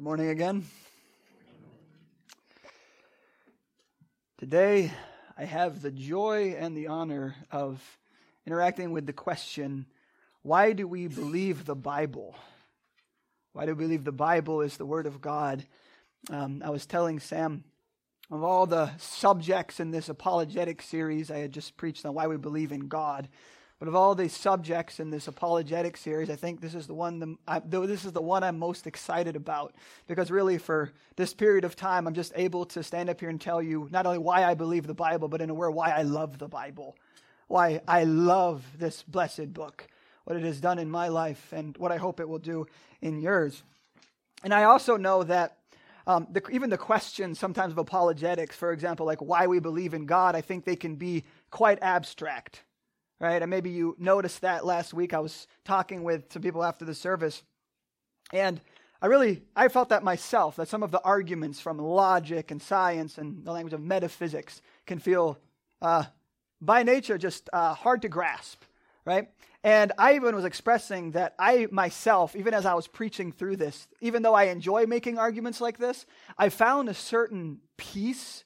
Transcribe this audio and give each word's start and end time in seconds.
Good 0.00 0.04
morning 0.04 0.28
again. 0.30 0.64
Today, 4.38 4.90
I 5.36 5.44
have 5.44 5.82
the 5.82 5.90
joy 5.90 6.56
and 6.58 6.74
the 6.74 6.86
honor 6.86 7.36
of 7.50 7.82
interacting 8.46 8.92
with 8.92 9.04
the 9.04 9.12
question 9.12 9.84
why 10.40 10.72
do 10.72 10.88
we 10.88 11.06
believe 11.06 11.66
the 11.66 11.74
Bible? 11.74 12.34
Why 13.52 13.66
do 13.66 13.74
we 13.74 13.84
believe 13.84 14.04
the 14.04 14.10
Bible 14.10 14.62
is 14.62 14.78
the 14.78 14.86
Word 14.86 15.04
of 15.04 15.20
God? 15.20 15.66
Um, 16.30 16.62
I 16.64 16.70
was 16.70 16.86
telling 16.86 17.20
Sam 17.20 17.64
of 18.30 18.42
all 18.42 18.64
the 18.64 18.96
subjects 18.96 19.80
in 19.80 19.90
this 19.90 20.08
apologetic 20.08 20.80
series 20.80 21.30
I 21.30 21.40
had 21.40 21.52
just 21.52 21.76
preached 21.76 22.06
on 22.06 22.14
why 22.14 22.26
we 22.26 22.38
believe 22.38 22.72
in 22.72 22.88
God. 22.88 23.28
But 23.80 23.88
of 23.88 23.96
all 23.96 24.14
these 24.14 24.36
subjects 24.36 25.00
in 25.00 25.08
this 25.08 25.26
apologetic 25.26 25.96
series, 25.96 26.28
I 26.28 26.36
think 26.36 26.60
this 26.60 26.74
is 26.74 26.86
the 26.86 26.92
one 26.92 27.18
the, 27.18 27.36
I, 27.48 27.60
this 27.60 28.04
is 28.04 28.12
the 28.12 28.20
one 28.20 28.44
I'm 28.44 28.58
most 28.58 28.86
excited 28.86 29.36
about. 29.36 29.74
Because 30.06 30.30
really 30.30 30.58
for 30.58 30.92
this 31.16 31.32
period 31.32 31.64
of 31.64 31.76
time, 31.76 32.06
I'm 32.06 32.12
just 32.12 32.34
able 32.36 32.66
to 32.66 32.82
stand 32.82 33.08
up 33.08 33.18
here 33.18 33.30
and 33.30 33.40
tell 33.40 33.62
you 33.62 33.88
not 33.90 34.04
only 34.04 34.18
why 34.18 34.44
I 34.44 34.52
believe 34.52 34.86
the 34.86 34.92
Bible, 34.92 35.28
but 35.28 35.40
in 35.40 35.48
a 35.48 35.54
word, 35.54 35.70
why 35.70 35.92
I 35.92 36.02
love 36.02 36.38
the 36.38 36.46
Bible, 36.46 36.94
why 37.48 37.80
I 37.88 38.04
love 38.04 38.62
this 38.78 39.02
blessed 39.02 39.54
book, 39.54 39.86
what 40.24 40.36
it 40.36 40.42
has 40.42 40.60
done 40.60 40.78
in 40.78 40.90
my 40.90 41.08
life, 41.08 41.50
and 41.50 41.74
what 41.78 41.90
I 41.90 41.96
hope 41.96 42.20
it 42.20 42.28
will 42.28 42.38
do 42.38 42.66
in 43.00 43.18
yours. 43.18 43.62
And 44.44 44.52
I 44.52 44.64
also 44.64 44.98
know 44.98 45.22
that 45.22 45.56
um, 46.06 46.26
the, 46.30 46.46
even 46.50 46.68
the 46.68 46.76
questions 46.76 47.38
sometimes 47.38 47.72
of 47.72 47.78
apologetics, 47.78 48.56
for 48.56 48.72
example, 48.72 49.06
like 49.06 49.22
why 49.22 49.46
we 49.46 49.58
believe 49.58 49.94
in 49.94 50.04
God, 50.04 50.36
I 50.36 50.42
think 50.42 50.66
they 50.66 50.76
can 50.76 50.96
be 50.96 51.24
quite 51.50 51.78
abstract 51.80 52.62
right? 53.20 53.42
And 53.42 53.50
maybe 53.50 53.70
you 53.70 53.94
noticed 53.98 54.40
that 54.40 54.64
last 54.64 54.94
week. 54.94 55.12
I 55.12 55.20
was 55.20 55.46
talking 55.64 56.02
with 56.02 56.32
some 56.32 56.42
people 56.42 56.64
after 56.64 56.84
the 56.84 56.94
service, 56.94 57.42
and 58.32 58.60
I 59.02 59.06
really 59.06 59.42
I 59.54 59.68
felt 59.68 59.90
that 59.90 60.02
myself 60.02 60.56
that 60.56 60.68
some 60.68 60.82
of 60.82 60.90
the 60.90 61.02
arguments 61.02 61.60
from 61.60 61.78
logic 61.78 62.50
and 62.50 62.60
science 62.60 63.18
and 63.18 63.44
the 63.44 63.52
language 63.52 63.74
of 63.74 63.82
metaphysics 63.82 64.62
can 64.86 64.98
feel, 64.98 65.38
uh, 65.80 66.04
by 66.60 66.82
nature, 66.82 67.18
just 67.18 67.48
uh, 67.52 67.74
hard 67.74 68.02
to 68.02 68.08
grasp, 68.08 68.64
right? 69.04 69.28
And 69.62 69.92
I 69.98 70.14
even 70.14 70.34
was 70.34 70.46
expressing 70.46 71.10
that 71.10 71.34
I 71.38 71.68
myself, 71.70 72.34
even 72.34 72.54
as 72.54 72.64
I 72.64 72.72
was 72.72 72.86
preaching 72.86 73.32
through 73.32 73.56
this, 73.56 73.86
even 74.00 74.22
though 74.22 74.34
I 74.34 74.44
enjoy 74.44 74.86
making 74.86 75.18
arguments 75.18 75.60
like 75.60 75.76
this, 75.76 76.06
I 76.38 76.48
found 76.48 76.88
a 76.88 76.94
certain 76.94 77.60
peace 77.76 78.44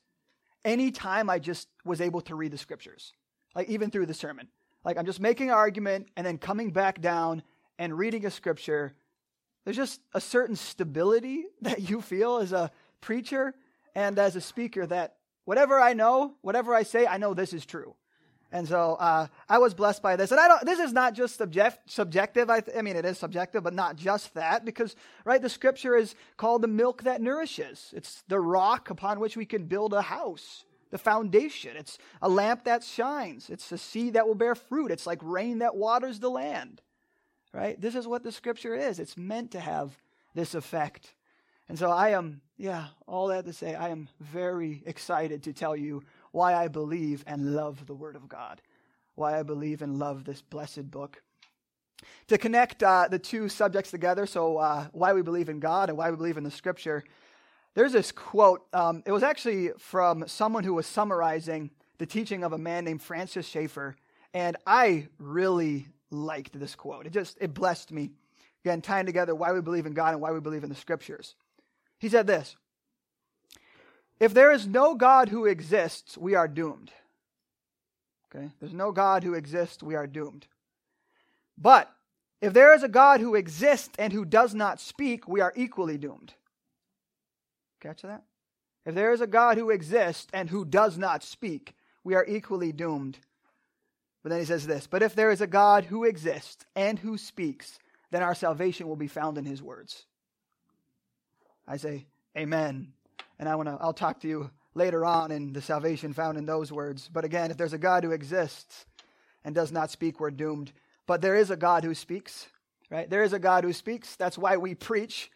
anytime 0.65 1.31
I 1.31 1.39
just 1.39 1.69
was 1.85 2.01
able 2.01 2.21
to 2.23 2.35
read 2.35 2.51
the 2.51 2.59
scriptures, 2.59 3.13
like 3.55 3.69
even 3.69 3.91
through 3.91 4.07
the 4.07 4.15
sermon. 4.15 4.49
Like 4.85 4.99
I'm 4.99 5.07
just 5.07 5.21
making 5.21 5.49
an 5.49 5.55
argument 5.55 6.09
and 6.17 6.27
then 6.27 6.39
coming 6.39 6.71
back 6.71 7.01
down 7.01 7.43
and 7.79 7.97
reading 7.97 8.27
a 8.27 8.31
scripture. 8.31 8.95
There's 9.65 9.77
just 9.77 10.01
a 10.13 10.21
certain 10.21 10.57
stability 10.57 11.45
that 11.63 11.89
you 11.89 12.01
feel 12.01 12.39
as 12.39 12.53
a 12.53 12.71
preacher 13.01 13.55
and 13.95 14.19
as 14.19 14.37
a 14.37 14.41
speaker 14.41 14.87
that 14.87 15.17
whatever 15.45 15.79
I 15.79 15.93
know, 15.93 16.35
whatever 16.43 16.75
I 16.75 16.83
say, 16.83 17.07
I 17.07 17.17
know 17.17 17.35
this 17.35 17.53
is 17.53 17.65
true. 17.65 17.95
And 18.53 18.69
so 18.69 18.95
uh, 19.01 19.27
I 19.49 19.59
was 19.59 19.75
blessed 19.75 20.01
by 20.01 20.15
this. 20.15 20.31
And 20.31 20.39
I 20.39 20.47
don't. 20.47 20.65
This 20.65 20.79
is 20.79 20.93
not 20.93 21.15
just 21.15 21.37
subject, 21.39 21.91
subjective. 21.91 22.49
I, 22.49 22.61
th- 22.61 22.77
I, 22.77 22.83
mean, 22.83 22.95
it 22.95 23.05
is 23.05 23.19
subjective, 23.19 23.65
but 23.65 23.75
not 23.75 23.97
just 23.97 24.33
that, 24.35 24.65
because 24.65 24.95
right, 25.25 25.43
the 25.43 25.49
Scripture 25.49 25.97
is 25.97 26.15
called 26.37 26.63
the 26.63 26.69
milk 26.69 27.03
that 27.03 27.21
nourishes. 27.21 27.93
It's 27.97 28.23
the 28.29 28.39
rock 28.39 28.91
upon 28.91 29.19
which 29.19 29.37
we 29.37 29.45
can 29.45 29.65
build 29.65 29.93
a 29.93 30.03
house 30.03 30.65
the 30.95 30.99
foundation. 30.99 31.77
It's 31.77 31.99
a 32.23 32.29
lamp 32.29 32.67
that 32.67 32.85
shines. 32.85 33.51
It's 33.51 33.73
a 33.73 33.79
seed 33.79 34.13
that 34.13 34.29
will 34.29 34.37
bear 34.37 34.55
fruit. 34.55 34.93
It's 34.93 35.09
like 35.09 35.19
rain 35.23 35.59
that 35.59 35.75
waters 35.75 36.21
the 36.21 36.31
land. 36.31 36.83
Right? 37.53 37.81
This 37.81 37.97
is 37.97 38.07
what 38.07 38.23
the 38.23 38.31
scripture 38.31 38.77
is. 38.77 39.01
It's 39.01 39.17
meant 39.17 39.51
to 39.51 39.61
have 39.61 39.91
this 40.37 40.55
effect. 40.55 41.17
And 41.69 41.77
so 41.77 41.91
I 41.91 42.11
am, 42.11 42.43
yeah, 42.57 42.87
all 43.09 43.27
that 43.27 43.45
to 43.47 43.53
say, 43.53 43.75
I 43.75 43.89
am 43.89 44.09
very 44.21 44.85
excited 44.87 45.43
to 45.43 45.53
tell 45.53 45.75
you 45.75 46.05
why 46.31 46.55
I 46.55 46.69
believe 46.69 47.25
and 47.27 47.57
love 47.57 47.87
the 47.87 47.95
Word 47.95 48.15
of 48.15 48.29
God, 48.29 48.63
why 49.17 49.37
I 49.37 49.43
believe 49.43 49.83
and 49.83 49.99
love 49.99 50.23
this 50.23 50.43
blessed 50.43 50.93
book. 50.93 51.25
To 52.29 52.39
connect 52.39 52.85
uh, 52.85 53.09
the 53.11 53.19
two 53.19 53.49
subjects 53.49 53.91
together, 53.91 54.27
so 54.27 54.59
uh, 54.59 54.87
why 54.93 55.13
we 55.13 55.23
believe 55.23 55.49
in 55.49 55.59
God 55.59 55.89
and 55.89 55.99
why 55.99 56.09
we 56.13 56.17
believe 56.17 56.37
in 56.37 56.45
the 56.45 56.53
Scripture, 56.53 57.03
there's 57.75 57.93
this 57.93 58.13
quote. 58.13 58.67
Um, 58.73 59.03
it 59.07 59.13
was 59.13 59.23
actually 59.23 59.71
from 59.79 60.27
someone 60.29 60.65
who 60.65 60.75
was 60.75 60.87
summarizing 60.87 61.71
the 61.99 62.07
teaching 62.07 62.45
of 62.45 62.53
a 62.53 62.59
man 62.59 62.85
named 62.85 63.03
Francis 63.03 63.47
Schaeffer, 63.47 63.97
and 64.33 64.57
I 64.67 65.09
really 65.19 65.89
liked 66.11 66.59
this 66.59 66.75
quote. 66.75 67.07
It 67.07 67.13
just 67.13 67.37
it 67.41 67.55
blessed 67.55 67.93
me. 67.93 68.11
Again, 68.65 68.81
tying 68.81 69.07
together 69.07 69.35
why 69.35 69.53
we 69.53 69.61
believe 69.61 69.87
in 69.87 69.93
God 69.93 70.13
and 70.13 70.23
why 70.23 70.33
we 70.33 70.41
believe 70.41 70.63
in 70.63 70.71
the 70.71 70.75
Scriptures. 70.75 71.35
He 71.99 72.09
said 72.09 72.27
this: 72.27 72.57
If 74.21 74.33
there 74.35 74.53
is 74.53 74.67
no 74.67 74.95
God 74.95 75.29
who 75.29 75.45
exists, 75.45 76.17
we 76.17 76.35
are 76.35 76.49
doomed. 76.49 76.93
Okay, 78.35 78.51
there's 78.61 78.73
no 78.73 78.91
God 78.91 79.23
who 79.23 79.35
exists, 79.35 79.83
we 79.83 79.95
are 79.95 80.07
doomed. 80.07 80.47
But 81.57 81.91
if 82.41 82.53
there 82.53 82.75
is 82.75 82.83
a 82.83 82.89
God 82.89 83.21
who 83.21 83.35
exists 83.35 83.95
and 83.99 84.13
who 84.13 84.25
does 84.25 84.55
not 84.55 84.81
speak, 84.81 85.29
we 85.29 85.41
are 85.41 85.53
equally 85.55 85.99
doomed. 85.99 86.35
Catch 87.85 88.01
that? 88.01 88.23
If 88.87 88.95
there 88.95 89.13
is 89.13 89.21
a 89.21 89.27
God 89.27 89.59
who 89.59 89.69
exists 89.69 90.27
and 90.33 90.49
who 90.49 90.65
does 90.65 90.97
not 90.97 91.23
speak, 91.23 91.75
we 92.03 92.15
are 92.15 92.25
equally 92.27 92.73
doomed. 92.73 93.19
But 94.23 94.31
then 94.31 94.39
he 94.39 94.47
says 94.47 94.67
this 94.67 94.87
But 94.87 95.03
if 95.03 95.15
there 95.15 95.31
is 95.31 95.43
a 95.43 95.47
God 95.47 95.85
who 95.85 96.05
exists 96.05 96.65
and 96.75 96.99
who 96.99 97.19
speaks, 97.19 97.79
then 98.11 98.23
our 98.23 98.35
salvation 98.35 98.89
will 98.89 98.97
be 98.97 99.07
found 99.07 99.37
in 99.37 99.45
his 99.45 99.63
words. 99.63 100.07
I 101.69 101.77
say, 101.77 102.07
Amen. 102.39 102.95
And 103.39 103.51
I 103.51 103.55
want 103.57 103.69
to 103.69 103.77
I'll 103.79 103.93
talk 103.93 104.21
to 104.21 104.29
you 104.29 104.51
later 104.75 105.05
on 105.05 105.31
in 105.31 105.53
the 105.53 105.61
salvation 105.61 106.15
found 106.15 106.39
in 106.39 106.47
those 106.47 106.73
words. 106.73 107.11
But 107.13 107.27
again, 107.27 107.51
if 107.51 107.59
there's 107.59 107.75
a 107.75 107.79
God 107.79 108.03
who 108.03 108.13
exists 108.13 108.87
and 109.45 109.55
does 109.55 109.73
not 109.73 109.91
speak, 109.91 110.21
we're 110.21 110.31
doomed. 110.31 110.73
But 111.07 111.21
there 111.21 111.37
is 111.37 111.51
a 111.51 111.57
God 111.57 111.85
who 111.85 111.95
speaks, 111.95 112.47
right? 112.89 113.11
There 113.11 113.25
is 113.25 113.35
a 113.35 113.39
God 113.39 113.63
who 113.63 113.75
speaks. 113.75 114.17
That's 114.17 114.39
why 114.39 114.57
we 114.57 114.75
preach. 114.75 115.31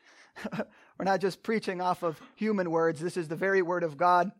We're 0.99 1.05
not 1.05 1.21
just 1.21 1.43
preaching 1.43 1.81
off 1.81 2.03
of 2.03 2.21
human 2.35 2.71
words. 2.71 3.01
This 3.01 3.17
is 3.17 3.29
the 3.29 3.37
very 3.37 3.63
word 3.63 3.83
of 3.83 3.97
God. 3.97 4.31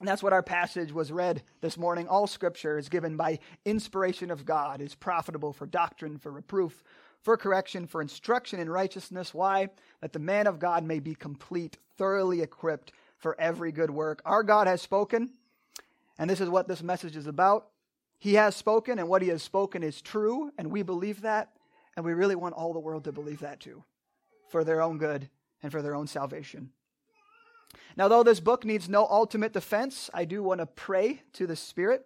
And 0.00 0.08
that's 0.08 0.22
what 0.22 0.32
our 0.32 0.42
passage 0.42 0.92
was 0.92 1.12
read 1.12 1.42
this 1.60 1.78
morning. 1.78 2.08
All 2.08 2.26
scripture 2.26 2.78
is 2.78 2.88
given 2.88 3.16
by 3.16 3.38
inspiration 3.64 4.30
of 4.30 4.44
God, 4.44 4.80
is 4.80 4.94
profitable 4.94 5.52
for 5.52 5.66
doctrine, 5.66 6.18
for 6.18 6.32
reproof, 6.32 6.82
for 7.22 7.36
correction, 7.36 7.86
for 7.86 8.02
instruction 8.02 8.58
in 8.58 8.68
righteousness. 8.68 9.32
Why? 9.32 9.68
That 10.00 10.12
the 10.12 10.18
man 10.18 10.46
of 10.46 10.58
God 10.58 10.84
may 10.84 10.98
be 10.98 11.14
complete, 11.14 11.78
thoroughly 11.96 12.42
equipped 12.42 12.92
for 13.16 13.40
every 13.40 13.72
good 13.72 13.90
work. 13.90 14.20
Our 14.24 14.42
God 14.42 14.66
has 14.66 14.82
spoken, 14.82 15.30
and 16.18 16.28
this 16.28 16.40
is 16.40 16.50
what 16.50 16.68
this 16.68 16.82
message 16.82 17.16
is 17.16 17.26
about. 17.26 17.68
He 18.18 18.34
has 18.34 18.56
spoken, 18.56 18.98
and 18.98 19.08
what 19.08 19.22
he 19.22 19.28
has 19.28 19.42
spoken 19.42 19.82
is 19.82 20.02
true, 20.02 20.50
and 20.58 20.70
we 20.70 20.82
believe 20.82 21.22
that, 21.22 21.50
and 21.96 22.04
we 22.04 22.14
really 22.14 22.36
want 22.36 22.54
all 22.54 22.72
the 22.72 22.80
world 22.80 23.04
to 23.04 23.12
believe 23.12 23.40
that 23.40 23.60
too, 23.60 23.84
for 24.54 24.62
their 24.62 24.80
own 24.80 24.98
good 24.98 25.28
and 25.64 25.72
for 25.72 25.82
their 25.82 25.96
own 25.96 26.06
salvation. 26.06 26.70
Now, 27.96 28.06
though 28.06 28.22
this 28.22 28.38
book 28.38 28.64
needs 28.64 28.88
no 28.88 29.04
ultimate 29.04 29.52
defense, 29.52 30.08
I 30.14 30.24
do 30.26 30.44
want 30.44 30.60
to 30.60 30.66
pray 30.66 31.22
to 31.32 31.48
the 31.48 31.56
Spirit 31.56 32.04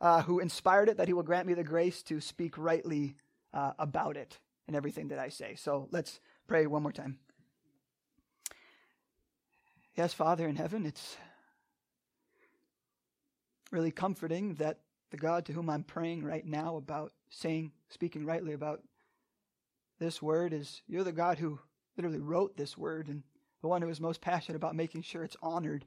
uh, 0.00 0.22
who 0.22 0.40
inspired 0.40 0.88
it 0.88 0.96
that 0.96 1.06
He 1.06 1.14
will 1.14 1.22
grant 1.22 1.46
me 1.46 1.54
the 1.54 1.62
grace 1.62 2.02
to 2.02 2.20
speak 2.20 2.58
rightly 2.58 3.14
uh, 3.52 3.74
about 3.78 4.16
it 4.16 4.40
and 4.66 4.74
everything 4.74 5.06
that 5.08 5.20
I 5.20 5.28
say. 5.28 5.54
So 5.54 5.86
let's 5.92 6.18
pray 6.48 6.66
one 6.66 6.82
more 6.82 6.90
time. 6.90 7.20
Yes, 9.94 10.12
Father 10.12 10.48
in 10.48 10.56
heaven, 10.56 10.86
it's 10.86 11.16
really 13.70 13.92
comforting 13.92 14.54
that 14.54 14.80
the 15.12 15.16
God 15.16 15.44
to 15.44 15.52
whom 15.52 15.70
I'm 15.70 15.84
praying 15.84 16.24
right 16.24 16.44
now 16.44 16.74
about 16.74 17.12
saying, 17.30 17.70
speaking 17.88 18.26
rightly 18.26 18.52
about 18.52 18.82
this 20.00 20.20
word 20.20 20.52
is 20.52 20.82
you're 20.88 21.04
the 21.04 21.12
God 21.12 21.38
who 21.38 21.60
literally 21.96 22.20
wrote 22.20 22.56
this 22.56 22.76
word 22.76 23.08
and 23.08 23.22
the 23.62 23.68
one 23.68 23.82
who 23.82 23.88
is 23.88 24.00
most 24.00 24.20
passionate 24.20 24.56
about 24.56 24.74
making 24.74 25.02
sure 25.02 25.24
it's 25.24 25.36
honored. 25.42 25.84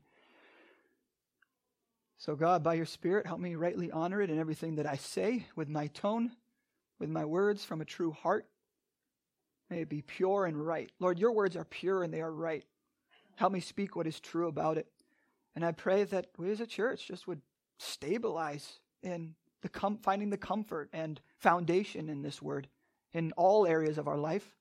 So, 2.17 2.35
God, 2.35 2.63
by 2.63 2.73
your 2.73 2.85
Spirit, 2.85 3.27
help 3.27 3.39
me 3.39 3.55
rightly 3.55 3.91
honor 3.91 4.21
it 4.21 4.31
in 4.31 4.39
everything 4.39 4.75
that 4.75 4.87
I 4.87 4.95
say 4.95 5.45
with 5.55 5.69
my 5.69 5.87
tone, 5.87 6.31
with 6.99 7.09
my 7.09 7.25
words 7.25 7.63
from 7.63 7.81
a 7.81 7.85
true 7.85 8.11
heart. 8.11 8.47
May 9.69 9.81
it 9.81 9.89
be 9.89 10.01
pure 10.01 10.45
and 10.45 10.57
right. 10.57 10.89
Lord, 10.99 11.19
your 11.19 11.31
words 11.31 11.55
are 11.55 11.65
pure 11.65 12.01
and 12.01 12.11
they 12.13 12.21
are 12.21 12.31
right. 12.31 12.65
Help 13.35 13.53
me 13.53 13.59
speak 13.59 13.95
what 13.95 14.07
is 14.07 14.19
true 14.19 14.47
about 14.47 14.77
it. 14.79 14.87
And 15.55 15.63
I 15.63 15.71
pray 15.71 16.03
that 16.05 16.27
we 16.37 16.49
as 16.49 16.59
a 16.59 16.65
church 16.65 17.07
just 17.07 17.27
would 17.27 17.41
stabilize 17.77 18.79
in 19.03 19.35
the 19.61 19.69
com- 19.69 19.99
finding 20.01 20.31
the 20.31 20.37
comfort 20.37 20.89
and 20.93 21.21
foundation 21.37 22.09
in 22.09 22.23
this 22.23 22.41
word 22.41 22.67
in 23.13 23.31
all 23.33 23.67
areas 23.67 23.97
of 23.97 24.07
our 24.07 24.17
life. 24.17 24.56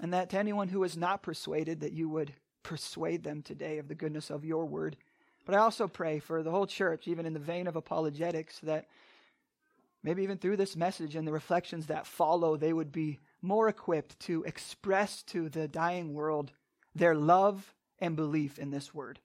And 0.00 0.12
that 0.12 0.30
to 0.30 0.38
anyone 0.38 0.68
who 0.68 0.84
is 0.84 0.96
not 0.96 1.22
persuaded, 1.22 1.80
that 1.80 1.92
you 1.92 2.08
would 2.08 2.34
persuade 2.62 3.22
them 3.22 3.42
today 3.42 3.78
of 3.78 3.88
the 3.88 3.94
goodness 3.94 4.30
of 4.30 4.44
your 4.44 4.66
word. 4.66 4.96
But 5.44 5.54
I 5.54 5.58
also 5.58 5.86
pray 5.86 6.18
for 6.18 6.42
the 6.42 6.50
whole 6.50 6.66
church, 6.66 7.06
even 7.06 7.24
in 7.24 7.32
the 7.32 7.38
vein 7.38 7.66
of 7.66 7.76
apologetics, 7.76 8.58
that 8.60 8.88
maybe 10.02 10.22
even 10.22 10.38
through 10.38 10.56
this 10.56 10.76
message 10.76 11.14
and 11.14 11.26
the 11.26 11.32
reflections 11.32 11.86
that 11.86 12.06
follow, 12.06 12.56
they 12.56 12.72
would 12.72 12.92
be 12.92 13.20
more 13.40 13.68
equipped 13.68 14.18
to 14.20 14.42
express 14.44 15.22
to 15.22 15.48
the 15.48 15.68
dying 15.68 16.14
world 16.14 16.52
their 16.94 17.14
love 17.14 17.74
and 18.00 18.16
belief 18.16 18.58
in 18.58 18.70
this 18.70 18.92
word, 18.92 19.20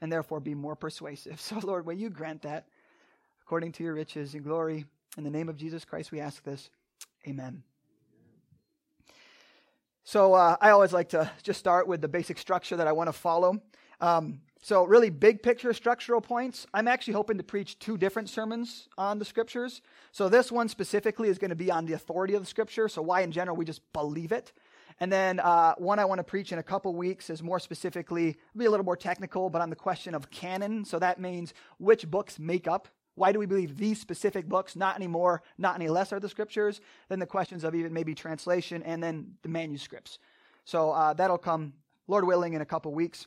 and 0.00 0.12
therefore 0.12 0.40
be 0.40 0.54
more 0.54 0.76
persuasive. 0.76 1.40
So, 1.40 1.58
Lord, 1.62 1.86
will 1.86 1.94
you 1.94 2.10
grant 2.10 2.42
that 2.42 2.68
according 3.42 3.72
to 3.72 3.84
your 3.84 3.94
riches 3.94 4.34
and 4.34 4.44
glory? 4.44 4.84
In 5.16 5.24
the 5.24 5.30
name 5.30 5.48
of 5.48 5.56
Jesus 5.56 5.84
Christ, 5.84 6.12
we 6.12 6.20
ask 6.20 6.42
this. 6.42 6.70
Amen. 7.26 7.62
So, 10.04 10.34
uh, 10.34 10.56
I 10.60 10.70
always 10.70 10.92
like 10.92 11.10
to 11.10 11.30
just 11.44 11.60
start 11.60 11.86
with 11.86 12.00
the 12.00 12.08
basic 12.08 12.36
structure 12.36 12.76
that 12.76 12.88
I 12.88 12.92
want 12.92 13.06
to 13.08 13.12
follow. 13.12 13.62
Um, 14.00 14.40
so, 14.60 14.84
really 14.84 15.10
big 15.10 15.44
picture 15.44 15.72
structural 15.72 16.20
points. 16.20 16.66
I'm 16.74 16.88
actually 16.88 17.14
hoping 17.14 17.36
to 17.38 17.44
preach 17.44 17.78
two 17.78 17.96
different 17.96 18.28
sermons 18.28 18.88
on 18.98 19.20
the 19.20 19.24
scriptures. 19.24 19.80
So, 20.10 20.28
this 20.28 20.50
one 20.50 20.68
specifically 20.68 21.28
is 21.28 21.38
going 21.38 21.50
to 21.50 21.56
be 21.56 21.70
on 21.70 21.86
the 21.86 21.92
authority 21.92 22.34
of 22.34 22.42
the 22.42 22.48
scripture. 22.48 22.88
So, 22.88 23.00
why 23.00 23.20
in 23.20 23.30
general 23.30 23.56
we 23.56 23.64
just 23.64 23.80
believe 23.92 24.32
it. 24.32 24.52
And 24.98 25.10
then 25.12 25.38
uh, 25.38 25.74
one 25.78 26.00
I 26.00 26.04
want 26.04 26.18
to 26.18 26.24
preach 26.24 26.52
in 26.52 26.58
a 26.58 26.62
couple 26.64 26.94
weeks 26.94 27.30
is 27.30 27.42
more 27.42 27.60
specifically, 27.60 28.36
be 28.56 28.64
a 28.64 28.70
little 28.70 28.84
more 28.84 28.96
technical, 28.96 29.50
but 29.50 29.62
on 29.62 29.70
the 29.70 29.76
question 29.76 30.16
of 30.16 30.30
canon. 30.30 30.84
So, 30.84 30.98
that 30.98 31.20
means 31.20 31.54
which 31.78 32.10
books 32.10 32.40
make 32.40 32.66
up. 32.66 32.88
Why 33.14 33.32
do 33.32 33.38
we 33.38 33.46
believe 33.46 33.76
these 33.76 34.00
specific 34.00 34.48
books, 34.48 34.74
not 34.74 34.96
any 34.96 35.06
more, 35.06 35.42
not 35.58 35.74
any 35.74 35.88
less, 35.88 36.12
are 36.12 36.20
the 36.20 36.28
scriptures? 36.28 36.80
Then 37.08 37.18
the 37.18 37.26
questions 37.26 37.64
of 37.64 37.74
even 37.74 37.92
maybe 37.92 38.14
translation 38.14 38.82
and 38.82 39.02
then 39.02 39.34
the 39.42 39.48
manuscripts. 39.48 40.18
So, 40.64 40.90
uh, 40.90 41.12
that'll 41.12 41.38
come, 41.38 41.74
Lord 42.08 42.24
willing, 42.24 42.54
in 42.54 42.62
a 42.62 42.66
couple 42.66 42.92
weeks. 42.94 43.26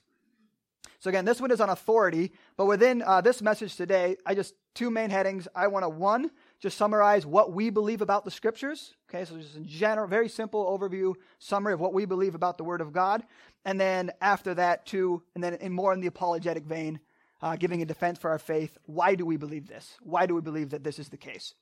So 1.00 1.10
again, 1.10 1.26
this 1.26 1.40
one 1.42 1.52
is 1.52 1.62
on 1.62 1.70
authority, 1.70 2.32
but 2.58 2.66
within 2.66 3.04
uh, 3.04 3.22
this 3.22 3.42
message 3.42 3.76
today, 3.76 4.16
I 4.26 4.34
just 4.34 4.56
two 4.74 4.90
main 4.90 5.10
headings. 5.10 5.48
I 5.56 5.68
want 5.68 5.84
to 5.84 5.90
one 5.90 6.32
just 6.60 6.78
summarize 6.78 7.26
what 7.26 7.54
we 7.54 7.70
believe 7.70 8.02
about 8.02 8.26
the 8.26 8.32
scriptures. 8.32 8.96
Okay, 9.10 9.26
so 9.26 9.38
just 9.38 9.56
a 9.56 9.60
general, 9.60 10.08
very 10.08 10.30
simple 10.30 10.66
overview 10.66 11.14
summary 11.40 11.74
of 11.74 11.80
what 11.80 11.94
we 11.94 12.06
believe 12.06 12.34
about 12.34 12.58
the 12.58 12.64
Word 12.64 12.82
of 12.82 12.92
God, 12.92 13.24
and 13.66 13.80
then 13.80 14.12
after 14.22 14.54
that, 14.56 14.86
two, 14.86 15.22
and 15.36 15.44
then 15.44 15.56
in 15.56 15.72
more 15.72 15.94
in 15.94 16.00
the 16.00 16.08
apologetic 16.08 16.66
vein, 16.66 17.00
uh, 17.46 17.56
giving 17.56 17.80
a 17.84 17.86
defense 17.86 18.18
for 18.18 18.32
our 18.32 18.40
faith. 18.40 18.76
Why 18.88 19.14
do 19.14 19.24
we 19.24 19.38
believe 19.38 19.68
this? 19.68 19.98
Why 20.02 20.26
do 20.26 20.34
we 20.34 20.42
believe 20.42 20.72
that 20.72 20.84
this 20.84 20.98
is 20.98 21.10
the 21.10 21.18
case? 21.18 21.54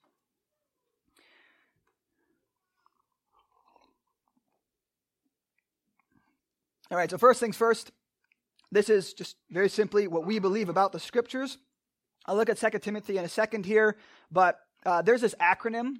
All 6.89 6.97
right, 6.97 7.11
so 7.11 7.17
first 7.17 7.41
things 7.41 7.57
first, 7.57 7.91
this 8.71 8.89
is 8.89 9.13
just 9.13 9.35
very 9.51 9.67
simply 9.67 10.07
what 10.07 10.25
we 10.25 10.39
believe 10.39 10.69
about 10.69 10.93
the 10.93 11.01
scriptures. 11.01 11.57
I'll 12.25 12.37
look 12.37 12.49
at 12.49 12.57
2 12.57 12.79
Timothy 12.79 13.17
in 13.17 13.25
a 13.25 13.29
second 13.29 13.65
here, 13.65 13.97
but 14.31 14.59
uh, 14.85 15.01
there's 15.01 15.19
this 15.19 15.35
acronym 15.41 15.95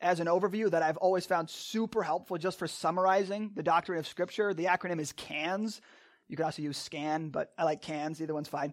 as 0.00 0.20
an 0.20 0.26
overview 0.26 0.70
that 0.70 0.82
I've 0.82 0.96
always 0.96 1.26
found 1.26 1.50
super 1.50 2.02
helpful 2.02 2.38
just 2.38 2.58
for 2.58 2.66
summarizing 2.66 3.50
the 3.54 3.62
doctrine 3.62 3.98
of 3.98 4.06
Scripture. 4.06 4.54
The 4.54 4.66
acronym 4.66 5.00
is 5.00 5.12
CANS. 5.12 5.82
You 6.28 6.36
could 6.38 6.46
also 6.46 6.62
use 6.62 6.78
SCAN, 6.78 7.28
but 7.28 7.52
I 7.58 7.64
like 7.64 7.82
CANS. 7.82 8.22
Either 8.22 8.32
one's 8.32 8.48
fine. 8.48 8.72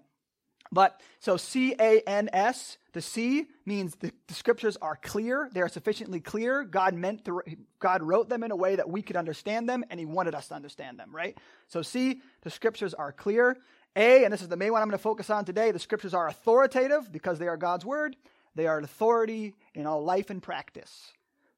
But 0.71 1.01
so 1.19 1.37
C 1.37 1.75
A 1.79 2.01
N 2.01 2.29
S, 2.33 2.77
the 2.93 3.01
C 3.01 3.47
means 3.65 3.95
the, 3.95 4.11
the, 4.27 4.33
scriptures 4.33 4.77
are 4.81 4.95
clear. 4.95 5.49
They 5.53 5.61
are 5.61 5.69
sufficiently 5.69 6.19
clear. 6.19 6.63
God 6.63 6.93
meant 6.93 7.25
to, 7.25 7.41
God 7.79 8.01
wrote 8.01 8.29
them 8.29 8.43
in 8.43 8.51
a 8.51 8.55
way 8.55 8.75
that 8.75 8.89
we 8.89 9.01
could 9.01 9.15
understand 9.15 9.69
them, 9.69 9.83
and 9.89 9.99
He 9.99 10.05
wanted 10.05 10.33
us 10.33 10.47
to 10.47 10.55
understand 10.55 10.99
them, 10.99 11.15
right? 11.15 11.37
So 11.67 11.81
C, 11.81 12.21
the 12.41 12.49
scriptures 12.49 12.93
are 12.93 13.11
clear. 13.11 13.57
A, 13.95 14.25
and 14.25 14.33
this 14.33 14.41
is 14.41 14.49
the 14.49 14.57
main 14.57 14.71
one 14.71 14.81
I'm 14.81 14.89
going 14.89 14.97
to 14.97 15.01
focus 15.03 15.29
on 15.29 15.45
today, 15.45 15.71
the 15.71 15.79
scriptures 15.79 16.13
are 16.13 16.27
authoritative 16.27 17.11
because 17.11 17.39
they 17.39 17.47
are 17.47 17.57
God's 17.57 17.85
word. 17.85 18.15
They 18.55 18.67
are 18.67 18.77
an 18.77 18.83
authority 18.83 19.53
in 19.73 19.85
all 19.85 20.03
life 20.03 20.29
and 20.29 20.41
practice. 20.41 21.11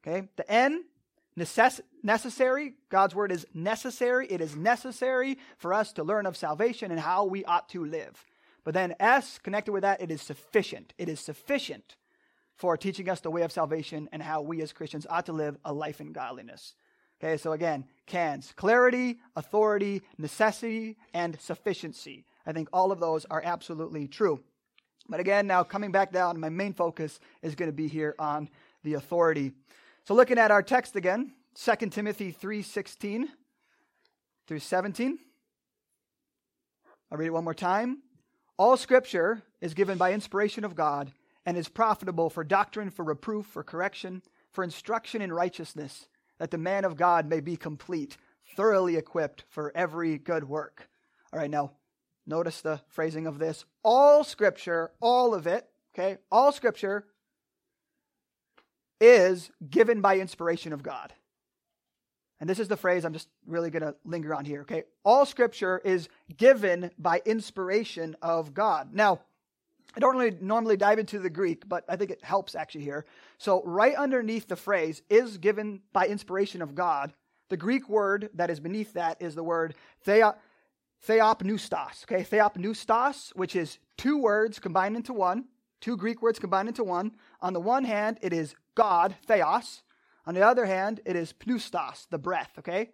Okay? 0.06 0.28
The 0.36 0.52
N, 0.52 0.84
necess- 1.38 1.82
necessary. 2.04 2.74
God's 2.90 3.16
word 3.16 3.32
is 3.32 3.46
necessary. 3.54 4.28
It 4.28 4.42
is 4.42 4.56
necessary 4.56 5.38
for 5.58 5.74
us 5.74 5.94
to 5.94 6.04
learn 6.04 6.26
of 6.26 6.38
salvation 6.38 6.92
and 6.92 7.00
how 7.00 7.26
we 7.26 7.46
ought 7.46 7.70
to 7.70 7.86
live. 7.86 8.24
But 8.68 8.74
then 8.74 8.96
S, 9.00 9.40
connected 9.42 9.72
with 9.72 9.84
that, 9.84 10.02
it 10.02 10.12
is 10.12 10.22
sufficient. 10.22 10.92
It 10.98 11.08
is 11.08 11.22
sufficient 11.22 11.96
for 12.58 12.76
teaching 12.76 13.08
us 13.08 13.22
the 13.22 13.32
way 13.32 13.44
of 13.44 13.52
salvation 13.54 14.10
and 14.12 14.22
how 14.22 14.42
we 14.42 14.62
as 14.62 14.74
Christians 14.74 15.08
ought 15.10 15.26
to 15.28 15.32
live 15.32 15.58
a 15.64 15.72
life 15.72 16.02
in 16.02 16.12
godliness. 16.12 16.76
Okay, 17.18 17.38
so 17.38 17.54
again, 17.54 17.86
cans 18.08 18.52
clarity, 18.58 19.20
authority, 19.38 20.02
necessity, 20.18 20.98
and 21.14 21.40
sufficiency. 21.40 22.26
I 22.46 22.52
think 22.52 22.68
all 22.74 22.92
of 22.92 23.00
those 23.00 23.24
are 23.32 23.42
absolutely 23.42 24.06
true. 24.06 24.42
But 25.08 25.22
again, 25.22 25.48
now 25.48 25.64
coming 25.64 25.94
back 25.94 26.12
down, 26.12 26.38
my 26.38 26.50
main 26.50 26.74
focus 26.74 27.22
is 27.42 27.56
going 27.56 27.70
to 27.70 27.74
be 27.74 27.88
here 27.88 28.16
on 28.20 28.50
the 28.84 28.96
authority. 28.96 29.54
So 30.04 30.14
looking 30.14 30.38
at 30.38 30.52
our 30.52 30.62
text 30.62 30.98
again, 30.98 31.32
2 31.56 31.90
Timothy 31.90 32.34
3:16 32.34 33.30
through 34.46 34.60
17. 34.60 35.20
I'll 37.10 37.18
read 37.18 37.28
it 37.28 37.34
one 37.34 37.46
more 37.46 37.54
time. 37.54 38.02
All 38.58 38.76
scripture 38.76 39.44
is 39.62 39.76
given 39.76 39.98
by 39.98 40.14
inspiration 40.14 40.64
of 40.64 40.76
God 40.76 41.12
and 41.46 41.56
is 41.56 41.70
profitable 41.70 42.30
for 42.30 42.44
doctrine, 42.44 42.90
for 42.90 43.06
reproof, 43.06 43.46
for 43.46 43.64
correction, 43.64 44.24
for 44.52 44.64
instruction 44.64 45.22
in 45.22 45.32
righteousness, 45.32 46.08
that 46.40 46.52
the 46.52 46.58
man 46.58 46.84
of 46.84 46.98
God 46.98 47.28
may 47.28 47.40
be 47.40 47.56
complete, 47.56 48.18
thoroughly 48.56 48.96
equipped 48.96 49.46
for 49.48 49.72
every 49.76 50.18
good 50.18 50.44
work. 50.44 50.90
All 51.32 51.40
right, 51.40 51.52
now 51.52 51.74
notice 52.26 52.62
the 52.62 52.82
phrasing 52.90 53.28
of 53.28 53.38
this. 53.38 53.66
All 53.84 54.24
scripture, 54.24 54.92
all 55.00 55.36
of 55.36 55.46
it, 55.46 55.68
okay, 55.94 56.18
all 56.32 56.52
scripture 56.52 57.06
is 59.00 59.52
given 59.70 60.02
by 60.02 60.18
inspiration 60.18 60.74
of 60.74 60.82
God. 60.82 61.14
And 62.40 62.50
this 62.50 62.60
is 62.60 62.68
the 62.68 62.78
phrase 62.78 63.04
I'm 63.04 63.14
just 63.14 63.30
really 63.46 63.70
going 63.70 63.84
to 63.84 63.96
linger 64.06 64.34
on 64.34 64.46
here, 64.46 64.62
okay? 64.62 64.84
All 65.04 65.26
scripture 65.26 65.82
is 65.84 66.08
given 66.36 66.92
by 66.98 67.22
inspiration 67.26 68.16
of 68.22 68.54
God. 68.54 68.94
Now, 68.94 69.22
I 69.96 70.00
don't 70.00 70.16
really 70.16 70.38
normally 70.40 70.78
dive 70.78 71.00
into 71.00 71.18
the 71.18 71.30
Greek, 71.30 71.68
but 71.68 71.84
I 71.90 71.96
think 71.96 72.12
it 72.12 72.24
helps 72.24 72.54
actually 72.54 72.84
here. 72.84 73.06
So, 73.40 73.64
right 73.64 73.96
underneath 73.96 74.48
the 74.48 74.56
phrase 74.56 75.02
is 75.10 75.38
given 75.38 75.82
by 75.94 76.08
inspiration 76.08 76.62
of 76.62 76.76
God, 76.76 77.14
the 77.50 77.58
Greek 77.58 77.90
word 77.90 78.30
that 78.36 78.50
is 78.50 78.60
beneath 78.60 78.94
that 78.94 79.22
is 79.22 79.34
the 79.34 79.44
word 79.44 79.74
thea, 80.04 80.36
theopneustos, 81.08 82.04
okay? 82.04 82.24
Theopneustos, 82.24 83.36
which 83.36 83.56
is 83.56 83.80
two 83.98 84.20
words 84.20 84.60
combined 84.60 84.96
into 84.96 85.14
one, 85.14 85.46
two 85.82 85.98
Greek 85.98 86.22
words 86.22 86.38
combined 86.38 86.68
into 86.68 86.84
one. 86.84 87.14
On 87.42 87.54
the 87.54 87.60
one 87.60 87.86
hand, 87.86 88.20
it 88.22 88.34
is 88.34 88.56
God, 88.76 89.16
theos, 89.26 89.82
on 90.28 90.34
the 90.34 90.46
other 90.46 90.66
hand, 90.66 91.00
it 91.06 91.16
is 91.16 91.34
pneustos, 91.34 92.06
the 92.10 92.18
breath, 92.18 92.52
okay? 92.60 92.90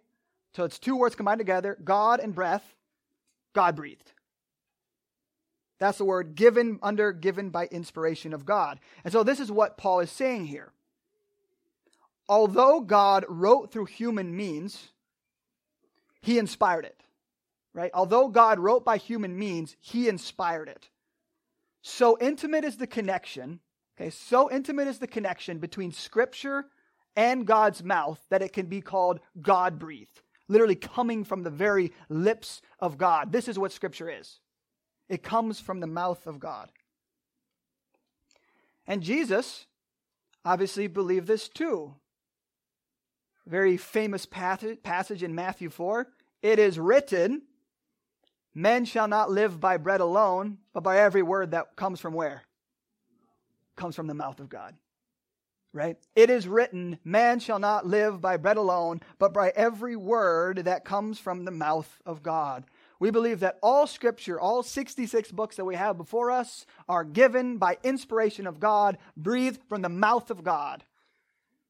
So 0.54 0.62
it's 0.62 0.78
two 0.78 0.96
words 0.96 1.16
combined 1.16 1.40
together 1.40 1.76
God 1.82 2.20
and 2.20 2.32
breath, 2.32 2.74
God 3.52 3.74
breathed. 3.74 4.12
That's 5.80 5.98
the 5.98 6.04
word 6.04 6.36
given 6.36 6.78
under, 6.80 7.12
given 7.12 7.50
by 7.50 7.66
inspiration 7.66 8.32
of 8.32 8.46
God. 8.46 8.78
And 9.02 9.12
so 9.12 9.24
this 9.24 9.40
is 9.40 9.50
what 9.50 9.76
Paul 9.76 9.98
is 9.98 10.10
saying 10.10 10.46
here. 10.46 10.72
Although 12.28 12.80
God 12.80 13.24
wrote 13.28 13.72
through 13.72 13.86
human 13.86 14.34
means, 14.36 14.92
he 16.22 16.38
inspired 16.38 16.84
it. 16.84 17.02
Right? 17.74 17.90
Although 17.92 18.28
God 18.28 18.60
wrote 18.60 18.84
by 18.84 18.96
human 18.96 19.36
means, 19.36 19.76
he 19.80 20.08
inspired 20.08 20.68
it. 20.68 20.88
So 21.82 22.16
intimate 22.20 22.64
is 22.64 22.76
the 22.76 22.86
connection, 22.86 23.58
okay? 23.98 24.10
So 24.10 24.48
intimate 24.50 24.86
is 24.86 25.00
the 25.00 25.08
connection 25.08 25.58
between 25.58 25.90
scripture 25.90 26.66
and 27.16 27.46
God's 27.46 27.82
mouth 27.82 28.20
that 28.30 28.42
it 28.42 28.52
can 28.52 28.66
be 28.66 28.80
called 28.80 29.20
God 29.40 29.78
breathed, 29.78 30.22
literally 30.48 30.74
coming 30.74 31.24
from 31.24 31.42
the 31.42 31.50
very 31.50 31.92
lips 32.08 32.60
of 32.80 32.98
God. 32.98 33.32
This 33.32 33.48
is 33.48 33.58
what 33.58 33.72
Scripture 33.72 34.10
is 34.10 34.40
it 35.08 35.22
comes 35.22 35.60
from 35.60 35.80
the 35.80 35.86
mouth 35.86 36.26
of 36.26 36.40
God. 36.40 36.70
And 38.86 39.02
Jesus 39.02 39.66
obviously 40.44 40.86
believed 40.86 41.26
this 41.26 41.48
too. 41.48 41.94
Very 43.46 43.76
famous 43.76 44.26
passage 44.26 45.22
in 45.22 45.34
Matthew 45.34 45.68
4. 45.68 46.06
It 46.42 46.58
is 46.58 46.78
written, 46.78 47.42
Men 48.54 48.84
shall 48.86 49.08
not 49.08 49.30
live 49.30 49.60
by 49.60 49.76
bread 49.76 50.00
alone, 50.00 50.58
but 50.72 50.82
by 50.82 50.98
every 50.98 51.22
word 51.22 51.50
that 51.50 51.76
comes 51.76 52.00
from 52.00 52.14
where? 52.14 52.44
Comes 53.76 53.96
from 53.96 54.06
the 54.06 54.14
mouth 54.14 54.40
of 54.40 54.48
God 54.48 54.74
right? 55.74 55.98
It 56.14 56.30
is 56.30 56.46
written, 56.46 56.98
man 57.04 57.40
shall 57.40 57.58
not 57.58 57.84
live 57.84 58.20
by 58.20 58.36
bread 58.36 58.56
alone, 58.56 59.00
but 59.18 59.34
by 59.34 59.52
every 59.56 59.96
word 59.96 60.58
that 60.58 60.84
comes 60.84 61.18
from 61.18 61.44
the 61.44 61.50
mouth 61.50 62.00
of 62.06 62.22
God. 62.22 62.64
We 63.00 63.10
believe 63.10 63.40
that 63.40 63.58
all 63.60 63.88
scripture, 63.88 64.40
all 64.40 64.62
66 64.62 65.32
books 65.32 65.56
that 65.56 65.64
we 65.64 65.74
have 65.74 65.98
before 65.98 66.30
us, 66.30 66.64
are 66.88 67.02
given 67.02 67.58
by 67.58 67.76
inspiration 67.82 68.46
of 68.46 68.60
God, 68.60 68.98
breathed 69.16 69.60
from 69.68 69.82
the 69.82 69.88
mouth 69.88 70.30
of 70.30 70.44
God. 70.44 70.84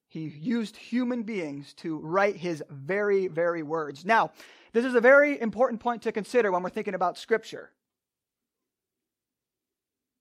He 0.07 0.29
used 0.29 0.77
human 0.77 1.23
beings 1.23 1.73
to 1.79 1.99
write 1.99 2.37
his 2.37 2.63
very, 2.69 3.27
very 3.27 3.63
words. 3.63 4.05
Now, 4.05 4.33
this 4.73 4.85
is 4.85 4.95
a 4.95 5.01
very 5.01 5.41
important 5.41 5.81
point 5.81 6.03
to 6.03 6.13
consider 6.13 6.53
when 6.53 6.63
we're 6.63 6.69
thinking 6.69 6.95
about 6.95 7.17
scripture. 7.17 7.71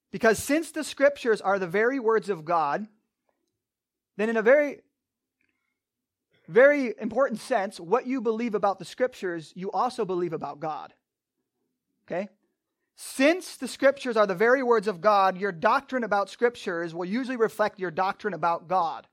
Because 0.09 0.39
since 0.39 0.71
the 0.71 0.83
scriptures 0.83 1.41
are 1.41 1.59
the 1.59 1.67
very 1.67 1.99
words 1.99 2.29
of 2.29 2.45
God, 2.45 2.87
then 4.17 4.29
in 4.29 4.37
a 4.37 4.41
very 4.41 4.81
very 6.47 6.93
important 6.99 7.39
sense, 7.39 7.79
what 7.79 8.05
you 8.05 8.19
believe 8.21 8.55
about 8.55 8.79
the 8.79 8.85
scriptures, 8.85 9.53
you 9.55 9.71
also 9.71 10.05
believe 10.05 10.33
about 10.33 10.59
God. 10.59 10.93
Okay? 12.05 12.27
Since 12.95 13.57
the 13.57 13.67
scriptures 13.67 14.17
are 14.17 14.27
the 14.27 14.35
very 14.35 14.61
words 14.61 14.87
of 14.87 15.01
God, 15.01 15.37
your 15.37 15.51
doctrine 15.51 16.03
about 16.03 16.29
scriptures 16.29 16.93
will 16.93 17.05
usually 17.05 17.37
reflect 17.37 17.79
your 17.79 17.91
doctrine 17.91 18.33
about 18.33 18.67
God. 18.67 19.07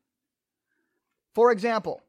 For 1.35 1.52
example, 1.52 2.02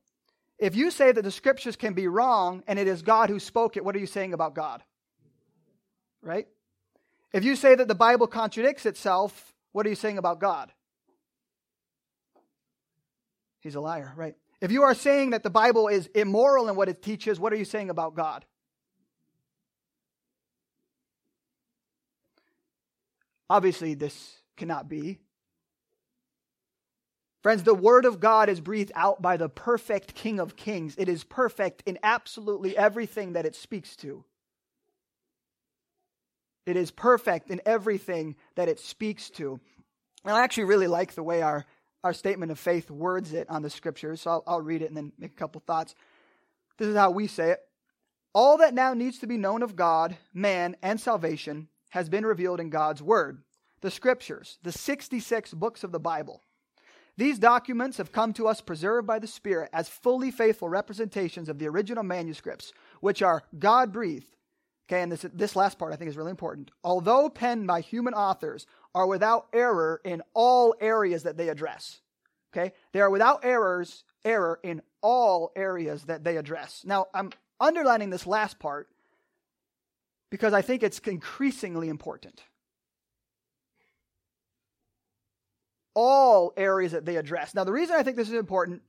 if 0.57 0.75
you 0.75 0.91
say 0.91 1.11
that 1.11 1.21
the 1.21 1.31
scriptures 1.31 1.75
can 1.75 1.93
be 1.93 2.07
wrong 2.07 2.63
and 2.67 2.77
it 2.77 2.87
is 2.87 3.01
God 3.01 3.29
who 3.29 3.39
spoke 3.39 3.77
it, 3.77 3.85
what 3.85 3.95
are 3.95 3.99
you 3.99 4.07
saying 4.07 4.33
about 4.33 4.55
God? 4.55 4.83
Right? 6.21 6.47
If 7.31 7.43
you 7.43 7.55
say 7.55 7.75
that 7.75 7.87
the 7.87 7.95
Bible 7.95 8.27
contradicts 8.27 8.85
itself, 8.85 9.53
what 9.71 9.85
are 9.85 9.89
you 9.89 9.95
saying 9.95 10.17
about 10.17 10.39
God? 10.39 10.71
He's 13.61 13.75
a 13.75 13.81
liar, 13.81 14.11
right? 14.15 14.35
If 14.59 14.71
you 14.71 14.83
are 14.83 14.93
saying 14.93 15.31
that 15.31 15.43
the 15.43 15.49
Bible 15.49 15.87
is 15.87 16.07
immoral 16.13 16.67
in 16.67 16.75
what 16.75 16.89
it 16.89 17.01
teaches, 17.01 17.39
what 17.39 17.53
are 17.53 17.55
you 17.55 17.65
saying 17.65 17.89
about 17.89 18.15
God? 18.15 18.45
Obviously, 23.49 23.93
this 23.93 24.35
cannot 24.57 24.87
be. 24.87 25.19
Friends, 27.43 27.63
the 27.63 27.73
Word 27.73 28.05
of 28.05 28.19
God 28.19 28.49
is 28.49 28.61
breathed 28.61 28.91
out 28.95 29.21
by 29.21 29.37
the 29.37 29.49
perfect 29.49 30.13
King 30.13 30.39
of 30.39 30.55
Kings. 30.55 30.95
It 30.97 31.09
is 31.09 31.23
perfect 31.23 31.81
in 31.85 31.97
absolutely 32.03 32.77
everything 32.77 33.33
that 33.33 33.45
it 33.45 33.55
speaks 33.55 33.95
to. 33.97 34.23
It 36.67 36.77
is 36.77 36.91
perfect 36.91 37.49
in 37.49 37.59
everything 37.65 38.35
that 38.55 38.69
it 38.69 38.79
speaks 38.79 39.31
to. 39.31 39.59
And 40.23 40.35
I 40.35 40.43
actually 40.43 40.65
really 40.65 40.87
like 40.87 41.15
the 41.15 41.23
way 41.23 41.41
our, 41.41 41.65
our 42.03 42.13
statement 42.13 42.51
of 42.51 42.59
faith 42.59 42.89
words 42.89 43.33
it 43.33 43.49
on 43.49 43.61
the 43.61 43.69
scriptures, 43.69 44.21
so 44.21 44.31
I'll, 44.31 44.43
I'll 44.47 44.61
read 44.61 44.81
it 44.81 44.87
and 44.87 44.97
then 44.97 45.11
make 45.19 45.31
a 45.31 45.35
couple 45.35 45.61
thoughts. 45.65 45.95
This 46.77 46.87
is 46.87 46.95
how 46.95 47.11
we 47.11 47.27
say 47.27 47.51
it. 47.51 47.59
All 48.33 48.57
that 48.57 48.73
now 48.73 48.93
needs 48.93 49.19
to 49.19 49.27
be 49.27 49.37
known 49.37 49.61
of 49.61 49.75
God, 49.75 50.17
man, 50.33 50.75
and 50.81 50.99
salvation 50.99 51.67
has 51.89 52.09
been 52.09 52.25
revealed 52.25 52.59
in 52.59 52.69
God's 52.69 53.03
Word, 53.03 53.43
the 53.81 53.91
Scriptures, 53.91 54.57
the 54.63 54.71
66 54.71 55.53
books 55.53 55.83
of 55.83 55.91
the 55.91 55.99
Bible. 55.99 56.41
These 57.17 57.39
documents 57.39 57.97
have 57.97 58.13
come 58.13 58.31
to 58.33 58.47
us 58.47 58.61
preserved 58.61 59.05
by 59.05 59.19
the 59.19 59.27
Spirit 59.27 59.69
as 59.73 59.89
fully 59.89 60.31
faithful 60.31 60.69
representations 60.69 61.49
of 61.49 61.59
the 61.59 61.67
original 61.67 62.03
manuscripts, 62.03 62.71
which 63.01 63.21
are 63.21 63.43
God 63.59 63.91
breathed. 63.91 64.33
Okay, 64.89 65.01
and 65.01 65.11
this, 65.11 65.25
this 65.33 65.55
last 65.55 65.77
part 65.77 65.93
I 65.93 65.97
think 65.97 66.09
is 66.09 66.17
really 66.17 66.31
important. 66.31 66.71
Although 66.83 67.29
penned 67.29 67.67
by 67.67 67.81
human 67.81 68.13
authors, 68.13 68.65
are 68.93 69.07
without 69.07 69.47
error 69.53 70.01
in 70.03 70.21
all 70.33 70.75
areas 70.79 71.23
that 71.23 71.37
they 71.37 71.49
address. 71.49 72.01
Okay, 72.53 72.73
they 72.91 72.99
are 72.99 73.09
without 73.09 73.45
errors, 73.45 74.03
error 74.25 74.59
in 74.61 74.81
all 75.01 75.51
areas 75.55 76.03
that 76.03 76.23
they 76.23 76.35
address. 76.37 76.83
Now, 76.85 77.07
I'm 77.13 77.31
underlining 77.59 78.09
this 78.09 78.27
last 78.27 78.59
part 78.59 78.89
because 80.29 80.53
I 80.53 80.61
think 80.61 80.83
it's 80.83 80.99
increasingly 80.99 81.87
important. 81.87 82.43
All 85.93 86.53
areas 86.57 86.93
that 86.93 87.05
they 87.05 87.17
address. 87.17 87.53
Now, 87.53 87.63
the 87.63 87.71
reason 87.71 87.95
I 87.95 88.03
think 88.03 88.17
this 88.17 88.29
is 88.29 88.33
important, 88.33 88.81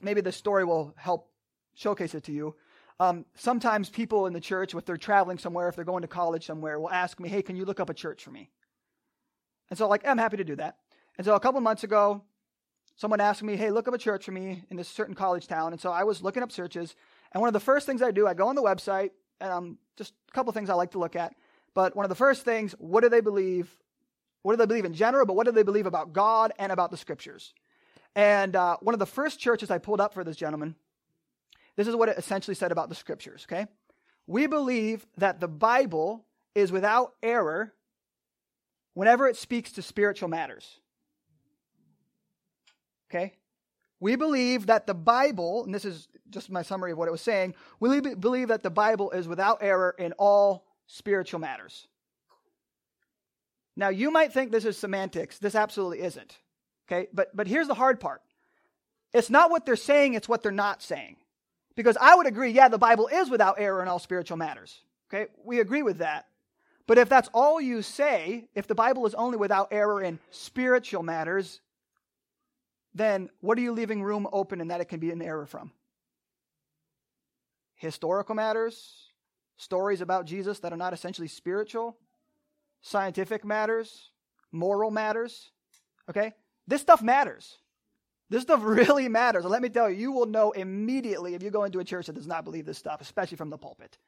maybe 0.00 0.20
the 0.20 0.32
story 0.32 0.64
will 0.64 0.94
help 0.96 1.30
showcase 1.74 2.14
it 2.14 2.24
to 2.24 2.32
you. 2.32 2.54
Um, 2.98 3.26
sometimes 3.34 3.90
people 3.90 4.26
in 4.26 4.32
the 4.32 4.40
church, 4.40 4.74
if 4.74 4.84
they're 4.84 4.96
traveling 4.96 5.38
somewhere, 5.38 5.68
if 5.68 5.76
they're 5.76 5.84
going 5.84 6.02
to 6.02 6.08
college 6.08 6.46
somewhere, 6.46 6.80
will 6.80 6.90
ask 6.90 7.20
me, 7.20 7.28
hey, 7.28 7.42
can 7.42 7.56
you 7.56 7.64
look 7.64 7.78
up 7.78 7.90
a 7.90 7.94
church 7.94 8.24
for 8.24 8.30
me? 8.30 8.50
And 9.70 9.78
so, 9.78 9.88
like, 9.88 10.06
I'm 10.06 10.18
happy 10.18 10.36
to 10.36 10.44
do 10.44 10.56
that. 10.56 10.76
And 11.18 11.24
so, 11.24 11.34
a 11.34 11.40
couple 11.40 11.60
months 11.60 11.84
ago, 11.84 12.22
someone 12.96 13.20
asked 13.20 13.42
me, 13.42 13.56
hey, 13.56 13.70
look 13.70 13.88
up 13.88 13.94
a 13.94 13.98
church 13.98 14.24
for 14.24 14.32
me 14.32 14.64
in 14.70 14.76
this 14.76 14.88
certain 14.88 15.14
college 15.14 15.46
town. 15.46 15.72
And 15.72 15.80
so, 15.80 15.90
I 15.90 16.04
was 16.04 16.22
looking 16.22 16.42
up 16.42 16.50
churches. 16.50 16.94
And 17.32 17.40
one 17.40 17.48
of 17.48 17.54
the 17.54 17.60
first 17.60 17.86
things 17.86 18.02
I 18.02 18.10
do, 18.10 18.26
I 18.26 18.34
go 18.34 18.48
on 18.48 18.54
the 18.54 18.62
website, 18.62 19.10
and 19.40 19.52
um, 19.52 19.78
just 19.96 20.14
a 20.28 20.32
couple 20.32 20.52
things 20.52 20.70
I 20.70 20.74
like 20.74 20.92
to 20.92 20.98
look 20.98 21.16
at. 21.16 21.34
But 21.74 21.94
one 21.94 22.04
of 22.04 22.08
the 22.08 22.14
first 22.14 22.44
things, 22.44 22.72
what 22.78 23.02
do 23.02 23.08
they 23.08 23.20
believe? 23.20 23.70
What 24.42 24.52
do 24.52 24.56
they 24.56 24.66
believe 24.66 24.84
in 24.84 24.94
general? 24.94 25.26
But 25.26 25.34
what 25.34 25.46
do 25.46 25.52
they 25.52 25.62
believe 25.62 25.86
about 25.86 26.12
God 26.12 26.52
and 26.58 26.72
about 26.72 26.90
the 26.90 26.96
scriptures? 26.96 27.52
And 28.14 28.56
uh, 28.56 28.78
one 28.80 28.94
of 28.94 28.98
the 28.98 29.06
first 29.06 29.40
churches 29.40 29.70
I 29.70 29.78
pulled 29.78 30.00
up 30.00 30.14
for 30.14 30.24
this 30.24 30.36
gentleman 30.36 30.76
this 31.76 31.86
is 31.86 31.94
what 31.94 32.08
it 32.08 32.18
essentially 32.18 32.54
said 32.54 32.72
about 32.72 32.88
the 32.88 32.94
scriptures, 32.94 33.46
okay? 33.46 33.66
We 34.26 34.46
believe 34.46 35.06
that 35.18 35.40
the 35.40 35.48
Bible 35.48 36.24
is 36.54 36.72
without 36.72 37.12
error 37.22 37.74
whenever 38.96 39.28
it 39.28 39.36
speaks 39.36 39.72
to 39.72 39.82
spiritual 39.82 40.26
matters. 40.26 40.80
Okay? 43.10 43.34
We 44.00 44.16
believe 44.16 44.66
that 44.66 44.86
the 44.86 44.94
Bible, 44.94 45.64
and 45.64 45.74
this 45.74 45.84
is 45.84 46.08
just 46.30 46.50
my 46.50 46.62
summary 46.62 46.92
of 46.92 46.98
what 46.98 47.06
it 47.06 47.10
was 47.10 47.20
saying, 47.20 47.54
we 47.78 48.00
believe 48.00 48.48
that 48.48 48.62
the 48.62 48.70
Bible 48.70 49.10
is 49.10 49.28
without 49.28 49.58
error 49.60 49.94
in 49.98 50.14
all 50.14 50.64
spiritual 50.86 51.40
matters. 51.40 51.88
Now, 53.76 53.90
you 53.90 54.10
might 54.10 54.32
think 54.32 54.50
this 54.50 54.64
is 54.64 54.78
semantics. 54.78 55.38
This 55.38 55.54
absolutely 55.54 56.00
isn't. 56.00 56.34
Okay? 56.88 57.08
But, 57.12 57.36
but 57.36 57.46
here's 57.46 57.68
the 57.68 57.74
hard 57.74 58.00
part 58.00 58.22
it's 59.12 59.28
not 59.28 59.50
what 59.50 59.66
they're 59.66 59.76
saying, 59.76 60.14
it's 60.14 60.28
what 60.28 60.42
they're 60.42 60.52
not 60.52 60.82
saying. 60.82 61.16
Because 61.74 61.98
I 62.00 62.14
would 62.14 62.26
agree, 62.26 62.52
yeah, 62.52 62.68
the 62.68 62.78
Bible 62.78 63.08
is 63.08 63.28
without 63.28 63.56
error 63.58 63.82
in 63.82 63.88
all 63.88 63.98
spiritual 63.98 64.38
matters. 64.38 64.80
Okay, 65.12 65.30
we 65.44 65.60
agree 65.60 65.82
with 65.82 65.98
that. 65.98 66.28
But 66.86 66.98
if 66.98 67.08
that's 67.08 67.28
all 67.34 67.60
you 67.60 67.82
say, 67.82 68.48
if 68.54 68.66
the 68.66 68.74
Bible 68.74 69.06
is 69.06 69.14
only 69.14 69.36
without 69.36 69.68
error 69.72 70.02
in 70.02 70.20
spiritual 70.30 71.02
matters, 71.02 71.60
then 72.94 73.28
what 73.40 73.58
are 73.58 73.62
you 73.62 73.72
leaving 73.72 74.02
room 74.02 74.28
open 74.32 74.60
in 74.60 74.68
that 74.68 74.80
it 74.80 74.86
can 74.86 75.00
be 75.00 75.10
an 75.10 75.20
error 75.20 75.46
from? 75.46 75.72
Historical 77.74 78.34
matters, 78.34 79.10
stories 79.56 80.00
about 80.00 80.26
Jesus 80.26 80.60
that 80.60 80.72
are 80.72 80.78
not 80.78 80.92
essentially 80.92 81.28
spiritual, 81.28 81.96
scientific 82.82 83.44
matters, 83.44 84.10
moral 84.52 84.90
matters. 84.90 85.50
Okay? 86.08 86.32
This 86.68 86.80
stuff 86.80 87.02
matters. 87.02 87.58
This 88.30 88.42
stuff 88.42 88.60
really 88.64 89.08
matters. 89.08 89.44
And 89.44 89.50
let 89.50 89.60
me 89.60 89.68
tell 89.68 89.90
you, 89.90 89.96
you 89.96 90.12
will 90.12 90.26
know 90.26 90.52
immediately 90.52 91.34
if 91.34 91.42
you 91.42 91.50
go 91.50 91.64
into 91.64 91.80
a 91.80 91.84
church 91.84 92.06
that 92.06 92.14
does 92.14 92.26
not 92.26 92.44
believe 92.44 92.64
this 92.64 92.78
stuff, 92.78 93.00
especially 93.00 93.36
from 93.36 93.50
the 93.50 93.58
pulpit. 93.58 93.98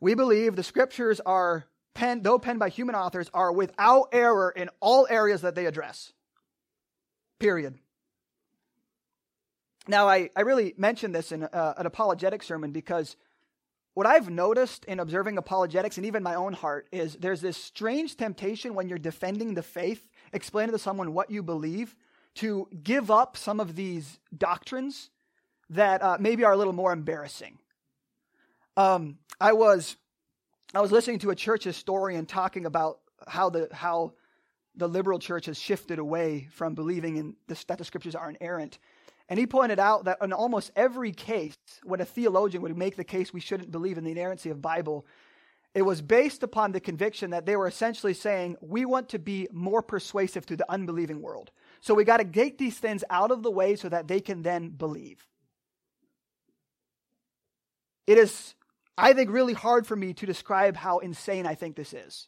We 0.00 0.14
believe 0.14 0.56
the 0.56 0.62
scriptures 0.62 1.20
are 1.20 1.66
penned, 1.94 2.24
though 2.24 2.38
penned 2.38 2.58
by 2.58 2.68
human 2.68 2.94
authors, 2.94 3.30
are 3.34 3.52
without 3.52 4.08
error 4.12 4.50
in 4.50 4.70
all 4.80 5.06
areas 5.10 5.42
that 5.42 5.54
they 5.54 5.66
address. 5.66 6.12
Period. 7.40 7.78
Now, 9.88 10.08
I, 10.08 10.30
I 10.36 10.42
really 10.42 10.74
mentioned 10.76 11.14
this 11.14 11.32
in 11.32 11.44
uh, 11.44 11.74
an 11.76 11.86
apologetic 11.86 12.42
sermon 12.42 12.72
because 12.72 13.16
what 13.94 14.06
I've 14.06 14.30
noticed 14.30 14.84
in 14.84 15.00
observing 15.00 15.38
apologetics 15.38 15.96
and 15.96 16.06
even 16.06 16.22
my 16.22 16.36
own 16.36 16.52
heart 16.52 16.86
is 16.92 17.14
there's 17.16 17.40
this 17.40 17.56
strange 17.56 18.16
temptation 18.16 18.74
when 18.74 18.88
you're 18.88 18.98
defending 18.98 19.54
the 19.54 19.62
faith 19.62 20.06
explaining 20.32 20.72
to 20.72 20.78
someone 20.78 21.14
what 21.14 21.30
you 21.30 21.42
believe, 21.42 21.96
to 22.36 22.68
give 22.84 23.10
up 23.10 23.36
some 23.36 23.58
of 23.58 23.74
these 23.74 24.20
doctrines 24.36 25.10
that 25.70 26.02
uh, 26.02 26.16
maybe 26.20 26.44
are 26.44 26.52
a 26.52 26.56
little 26.56 26.72
more 26.72 26.92
embarrassing. 26.92 27.58
Um, 28.78 29.18
I 29.40 29.54
was 29.54 29.96
I 30.72 30.80
was 30.80 30.92
listening 30.92 31.18
to 31.20 31.30
a 31.30 31.34
church 31.34 31.64
historian 31.64 32.26
talking 32.26 32.64
about 32.64 33.00
how 33.26 33.50
the 33.50 33.68
how 33.72 34.12
the 34.76 34.86
liberal 34.86 35.18
church 35.18 35.46
has 35.46 35.58
shifted 35.58 35.98
away 35.98 36.48
from 36.52 36.76
believing 36.76 37.16
in 37.16 37.34
this, 37.48 37.64
that 37.64 37.78
the 37.78 37.84
scriptures 37.84 38.14
are 38.14 38.30
inerrant. 38.30 38.78
And 39.28 39.36
he 39.36 39.48
pointed 39.48 39.80
out 39.80 40.04
that 40.04 40.18
in 40.22 40.32
almost 40.32 40.70
every 40.76 41.10
case, 41.10 41.56
when 41.82 42.00
a 42.00 42.04
theologian 42.04 42.62
would 42.62 42.78
make 42.78 42.94
the 42.94 43.02
case 43.02 43.32
we 43.32 43.40
shouldn't 43.40 43.72
believe 43.72 43.98
in 43.98 44.04
the 44.04 44.12
inerrancy 44.12 44.48
of 44.50 44.62
Bible, 44.62 45.04
it 45.74 45.82
was 45.82 46.00
based 46.00 46.44
upon 46.44 46.70
the 46.70 46.78
conviction 46.78 47.30
that 47.30 47.46
they 47.46 47.56
were 47.56 47.66
essentially 47.66 48.14
saying, 48.14 48.56
we 48.60 48.84
want 48.84 49.08
to 49.08 49.18
be 49.18 49.48
more 49.50 49.82
persuasive 49.82 50.46
to 50.46 50.56
the 50.56 50.70
unbelieving 50.70 51.20
world. 51.20 51.50
So 51.80 51.94
we 51.94 52.04
got 52.04 52.18
to 52.18 52.24
get 52.24 52.58
these 52.58 52.78
things 52.78 53.02
out 53.10 53.32
of 53.32 53.42
the 53.42 53.50
way 53.50 53.74
so 53.74 53.88
that 53.88 54.06
they 54.06 54.20
can 54.20 54.42
then 54.42 54.68
believe. 54.68 55.26
It 58.06 58.16
is, 58.16 58.54
I 58.98 59.12
think, 59.12 59.30
really 59.30 59.54
hard 59.54 59.86
for 59.86 59.94
me 59.94 60.12
to 60.14 60.26
describe 60.26 60.76
how 60.76 60.98
insane 60.98 61.46
I 61.46 61.54
think 61.54 61.76
this 61.76 61.94
is. 61.94 62.26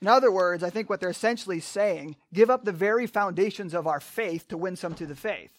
In 0.00 0.06
other 0.08 0.30
words, 0.30 0.62
I 0.62 0.70
think 0.70 0.88
what 0.88 1.00
they're 1.00 1.10
essentially 1.10 1.60
saying 1.60 2.16
give 2.32 2.48
up 2.48 2.64
the 2.64 2.72
very 2.72 3.06
foundations 3.06 3.74
of 3.74 3.86
our 3.86 4.00
faith 4.00 4.48
to 4.48 4.56
win 4.56 4.76
some 4.76 4.94
to 4.94 5.06
the 5.06 5.16
faith. 5.16 5.50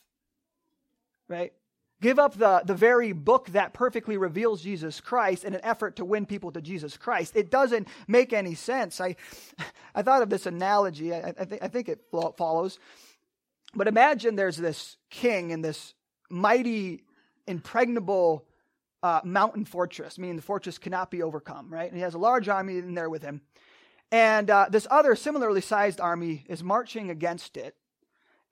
Right? 1.28 1.54
Give 2.02 2.20
up 2.20 2.36
the, 2.36 2.62
the 2.66 2.74
very 2.74 3.12
book 3.12 3.48
that 3.52 3.74
perfectly 3.74 4.18
reveals 4.18 4.62
Jesus 4.62 5.00
Christ 5.00 5.44
in 5.46 5.54
an 5.54 5.62
effort 5.64 5.98
to 5.98 6.06
win 6.06 6.26
people 6.26 6.52
to 6.52 6.62
Jesus 6.62 6.98
Christ. 6.98 7.36
It 7.36 7.52
doesn't 7.52 7.88
make 8.08 8.34
any 8.34 8.56
sense. 8.56 9.00
I, 9.00 9.16
I 9.96 10.02
thought 10.02 10.22
of 10.22 10.30
this 10.30 10.46
analogy. 10.46 11.14
I, 11.14 11.34
I, 11.38 11.46
th- 11.46 11.62
I 11.62 11.68
think 11.68 11.88
it 11.90 12.02
follows. 12.38 12.80
But 13.74 13.88
imagine 13.88 14.36
there's 14.36 14.58
this 14.58 14.98
king 15.10 15.52
in 15.52 15.62
this 15.62 15.94
mighty, 16.30 17.04
impregnable 17.48 18.46
uh, 19.02 19.22
mountain 19.24 19.66
fortress, 19.66 20.18
meaning 20.18 20.38
the 20.38 20.42
fortress 20.42 20.78
cannot 20.78 21.12
be 21.12 21.22
overcome, 21.22 21.72
right? 21.72 21.88
And 21.88 21.96
he 21.96 22.02
has 22.02 22.14
a 22.14 22.20
large 22.20 22.48
army 22.48 22.78
in 22.78 22.96
there 22.96 23.10
with 23.10 23.22
him. 23.22 23.42
And 24.12 24.50
uh, 24.50 24.68
this 24.70 24.88
other 24.90 25.16
similarly 25.16 25.62
sized 25.62 26.00
army 26.00 26.46
is 26.48 26.64
marching 26.64 27.10
against 27.10 27.58
it, 27.58 27.76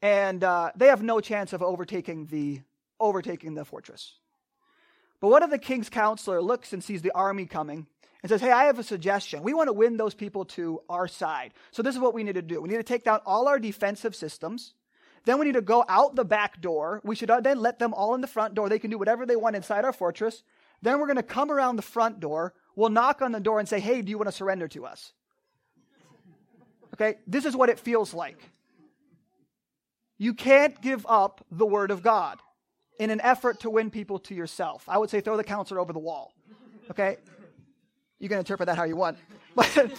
and 0.01 0.43
uh, 0.43 0.71
they 0.75 0.87
have 0.87 1.03
no 1.03 1.19
chance 1.19 1.53
of 1.53 1.61
overtaking 1.61 2.25
the 2.25 2.61
overtaking 2.99 3.53
the 3.53 3.65
fortress. 3.65 4.15
But 5.19 5.29
what 5.29 5.43
if 5.43 5.51
the 5.51 5.59
king's 5.59 5.89
counselor 5.89 6.41
looks 6.41 6.73
and 6.73 6.83
sees 6.83 7.01
the 7.01 7.11
army 7.11 7.45
coming 7.45 7.85
and 8.23 8.29
says, 8.29 8.41
Hey, 8.41 8.51
I 8.51 8.65
have 8.65 8.79
a 8.79 8.83
suggestion. 8.83 9.43
We 9.43 9.53
want 9.53 9.67
to 9.67 9.73
win 9.73 9.97
those 9.97 10.15
people 10.15 10.45
to 10.45 10.81
our 10.89 11.07
side. 11.07 11.53
So 11.71 11.83
this 11.83 11.95
is 11.95 12.01
what 12.01 12.13
we 12.13 12.23
need 12.23 12.35
to 12.35 12.41
do. 12.41 12.61
We 12.61 12.69
need 12.69 12.77
to 12.77 12.83
take 12.83 13.03
down 13.03 13.19
all 13.25 13.47
our 13.47 13.59
defensive 13.59 14.15
systems. 14.15 14.73
Then 15.25 15.39
we 15.39 15.45
need 15.45 15.53
to 15.53 15.61
go 15.61 15.85
out 15.87 16.15
the 16.15 16.25
back 16.25 16.61
door. 16.61 17.01
We 17.03 17.15
should 17.15 17.29
uh, 17.29 17.41
then 17.41 17.59
let 17.59 17.79
them 17.79 17.93
all 17.93 18.15
in 18.15 18.21
the 18.21 18.27
front 18.27 18.55
door. 18.55 18.69
They 18.69 18.79
can 18.79 18.89
do 18.89 18.97
whatever 18.97 19.25
they 19.25 19.35
want 19.35 19.55
inside 19.55 19.85
our 19.85 19.93
fortress. 19.93 20.43
Then 20.81 20.99
we're 20.99 21.05
going 21.05 21.17
to 21.17 21.23
come 21.23 21.51
around 21.51 21.75
the 21.75 21.83
front 21.83 22.19
door. 22.19 22.53
We'll 22.75 22.89
knock 22.89 23.21
on 23.21 23.31
the 23.31 23.39
door 23.39 23.59
and 23.59 23.69
say, 23.69 23.79
Hey, 23.79 24.01
do 24.01 24.09
you 24.09 24.17
want 24.17 24.29
to 24.29 24.35
surrender 24.35 24.67
to 24.69 24.85
us? 24.85 25.13
Okay, 26.93 27.19
this 27.27 27.45
is 27.45 27.55
what 27.55 27.69
it 27.69 27.79
feels 27.79 28.13
like. 28.13 28.37
You 30.17 30.33
can't 30.33 30.79
give 30.81 31.05
up 31.07 31.45
the 31.51 31.65
word 31.65 31.89
of 31.89 32.03
God 32.03 32.39
in 32.99 33.09
an 33.09 33.21
effort 33.21 33.61
to 33.61 33.69
win 33.69 33.89
people 33.89 34.19
to 34.19 34.35
yourself. 34.35 34.83
I 34.87 34.99
would 34.99 35.09
say 35.09 35.21
throw 35.21 35.37
the 35.37 35.43
counselor 35.43 35.79
over 35.79 35.93
the 35.93 35.99
wall. 35.99 36.33
Okay? 36.91 37.17
You 38.19 38.29
can 38.29 38.37
interpret 38.37 38.67
that 38.67 38.77
how 38.77 38.83
you 38.83 38.95
want. 38.95 39.17
But 39.53 39.77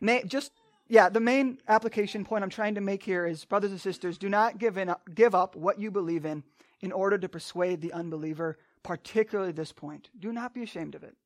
may, 0.00 0.24
just 0.24 0.50
yeah, 0.88 1.08
the 1.08 1.20
main 1.20 1.58
application 1.66 2.24
point 2.24 2.44
I'm 2.44 2.50
trying 2.50 2.74
to 2.74 2.80
make 2.80 3.02
here 3.02 3.26
is 3.26 3.44
brothers 3.44 3.70
and 3.70 3.80
sisters, 3.80 4.18
do 4.18 4.28
not 4.28 4.58
give 4.58 4.76
in 4.76 4.94
give 5.14 5.34
up 5.34 5.56
what 5.56 5.78
you 5.78 5.90
believe 5.90 6.24
in 6.26 6.44
in 6.80 6.92
order 6.92 7.16
to 7.16 7.28
persuade 7.28 7.80
the 7.80 7.92
unbeliever, 7.92 8.58
particularly 8.82 9.52
this 9.52 9.72
point. 9.72 10.10
Do 10.18 10.32
not 10.32 10.52
be 10.52 10.62
ashamed 10.62 10.94
of 10.94 11.02
it. 11.02 11.16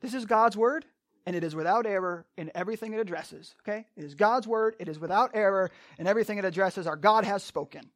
This 0.00 0.14
is 0.14 0.24
God's 0.24 0.56
word 0.56 0.84
and 1.26 1.36
it 1.36 1.44
is 1.44 1.54
without 1.54 1.86
error 1.86 2.26
in 2.36 2.50
everything 2.54 2.92
it 2.92 3.00
addresses. 3.00 3.54
Okay? 3.60 3.86
It 3.96 4.04
is 4.04 4.14
God's 4.14 4.46
word, 4.46 4.76
it 4.78 4.88
is 4.88 4.98
without 4.98 5.30
error 5.34 5.70
in 5.98 6.06
everything 6.06 6.38
it 6.38 6.44
addresses. 6.44 6.86
Our 6.86 6.96
God 6.96 7.24
has 7.24 7.42
spoken. 7.42 7.90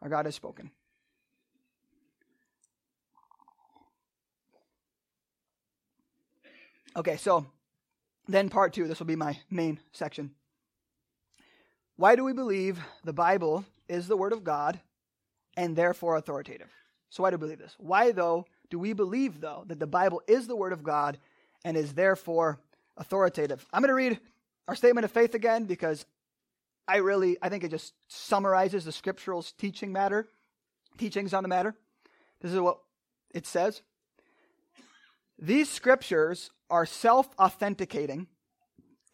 Our 0.00 0.08
God 0.08 0.26
has 0.26 0.34
spoken. 0.34 0.70
Okay, 6.94 7.16
so 7.16 7.46
then 8.28 8.48
part 8.48 8.72
two, 8.72 8.86
this 8.86 8.98
will 8.98 9.06
be 9.06 9.16
my 9.16 9.38
main 9.50 9.80
section. 9.92 10.30
Why 11.96 12.16
do 12.16 12.24
we 12.24 12.32
believe 12.32 12.80
the 13.04 13.12
Bible 13.12 13.64
is 13.88 14.08
the 14.08 14.16
Word 14.16 14.32
of 14.32 14.44
God 14.44 14.80
and 15.56 15.76
therefore 15.76 16.16
authoritative? 16.16 16.70
So, 17.10 17.22
why 17.22 17.30
do 17.30 17.36
we 17.36 17.40
believe 17.40 17.58
this? 17.58 17.74
Why, 17.78 18.12
though, 18.12 18.46
do 18.70 18.78
we 18.78 18.92
believe, 18.92 19.40
though, 19.40 19.64
that 19.66 19.78
the 19.78 19.86
Bible 19.86 20.22
is 20.26 20.46
the 20.46 20.56
Word 20.56 20.72
of 20.72 20.82
God 20.82 21.18
and 21.64 21.76
is 21.76 21.92
therefore 21.92 22.58
authoritative? 22.96 23.66
I'm 23.72 23.82
going 23.82 23.88
to 23.88 23.94
read 23.94 24.18
our 24.66 24.74
statement 24.74 25.04
of 25.04 25.10
faith 25.10 25.34
again 25.34 25.64
because 25.64 26.06
I 26.88 26.96
really, 26.96 27.36
I 27.42 27.48
think 27.48 27.64
it 27.64 27.70
just 27.70 27.92
summarizes 28.08 28.84
the 28.84 28.92
scriptural 28.92 29.42
teaching 29.42 29.92
matter, 29.92 30.26
teachings 30.96 31.34
on 31.34 31.42
the 31.42 31.48
matter. 31.48 31.74
This 32.40 32.52
is 32.52 32.60
what 32.60 32.78
it 33.34 33.46
says. 33.46 33.82
These 35.38 35.68
scriptures 35.68 36.50
are 36.72 36.86
self 36.86 37.28
authenticating 37.38 38.26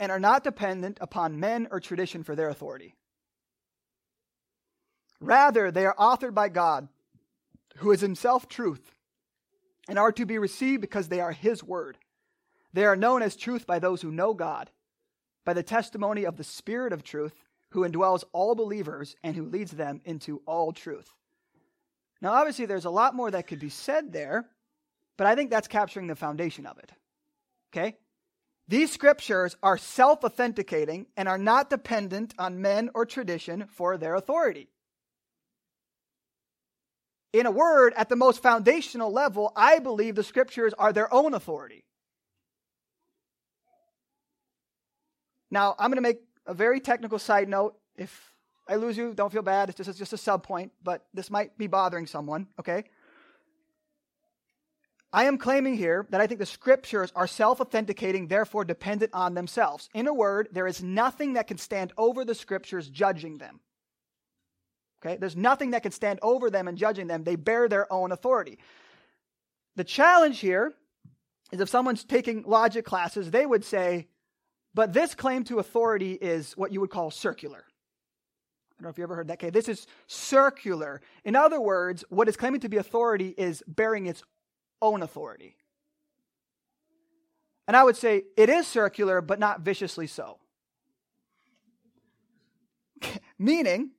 and 0.00 0.12
are 0.12 0.20
not 0.20 0.44
dependent 0.44 0.96
upon 1.00 1.40
men 1.40 1.66
or 1.70 1.80
tradition 1.80 2.22
for 2.22 2.36
their 2.36 2.48
authority. 2.48 2.94
Rather, 5.20 5.70
they 5.70 5.84
are 5.84 5.96
authored 5.96 6.34
by 6.34 6.48
God, 6.48 6.88
who 7.78 7.90
is 7.90 8.00
himself 8.00 8.48
truth, 8.48 8.92
and 9.88 9.98
are 9.98 10.12
to 10.12 10.24
be 10.24 10.38
received 10.38 10.80
because 10.80 11.08
they 11.08 11.20
are 11.20 11.32
his 11.32 11.64
word. 11.64 11.98
They 12.72 12.84
are 12.84 12.96
known 12.96 13.22
as 13.22 13.34
truth 13.34 13.66
by 13.66 13.80
those 13.80 14.00
who 14.00 14.12
know 14.12 14.34
God, 14.34 14.70
by 15.44 15.52
the 15.52 15.62
testimony 15.64 16.24
of 16.24 16.36
the 16.36 16.44
Spirit 16.44 16.92
of 16.92 17.02
truth 17.02 17.34
who 17.70 17.86
indwells 17.86 18.24
all 18.32 18.54
believers 18.54 19.16
and 19.24 19.34
who 19.34 19.44
leads 19.44 19.72
them 19.72 20.00
into 20.04 20.40
all 20.46 20.72
truth. 20.72 21.12
Now, 22.20 22.32
obviously, 22.34 22.66
there's 22.66 22.84
a 22.84 22.90
lot 22.90 23.14
more 23.14 23.30
that 23.30 23.46
could 23.46 23.58
be 23.58 23.68
said 23.68 24.12
there, 24.12 24.46
but 25.16 25.26
I 25.26 25.34
think 25.34 25.50
that's 25.50 25.68
capturing 25.68 26.06
the 26.06 26.14
foundation 26.14 26.66
of 26.66 26.78
it. 26.78 26.92
Okay? 27.72 27.96
These 28.68 28.92
scriptures 28.92 29.56
are 29.62 29.78
self 29.78 30.24
authenticating 30.24 31.06
and 31.16 31.28
are 31.28 31.38
not 31.38 31.70
dependent 31.70 32.34
on 32.38 32.60
men 32.60 32.90
or 32.94 33.06
tradition 33.06 33.66
for 33.70 33.96
their 33.96 34.14
authority. 34.14 34.68
In 37.32 37.46
a 37.46 37.50
word, 37.50 37.92
at 37.96 38.08
the 38.08 38.16
most 38.16 38.42
foundational 38.42 39.12
level, 39.12 39.52
I 39.56 39.78
believe 39.78 40.14
the 40.14 40.22
scriptures 40.22 40.74
are 40.78 40.92
their 40.92 41.12
own 41.12 41.34
authority. 41.34 41.84
Now, 45.50 45.74
I'm 45.78 45.90
going 45.90 45.96
to 45.96 46.08
make 46.08 46.20
a 46.46 46.54
very 46.54 46.80
technical 46.80 47.18
side 47.18 47.48
note. 47.48 47.76
If 47.96 48.32
I 48.68 48.76
lose 48.76 48.96
you, 48.96 49.14
don't 49.14 49.32
feel 49.32 49.42
bad. 49.42 49.68
It's 49.70 49.78
just, 49.78 49.88
it's 49.88 49.98
just 49.98 50.12
a 50.12 50.18
sub 50.18 50.42
point, 50.42 50.72
but 50.82 51.06
this 51.14 51.30
might 51.30 51.56
be 51.56 51.66
bothering 51.66 52.06
someone, 52.06 52.48
okay? 52.58 52.84
I 55.12 55.24
am 55.24 55.38
claiming 55.38 55.74
here 55.74 56.06
that 56.10 56.20
I 56.20 56.26
think 56.26 56.38
the 56.40 56.46
scriptures 56.46 57.12
are 57.16 57.26
self 57.26 57.60
authenticating, 57.60 58.26
therefore 58.28 58.64
dependent 58.64 59.14
on 59.14 59.34
themselves. 59.34 59.88
In 59.94 60.06
a 60.06 60.12
word, 60.12 60.48
there 60.52 60.66
is 60.66 60.82
nothing 60.82 61.34
that 61.34 61.46
can 61.46 61.56
stand 61.56 61.92
over 61.96 62.24
the 62.24 62.34
scriptures 62.34 62.88
judging 62.88 63.38
them. 63.38 63.60
Okay? 65.00 65.16
There's 65.16 65.36
nothing 65.36 65.70
that 65.70 65.82
can 65.82 65.92
stand 65.92 66.18
over 66.22 66.50
them 66.50 66.68
and 66.68 66.76
judging 66.76 67.06
them. 67.06 67.24
They 67.24 67.36
bear 67.36 67.68
their 67.68 67.90
own 67.92 68.12
authority. 68.12 68.58
The 69.76 69.84
challenge 69.84 70.40
here 70.40 70.74
is 71.52 71.60
if 71.60 71.68
someone's 71.68 72.04
taking 72.04 72.42
logic 72.42 72.84
classes, 72.84 73.30
they 73.30 73.46
would 73.46 73.64
say, 73.64 74.08
but 74.74 74.92
this 74.92 75.14
claim 75.14 75.44
to 75.44 75.58
authority 75.58 76.12
is 76.12 76.52
what 76.56 76.72
you 76.72 76.80
would 76.80 76.90
call 76.90 77.10
circular. 77.10 77.64
I 77.64 78.82
don't 78.82 78.84
know 78.84 78.90
if 78.90 78.98
you 78.98 79.04
ever 79.04 79.16
heard 79.16 79.28
that. 79.28 79.34
Okay, 79.34 79.50
this 79.50 79.68
is 79.68 79.86
circular. 80.06 81.00
In 81.24 81.34
other 81.34 81.60
words, 81.60 82.04
what 82.10 82.28
is 82.28 82.36
claiming 82.36 82.60
to 82.60 82.68
be 82.68 82.76
authority 82.76 83.34
is 83.38 83.62
bearing 83.66 84.06
its 84.06 84.22
own 84.80 85.02
authority. 85.02 85.56
And 87.66 87.76
I 87.76 87.84
would 87.84 87.96
say 87.96 88.24
it 88.36 88.48
is 88.48 88.66
circular, 88.66 89.20
but 89.20 89.38
not 89.38 89.60
viciously 89.60 90.06
so. 90.06 90.38
Meaning, 93.38 93.90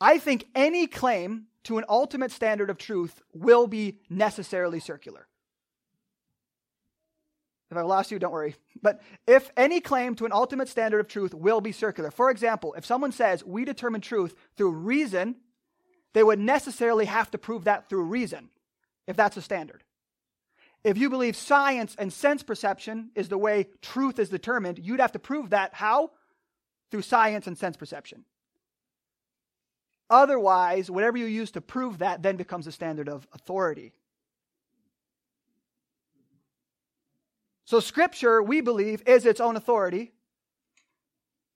I 0.00 0.18
think 0.18 0.46
any 0.54 0.86
claim 0.86 1.46
to 1.64 1.78
an 1.78 1.84
ultimate 1.88 2.30
standard 2.30 2.70
of 2.70 2.78
truth 2.78 3.20
will 3.34 3.66
be 3.66 3.98
necessarily 4.08 4.80
circular. 4.80 5.26
If 7.70 7.76
I 7.76 7.82
lost 7.82 8.10
you, 8.10 8.18
don't 8.18 8.32
worry. 8.32 8.54
But 8.82 9.00
if 9.26 9.50
any 9.56 9.80
claim 9.80 10.14
to 10.16 10.26
an 10.26 10.32
ultimate 10.32 10.68
standard 10.68 11.00
of 11.00 11.08
truth 11.08 11.34
will 11.34 11.60
be 11.60 11.72
circular, 11.72 12.12
for 12.12 12.30
example, 12.30 12.74
if 12.74 12.84
someone 12.84 13.10
says 13.10 13.42
we 13.42 13.64
determine 13.64 14.00
truth 14.00 14.36
through 14.56 14.72
reason, 14.72 15.36
they 16.12 16.22
would 16.22 16.38
necessarily 16.38 17.06
have 17.06 17.30
to 17.32 17.38
prove 17.38 17.64
that 17.64 17.88
through 17.88 18.04
reason, 18.04 18.50
if 19.06 19.16
that's 19.16 19.36
a 19.36 19.42
standard. 19.42 19.84
If 20.84 20.98
you 20.98 21.10
believe 21.10 21.36
science 21.36 21.96
and 21.98 22.12
sense 22.12 22.42
perception 22.42 23.10
is 23.14 23.28
the 23.28 23.38
way 23.38 23.68
truth 23.82 24.18
is 24.18 24.28
determined, 24.28 24.78
you'd 24.78 25.00
have 25.00 25.12
to 25.12 25.18
prove 25.18 25.50
that 25.50 25.74
how? 25.74 26.12
Through 26.90 27.02
science 27.02 27.46
and 27.46 27.58
sense 27.58 27.76
perception. 27.76 28.24
Otherwise, 30.08 30.88
whatever 30.88 31.18
you 31.18 31.26
use 31.26 31.50
to 31.52 31.60
prove 31.60 31.98
that 31.98 32.22
then 32.22 32.36
becomes 32.36 32.66
a 32.66 32.72
standard 32.72 33.08
of 33.08 33.26
authority. 33.32 33.92
So, 37.64 37.80
Scripture, 37.80 38.40
we 38.40 38.60
believe, 38.60 39.02
is 39.06 39.26
its 39.26 39.40
own 39.40 39.56
authority. 39.56 40.12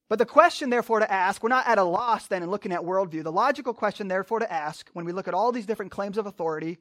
But 0.08 0.18
the 0.18 0.26
question, 0.26 0.70
therefore, 0.70 0.98
to 0.98 1.12
ask, 1.12 1.40
we're 1.40 1.50
not 1.50 1.68
at 1.68 1.78
a 1.78 1.84
loss 1.84 2.26
then 2.26 2.42
in 2.42 2.50
looking 2.50 2.72
at 2.72 2.80
worldview. 2.80 3.22
The 3.22 3.30
logical 3.30 3.72
question, 3.72 4.08
therefore, 4.08 4.40
to 4.40 4.52
ask 4.52 4.90
when 4.92 5.04
we 5.04 5.12
look 5.12 5.28
at 5.28 5.34
all 5.34 5.52
these 5.52 5.66
different 5.66 5.92
claims 5.92 6.18
of 6.18 6.26
authority 6.26 6.78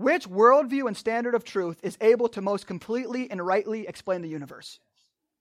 which 0.00 0.26
worldview 0.26 0.86
and 0.86 0.96
standard 0.96 1.34
of 1.34 1.44
truth 1.44 1.78
is 1.82 1.98
able 2.00 2.28
to 2.30 2.40
most 2.40 2.66
completely 2.66 3.30
and 3.30 3.44
rightly 3.44 3.86
explain 3.86 4.22
the 4.22 4.28
universe? 4.28 4.80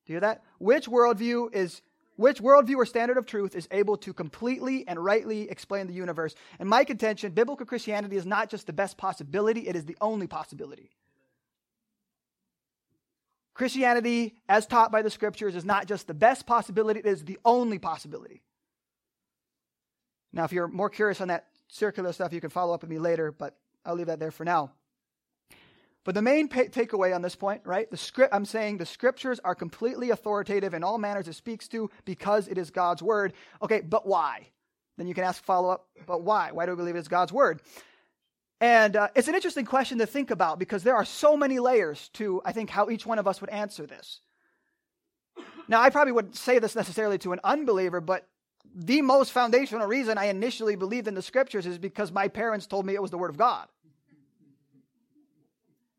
Do 0.06 0.12
you 0.12 0.16
hear 0.16 0.22
that? 0.22 0.44
Which 0.58 0.88
worldview 0.88 1.54
is 1.54 1.82
which 2.18 2.42
worldview 2.42 2.76
or 2.76 2.86
standard 2.86 3.16
of 3.16 3.26
truth 3.26 3.56
is 3.56 3.70
able 3.72 3.96
to 3.96 4.12
completely 4.12 4.86
and 4.86 5.02
rightly 5.02 5.50
explain 5.50 5.88
the 5.88 5.94
universe? 5.94 6.36
And 6.60 6.68
my 6.68 6.84
contention, 6.84 7.32
biblical 7.32 7.66
Christianity 7.66 8.18
is 8.18 8.26
not 8.26 8.50
just 8.50 8.68
the 8.68 8.74
best 8.74 8.98
possibility, 8.98 9.70
it 9.70 9.78
is 9.78 9.86
the 9.86 9.96
only 10.02 10.28
possibility. 10.28 10.90
Christianity, 13.54 14.36
as 14.50 14.66
taught 14.66 14.92
by 14.92 15.02
the 15.02 15.10
scriptures, 15.10 15.56
is 15.56 15.64
not 15.64 15.86
just 15.86 16.08
the 16.08 16.14
best 16.14 16.46
possibility, 16.46 17.00
it 17.00 17.06
is 17.06 17.24
the 17.24 17.40
only 17.46 17.80
possibility. 17.80 18.42
Now, 20.34 20.44
if 20.44 20.52
you're 20.52 20.68
more 20.68 20.90
curious 20.90 21.22
on 21.22 21.30
that 21.30 21.46
circular 21.70 22.12
stuff, 22.12 22.34
you 22.34 22.42
can 22.42 22.50
follow 22.50 22.74
up 22.74 22.82
with 22.82 22.90
me 22.90 23.00
later, 23.00 23.32
but 23.32 23.56
I'll 23.86 23.96
leave 23.96 24.08
that 24.08 24.20
there 24.20 24.32
for 24.32 24.44
now. 24.44 24.72
But 26.06 26.16
the 26.16 26.22
main 26.22 26.48
pay- 26.48 26.70
takeaway 26.70 27.14
on 27.14 27.22
this 27.22 27.36
point, 27.36 27.62
right? 27.66 27.90
The 27.90 27.98
script 27.98 28.34
I'm 28.34 28.46
saying 28.46 28.78
the 28.78 28.86
scriptures 28.86 29.40
are 29.44 29.56
completely 29.56 30.10
authoritative 30.10 30.74
in 30.74 30.84
all 30.84 30.98
manners 30.98 31.28
it 31.28 31.34
speaks 31.34 31.68
to 31.70 31.90
because 32.06 32.48
it 32.48 32.58
is 32.58 32.72
God's 32.72 33.04
word. 33.04 33.34
Okay, 33.62 33.82
but 33.82 34.08
why? 34.08 34.48
Then 34.98 35.08
you 35.08 35.14
can 35.14 35.24
ask 35.24 35.44
follow 35.44 35.70
up, 35.70 35.88
but 36.06 36.24
why? 36.24 36.52
Why 36.52 36.66
do 36.66 36.72
we 36.72 36.78
believe 36.78 36.96
it 36.96 37.00
is 37.00 37.08
God's 37.08 37.32
word? 37.32 37.62
And 38.62 38.96
uh, 38.96 39.08
it's 39.16 39.28
an 39.28 39.36
interesting 39.36 39.66
question 39.66 40.00
to 40.00 40.06
think 40.06 40.32
about 40.32 40.60
because 40.60 40.84
there 40.84 40.96
are 40.96 41.06
so 41.06 41.38
many 41.38 41.60
layers 41.60 42.10
to, 42.14 42.42
I 42.44 42.52
think, 42.52 42.70
how 42.70 42.90
each 42.90 43.06
one 43.06 43.20
of 43.20 43.28
us 43.28 43.40
would 43.40 43.50
answer 43.50 43.86
this. 43.86 44.20
Now, 45.68 45.82
I 45.82 45.90
probably 45.90 46.12
wouldn't 46.12 46.36
say 46.36 46.60
this 46.60 46.76
necessarily 46.76 47.18
to 47.20 47.32
an 47.32 47.40
unbeliever, 47.44 48.02
but 48.02 48.28
the 48.76 49.02
most 49.02 49.32
foundational 49.32 49.88
reason 49.88 50.18
I 50.18 50.26
initially 50.26 50.76
believed 50.76 51.08
in 51.08 51.16
the 51.16 51.22
scriptures 51.22 51.66
is 51.66 51.78
because 51.78 52.12
my 52.12 52.28
parents 52.28 52.68
told 52.68 52.86
me 52.86 52.94
it 52.94 53.02
was 53.02 53.12
the 53.12 53.18
Word 53.18 53.30
of 53.30 53.38
God. 53.38 53.68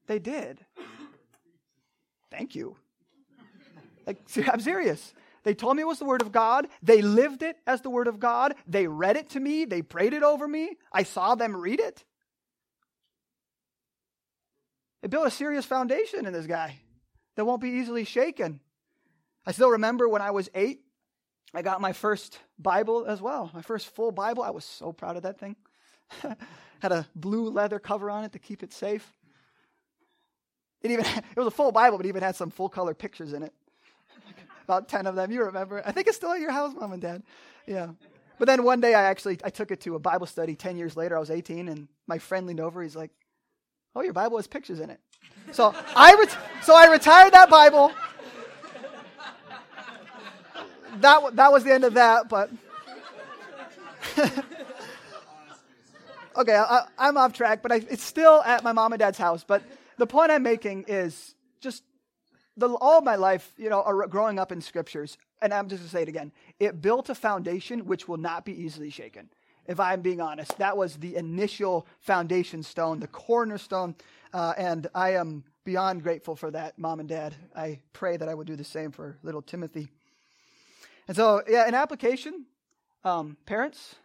They 0.06 0.18
did. 0.18 0.58
Thank 2.30 2.54
you. 2.54 2.76
Like, 4.06 4.18
I'm 4.50 4.60
serious. 4.60 5.12
They 5.42 5.54
told 5.54 5.76
me 5.76 5.82
it 5.82 5.86
was 5.86 5.98
the 5.98 6.04
Word 6.04 6.22
of 6.22 6.32
God. 6.32 6.68
They 6.82 7.02
lived 7.02 7.42
it 7.42 7.56
as 7.66 7.80
the 7.80 7.90
Word 7.90 8.06
of 8.06 8.18
God. 8.18 8.54
They 8.66 8.86
read 8.86 9.16
it 9.16 9.30
to 9.30 9.40
me. 9.40 9.64
They 9.64 9.82
prayed 9.82 10.12
it 10.12 10.22
over 10.22 10.46
me. 10.46 10.76
I 10.92 11.02
saw 11.02 11.34
them 11.34 11.56
read 11.56 11.80
it. 11.80 12.04
It 15.02 15.10
built 15.10 15.26
a 15.26 15.30
serious 15.30 15.64
foundation 15.64 16.26
in 16.26 16.32
this 16.32 16.46
guy 16.46 16.80
that 17.36 17.44
won't 17.44 17.62
be 17.62 17.70
easily 17.70 18.04
shaken. 18.04 18.60
I 19.46 19.52
still 19.52 19.70
remember 19.70 20.08
when 20.08 20.20
I 20.20 20.30
was 20.30 20.50
eight, 20.54 20.80
I 21.52 21.62
got 21.62 21.80
my 21.80 21.92
first 21.92 22.38
Bible 22.58 23.06
as 23.06 23.20
well. 23.20 23.50
My 23.52 23.62
first 23.62 23.88
full 23.88 24.12
Bible. 24.12 24.42
I 24.42 24.50
was 24.50 24.64
so 24.64 24.92
proud 24.92 25.16
of 25.16 25.22
that 25.24 25.38
thing. 25.38 25.56
Had 26.80 26.92
a 26.92 27.06
blue 27.14 27.48
leather 27.50 27.78
cover 27.78 28.10
on 28.10 28.24
it 28.24 28.32
to 28.32 28.38
keep 28.38 28.62
it 28.62 28.72
safe. 28.72 29.12
It 30.82 30.90
even 30.90 31.04
it 31.06 31.36
was 31.36 31.46
a 31.46 31.50
full 31.50 31.72
Bible, 31.72 31.96
but 31.98 32.06
it 32.06 32.08
even 32.08 32.22
had 32.22 32.36
some 32.36 32.50
full 32.50 32.68
color 32.68 32.94
pictures 32.94 33.32
in 33.32 33.42
it. 33.42 33.52
About 34.64 34.88
ten 34.88 35.06
of 35.06 35.14
them. 35.14 35.30
You 35.30 35.44
remember? 35.44 35.82
I 35.84 35.92
think 35.92 36.06
it's 36.06 36.16
still 36.16 36.32
at 36.32 36.40
your 36.40 36.52
house, 36.52 36.74
mom 36.74 36.92
and 36.92 37.02
dad. 37.02 37.22
Yeah. 37.66 37.88
But 38.38 38.46
then 38.46 38.64
one 38.64 38.80
day 38.80 38.94
I 38.94 39.02
actually 39.02 39.38
I 39.44 39.50
took 39.50 39.70
it 39.70 39.80
to 39.82 39.94
a 39.96 39.98
Bible 39.98 40.26
study. 40.26 40.54
Ten 40.54 40.78
years 40.78 40.96
later, 40.96 41.16
I 41.16 41.20
was 41.20 41.30
18, 41.30 41.68
and 41.68 41.88
my 42.06 42.18
friend 42.18 42.46
leaned 42.46 42.60
over. 42.60 42.82
He's 42.82 42.96
like, 42.96 43.10
"Oh, 43.94 44.00
your 44.00 44.14
Bible 44.14 44.38
has 44.38 44.46
pictures 44.46 44.80
in 44.80 44.88
it." 44.88 45.00
So 45.52 45.74
I 45.94 46.14
ret- 46.14 46.38
so 46.62 46.74
I 46.74 46.86
retired 46.86 47.34
that 47.34 47.50
Bible. 47.50 47.92
That 51.00 51.36
that 51.36 51.52
was 51.52 51.64
the 51.64 51.72
end 51.72 51.84
of 51.84 51.94
that. 51.94 52.28
But 52.28 52.50
okay, 56.36 56.56
I, 56.56 56.86
am 56.98 57.16
off 57.16 57.32
track. 57.32 57.62
But 57.62 57.72
I, 57.72 57.76
it's 57.76 58.04
still 58.04 58.42
at 58.42 58.62
my 58.62 58.72
mom 58.72 58.92
and 58.92 59.00
dad's 59.00 59.18
house. 59.18 59.44
But 59.44 59.62
the 59.98 60.06
point 60.06 60.30
I'm 60.30 60.42
making 60.42 60.84
is 60.88 61.34
just 61.60 61.82
the, 62.56 62.68
all 62.68 63.00
my 63.00 63.16
life, 63.16 63.52
you 63.56 63.70
know, 63.70 63.82
growing 64.08 64.38
up 64.38 64.52
in 64.52 64.60
scriptures, 64.60 65.18
and 65.42 65.52
I'm 65.52 65.68
just 65.68 65.80
going 65.80 65.88
to 65.88 65.92
say 65.92 66.02
it 66.02 66.08
again, 66.08 66.32
it 66.58 66.80
built 66.80 67.08
a 67.08 67.14
foundation 67.14 67.86
which 67.86 68.08
will 68.08 68.16
not 68.16 68.44
be 68.44 68.52
easily 68.52 68.90
shaken. 68.90 69.30
If 69.66 69.78
I'm 69.78 70.00
being 70.00 70.20
honest, 70.20 70.56
that 70.58 70.76
was 70.76 70.96
the 70.96 71.16
initial 71.16 71.86
foundation 72.00 72.62
stone, 72.62 72.98
the 72.98 73.06
cornerstone, 73.06 73.94
uh, 74.32 74.54
and 74.56 74.88
I 74.94 75.14
am 75.14 75.44
beyond 75.64 76.02
grateful 76.02 76.34
for 76.34 76.50
that, 76.50 76.78
mom 76.78 77.00
and 77.00 77.08
dad. 77.08 77.34
I 77.54 77.80
pray 77.92 78.16
that 78.16 78.28
I 78.28 78.34
would 78.34 78.46
do 78.46 78.56
the 78.56 78.64
same 78.64 78.90
for 78.90 79.16
little 79.22 79.42
Timothy. 79.42 79.88
And 81.10 81.16
so, 81.16 81.42
yeah, 81.48 81.66
an 81.66 81.74
application, 81.74 82.46
um, 83.02 83.36
parents, 83.44 83.96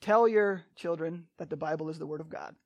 tell 0.00 0.26
your 0.26 0.64
children 0.74 1.28
that 1.38 1.50
the 1.50 1.56
Bible 1.56 1.88
is 1.88 2.00
the 2.00 2.04
Word 2.04 2.20
of 2.20 2.28
God. 2.28 2.56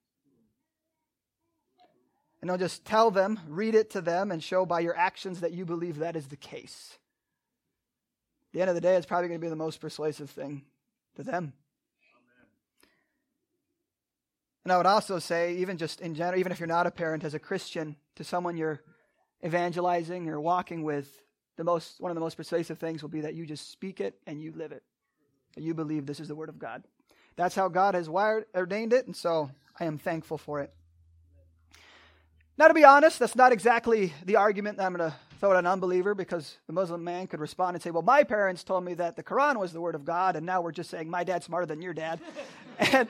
And 2.40 2.48
don't 2.48 2.58
just 2.58 2.86
tell 2.86 3.10
them, 3.10 3.38
read 3.48 3.74
it 3.74 3.90
to 3.90 4.00
them, 4.00 4.32
and 4.32 4.42
show 4.42 4.64
by 4.64 4.80
your 4.80 4.96
actions 4.96 5.40
that 5.40 5.52
you 5.52 5.66
believe 5.66 5.98
that 5.98 6.16
is 6.16 6.28
the 6.28 6.38
case. 6.38 6.96
At 8.48 8.54
the 8.54 8.60
end 8.62 8.70
of 8.70 8.74
the 8.74 8.80
day, 8.80 8.96
it's 8.96 9.04
probably 9.04 9.28
going 9.28 9.40
to 9.40 9.44
be 9.44 9.50
the 9.50 9.56
most 9.56 9.78
persuasive 9.78 10.30
thing 10.30 10.62
to 11.16 11.22
them. 11.22 11.52
And 14.64 14.72
I 14.72 14.78
would 14.78 14.86
also 14.86 15.18
say, 15.18 15.56
even 15.56 15.76
just 15.76 16.00
in 16.00 16.14
general, 16.14 16.40
even 16.40 16.50
if 16.50 16.60
you're 16.60 16.66
not 16.66 16.86
a 16.86 16.90
parent, 16.90 17.24
as 17.24 17.34
a 17.34 17.38
Christian, 17.38 17.96
to 18.14 18.24
someone 18.24 18.56
you're 18.56 18.80
evangelizing 19.44 20.30
or 20.30 20.40
walking 20.40 20.82
with, 20.82 21.10
the 21.56 21.64
most 21.64 22.00
one 22.00 22.10
of 22.10 22.14
the 22.14 22.20
most 22.20 22.36
persuasive 22.36 22.78
things 22.78 23.02
will 23.02 23.08
be 23.08 23.22
that 23.22 23.34
you 23.34 23.46
just 23.46 23.70
speak 23.70 24.00
it 24.00 24.18
and 24.26 24.40
you 24.40 24.52
live 24.52 24.72
it. 24.72 24.82
You 25.56 25.74
believe 25.74 26.06
this 26.06 26.20
is 26.20 26.28
the 26.28 26.34
word 26.34 26.48
of 26.48 26.58
God. 26.58 26.84
That's 27.36 27.54
how 27.54 27.68
God 27.68 27.94
has 27.94 28.08
wired 28.08 28.46
ordained 28.54 28.92
it, 28.92 29.06
and 29.06 29.16
so 29.16 29.50
I 29.78 29.84
am 29.84 29.98
thankful 29.98 30.38
for 30.38 30.60
it. 30.60 30.72
Now, 32.58 32.68
to 32.68 32.74
be 32.74 32.84
honest, 32.84 33.18
that's 33.18 33.36
not 33.36 33.52
exactly 33.52 34.14
the 34.24 34.36
argument 34.36 34.78
that 34.78 34.86
I'm 34.86 34.94
going 34.94 35.10
to 35.10 35.16
throw 35.40 35.52
at 35.52 35.58
an 35.58 35.66
unbeliever 35.66 36.14
because 36.14 36.56
the 36.66 36.72
Muslim 36.72 37.04
man 37.04 37.26
could 37.26 37.40
respond 37.40 37.76
and 37.76 37.82
say, 37.82 37.90
Well, 37.90 38.02
my 38.02 38.22
parents 38.22 38.64
told 38.64 38.84
me 38.84 38.94
that 38.94 39.16
the 39.16 39.22
Quran 39.22 39.58
was 39.58 39.72
the 39.72 39.80
word 39.80 39.94
of 39.94 40.04
God, 40.04 40.36
and 40.36 40.46
now 40.46 40.62
we're 40.62 40.72
just 40.72 40.88
saying 40.88 41.10
my 41.10 41.24
dad's 41.24 41.44
smarter 41.44 41.66
than 41.66 41.82
your 41.82 41.92
dad. 41.92 42.20
and 42.78 43.08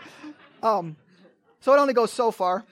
um, 0.62 0.96
so 1.61 1.72
it 1.72 1.78
only 1.78 1.94
goes 1.94 2.12
so 2.12 2.30
far. 2.30 2.64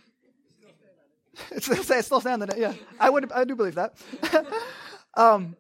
it's, 1.51 1.67
still 2.07 2.21
standing. 2.21 2.49
Yeah, 2.57 2.75
I 2.99 3.11
would. 3.11 3.31
I 3.33 3.45
do 3.45 3.55
believe 3.55 3.75
that. 3.77 3.95
um, 5.15 5.57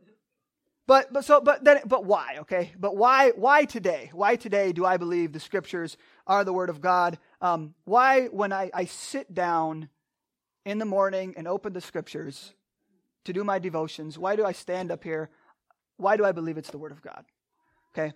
but 0.86 1.12
but 1.12 1.24
so 1.24 1.40
but 1.40 1.64
then 1.64 1.80
but 1.86 2.04
why? 2.04 2.36
Okay, 2.40 2.72
but 2.78 2.96
why 2.96 3.30
why 3.30 3.64
today? 3.64 4.10
Why 4.12 4.36
today 4.36 4.72
do 4.72 4.84
I 4.84 4.96
believe 4.96 5.32
the 5.32 5.40
scriptures 5.40 5.96
are 6.26 6.44
the 6.44 6.52
word 6.52 6.70
of 6.70 6.80
God? 6.80 7.18
Um, 7.40 7.74
why 7.84 8.26
when 8.26 8.52
I, 8.52 8.70
I 8.74 8.84
sit 8.84 9.32
down 9.34 9.88
in 10.64 10.78
the 10.78 10.84
morning 10.84 11.34
and 11.36 11.46
open 11.46 11.72
the 11.72 11.80
scriptures 11.80 12.54
to 13.24 13.32
do 13.32 13.44
my 13.44 13.58
devotions, 13.58 14.18
why 14.18 14.36
do 14.36 14.44
I 14.44 14.52
stand 14.52 14.90
up 14.90 15.02
here? 15.04 15.30
Why 15.96 16.16
do 16.16 16.24
I 16.24 16.32
believe 16.32 16.58
it's 16.58 16.70
the 16.70 16.78
Word 16.78 16.92
of 16.92 17.02
God? 17.02 17.24
Okay. 17.92 18.12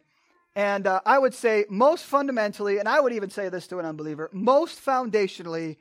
And 0.54 0.86
uh, 0.86 1.00
I 1.06 1.18
would 1.18 1.34
say, 1.34 1.64
most 1.68 2.04
fundamentally, 2.04 2.78
and 2.78 2.88
I 2.88 3.00
would 3.00 3.12
even 3.12 3.30
say 3.30 3.48
this 3.48 3.68
to 3.68 3.78
an 3.78 3.86
unbeliever, 3.86 4.28
most 4.32 4.84
foundationally, 4.84 5.76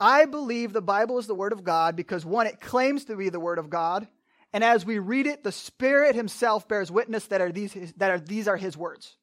I 0.00 0.24
believe 0.24 0.72
the 0.72 0.82
Bible 0.82 1.18
is 1.18 1.26
the 1.26 1.34
Word 1.34 1.52
of 1.52 1.64
God 1.64 1.96
because, 1.96 2.26
one, 2.26 2.46
it 2.46 2.60
claims 2.60 3.04
to 3.06 3.16
be 3.16 3.28
the 3.28 3.40
Word 3.40 3.58
of 3.58 3.70
God. 3.70 4.08
And 4.52 4.64
as 4.64 4.86
we 4.86 4.98
read 4.98 5.26
it, 5.26 5.44
the 5.44 5.52
Spirit 5.52 6.14
Himself 6.14 6.68
bears 6.68 6.90
witness 6.90 7.26
that, 7.26 7.40
are 7.40 7.52
these, 7.52 7.74
that 7.96 8.10
are, 8.10 8.18
these 8.18 8.48
are 8.48 8.56
His 8.56 8.76
words. 8.76 9.16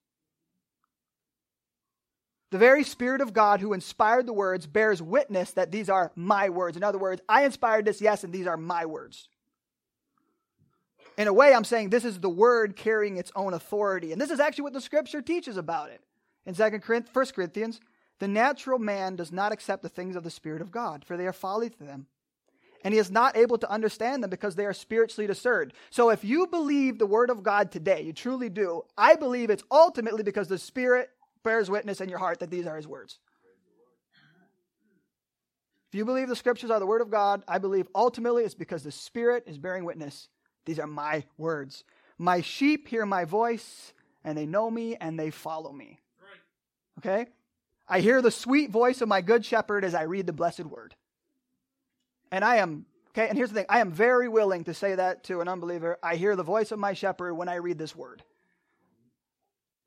The 2.51 2.59
very 2.59 2.83
Spirit 2.83 3.21
of 3.21 3.33
God 3.33 3.62
who 3.62 3.73
inspired 3.73 4.27
the 4.27 4.33
words 4.33 4.67
bears 4.67 5.01
witness 5.01 5.51
that 5.53 5.71
these 5.71 5.89
are 5.89 6.12
my 6.15 6.49
words. 6.49 6.77
In 6.77 6.83
other 6.83 6.99
words, 6.99 7.19
I 7.27 7.45
inspired 7.45 7.86
this, 7.86 7.99
yes, 7.99 8.23
and 8.23 8.31
these 8.31 8.45
are 8.45 8.57
my 8.57 8.86
words. 8.86 9.27
In 11.17 11.27
a 11.27 11.33
way, 11.33 11.53
I'm 11.53 11.63
saying 11.63 11.89
this 11.89 12.05
is 12.05 12.19
the 12.19 12.29
word 12.29 12.75
carrying 12.75 13.17
its 13.17 13.31
own 13.36 13.53
authority. 13.53 14.12
And 14.12 14.21
this 14.21 14.29
is 14.31 14.39
actually 14.39 14.65
what 14.65 14.73
the 14.73 14.81
scripture 14.81 15.21
teaches 15.21 15.57
about 15.57 15.89
it. 15.89 16.01
In 16.45 16.53
2 16.53 16.79
Corinthians, 16.79 17.09
1 17.12 17.25
Corinthians, 17.36 17.79
the 18.19 18.27
natural 18.27 18.79
man 18.79 19.15
does 19.15 19.31
not 19.31 19.51
accept 19.51 19.81
the 19.81 19.89
things 19.89 20.15
of 20.15 20.23
the 20.23 20.29
Spirit 20.29 20.62
of 20.62 20.71
God, 20.71 21.05
for 21.05 21.17
they 21.17 21.25
are 21.25 21.33
folly 21.33 21.69
to 21.69 21.83
them. 21.83 22.07
And 22.84 22.93
he 22.93 23.00
is 23.00 23.10
not 23.12 23.38
able 23.38 23.58
to 23.58 23.72
understand 23.72 24.22
them 24.22 24.30
because 24.30 24.56
they 24.56 24.65
are 24.65 24.74
spiritually 24.74 25.28
discerned. 25.28 25.74
So 25.89 26.10
if 26.10 26.24
you 26.24 26.48
believe 26.48 27.00
the 27.00 27.06
word 27.06 27.30
of 27.30 27.43
God 27.43 27.72
today, 27.72 28.02
you 28.02 28.13
truly 28.13 28.50
do, 28.50 28.84
I 28.98 29.15
believe 29.15 29.50
it's 29.50 29.63
ultimately 29.72 30.24
because 30.24 30.48
the 30.48 30.58
Spirit 30.58 31.10
bears 31.43 31.69
witness 31.69 32.02
in 32.02 32.10
your 32.10 32.19
heart 32.19 32.39
that 32.39 32.52
these 32.52 32.67
are 32.67 32.76
his 32.76 32.88
words. 32.88 33.19
If 35.93 35.98
you 35.98 36.06
believe 36.06 36.28
the 36.28 36.36
scriptures 36.36 36.72
are 36.72 36.80
the 36.80 36.88
word 36.88 37.02
of 37.02 37.12
God, 37.12 37.43
I 37.48 37.60
believe 37.60 37.88
ultimately 37.93 38.43
it's 38.43 38.56
because 38.56 38.84
the 38.84 38.91
Spirit 38.91 39.43
is 39.46 39.60
bearing 39.60 39.86
witness. 39.86 40.28
These 40.65 40.80
are 40.80 40.88
my 40.88 41.24
words. 41.38 41.84
My 42.17 42.41
sheep 42.41 42.88
hear 42.88 43.06
my 43.06 43.26
voice, 43.26 43.93
and 44.24 44.38
they 44.38 44.46
know 44.46 44.72
me, 44.72 44.96
and 44.96 45.19
they 45.19 45.30
follow 45.30 45.72
me. 45.72 46.00
Okay? 46.98 47.28
I 47.88 48.00
hear 48.00 48.22
the 48.22 48.32
sweet 48.32 48.72
voice 48.72 49.02
of 49.02 49.08
my 49.08 49.22
good 49.22 49.46
shepherd 49.46 49.86
as 49.86 49.93
I 49.93 50.04
read 50.04 50.26
the 50.26 50.34
blessed 50.34 50.65
word. 50.65 50.96
And 52.34 52.43
I 52.43 52.56
am, 52.56 52.88
okay, 53.10 53.30
and 53.30 53.38
here's 53.38 53.50
the 53.50 53.56
thing 53.58 53.67
I 53.69 53.80
am 53.80 53.91
very 53.91 54.28
willing 54.28 54.63
to 54.63 54.74
say 54.74 54.96
that 54.96 55.24
to 55.26 55.41
an 55.41 55.48
unbeliever. 55.48 56.00
I 56.02 56.15
hear 56.15 56.36
the 56.36 56.41
voice 56.41 56.72
of 56.72 56.80
my 56.80 56.93
shepherd 56.93 57.36
when 57.36 57.48
I 57.48 57.56
read 57.56 57.78
this 57.78 57.96
word. 57.96 58.24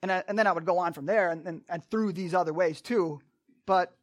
And, 0.01 0.13
I, 0.13 0.23
and 0.29 0.39
then 0.39 0.47
I 0.47 0.53
would 0.53 0.65
go 0.65 0.79
on 0.79 0.93
from 0.93 1.07
there 1.07 1.33
and, 1.33 1.45
and, 1.45 1.63
and 1.69 1.85
through 1.91 2.13
these 2.13 2.35
other 2.35 2.53
ways 2.53 2.81
too. 2.81 3.21
But 3.67 3.97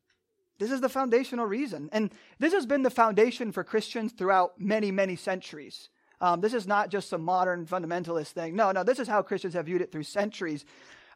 this 0.60 0.72
is 0.72 0.82
the 0.82 0.90
foundational 0.90 1.46
reason. 1.46 1.90
And 1.94 2.12
this 2.38 2.52
has 2.52 2.66
been 2.66 2.84
the 2.84 2.90
foundation 2.90 3.54
for 3.54 3.64
Christians 3.64 4.12
throughout 4.12 4.60
many, 4.60 4.92
many 4.92 5.16
centuries. 5.16 5.88
Um, 6.20 6.42
this 6.42 6.54
is 6.54 6.68
not 6.68 6.90
just 6.90 7.08
some 7.08 7.24
modern 7.24 7.66
fundamentalist 7.66 8.32
thing. 8.32 8.58
No, 8.58 8.74
no, 8.74 8.84
this 8.84 9.00
is 9.00 9.08
how 9.08 9.22
Christians 9.22 9.54
have 9.54 9.68
viewed 9.68 9.82
it 9.82 9.94
through 9.94 10.04
centuries. 10.04 10.66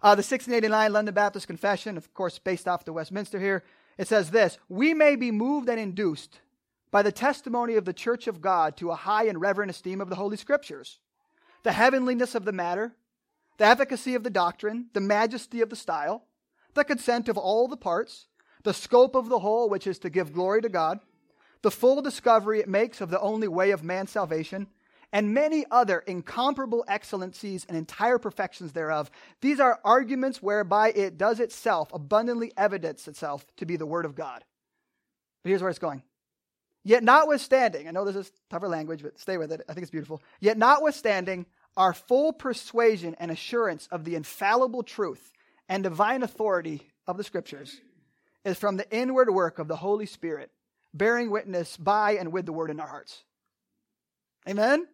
Uh, 0.01 0.15
the 0.15 0.19
1689 0.19 0.93
London 0.93 1.13
Baptist 1.13 1.47
Confession, 1.47 1.97
of 1.97 2.13
course, 2.13 2.39
based 2.39 2.69
off 2.69 2.85
the 2.85 2.93
Westminster 2.93 3.37
here, 3.37 3.65
it 3.97 4.07
says 4.07 4.31
this 4.31 4.57
We 4.69 4.93
may 4.93 5.17
be 5.17 5.29
moved 5.29 5.67
and 5.67 5.77
induced 5.77 6.39
by 6.91 7.01
the 7.01 7.11
testimony 7.11 7.75
of 7.75 7.85
the 7.85 7.93
Church 7.93 8.27
of 8.27 8.41
God 8.41 8.77
to 8.77 8.91
a 8.91 8.95
high 8.95 9.25
and 9.27 9.41
reverent 9.41 9.69
esteem 9.69 10.01
of 10.01 10.09
the 10.09 10.15
Holy 10.15 10.37
Scriptures, 10.37 10.99
the 11.63 11.71
heavenliness 11.73 12.35
of 12.35 12.45
the 12.45 12.51
matter, 12.51 12.95
the 13.57 13.65
efficacy 13.65 14.15
of 14.15 14.23
the 14.23 14.29
doctrine, 14.29 14.87
the 14.93 15.01
majesty 15.01 15.61
of 15.61 15.69
the 15.69 15.75
style, 15.75 16.23
the 16.73 16.83
consent 16.83 17.27
of 17.27 17.37
all 17.37 17.67
the 17.67 17.77
parts, 17.77 18.27
the 18.63 18.73
scope 18.73 19.15
of 19.15 19.29
the 19.29 19.39
whole, 19.39 19.69
which 19.69 19.87
is 19.87 19.99
to 19.99 20.09
give 20.09 20.33
glory 20.33 20.61
to 20.61 20.69
God, 20.69 20.99
the 21.61 21.71
full 21.71 22.01
discovery 22.01 22.59
it 22.59 22.69
makes 22.69 23.01
of 23.01 23.09
the 23.09 23.19
only 23.19 23.47
way 23.47 23.71
of 23.71 23.83
man's 23.83 24.11
salvation, 24.11 24.67
and 25.11 25.33
many 25.33 25.65
other 25.71 25.99
incomparable 25.99 26.83
excellencies 26.87 27.65
and 27.67 27.77
entire 27.77 28.17
perfections 28.17 28.73
thereof. 28.73 29.09
These 29.41 29.59
are 29.59 29.79
arguments 29.83 30.43
whereby 30.43 30.91
it 30.91 31.17
does 31.17 31.39
itself 31.39 31.89
abundantly 31.93 32.51
evidence 32.57 33.07
itself 33.07 33.45
to 33.55 33.65
be 33.65 33.77
the 33.77 33.85
Word 33.85 34.05
of 34.05 34.15
God. 34.15 34.43
But 35.43 35.49
here's 35.49 35.61
where 35.61 35.69
it's 35.69 35.79
going. 35.79 36.03
Yet 36.87 37.03
notwithstanding, 37.03 37.85
I 37.89 37.91
know 37.91 38.05
this 38.05 38.15
is 38.15 38.31
tougher 38.49 38.69
language, 38.69 39.03
but 39.03 39.19
stay 39.19 39.35
with 39.35 39.51
it. 39.51 39.59
I 39.67 39.73
think 39.73 39.81
it's 39.81 39.91
beautiful. 39.91 40.23
Yet 40.39 40.57
notwithstanding, 40.57 41.45
our 41.75 41.91
full 41.91 42.31
persuasion 42.31 43.13
and 43.19 43.29
assurance 43.29 43.89
of 43.91 44.05
the 44.05 44.15
infallible 44.15 44.83
truth 44.83 45.33
and 45.67 45.83
divine 45.83 46.23
authority 46.23 46.87
of 47.05 47.17
the 47.17 47.25
Scriptures 47.25 47.81
is 48.45 48.57
from 48.57 48.77
the 48.77 48.89
inward 48.89 49.29
work 49.29 49.59
of 49.59 49.67
the 49.67 49.75
Holy 49.75 50.05
Spirit, 50.05 50.49
bearing 50.93 51.29
witness 51.29 51.75
by 51.75 52.11
and 52.11 52.31
with 52.31 52.45
the 52.45 52.53
Word 52.53 52.69
in 52.69 52.79
our 52.79 52.87
hearts. 52.87 53.21
Amen? 54.47 54.87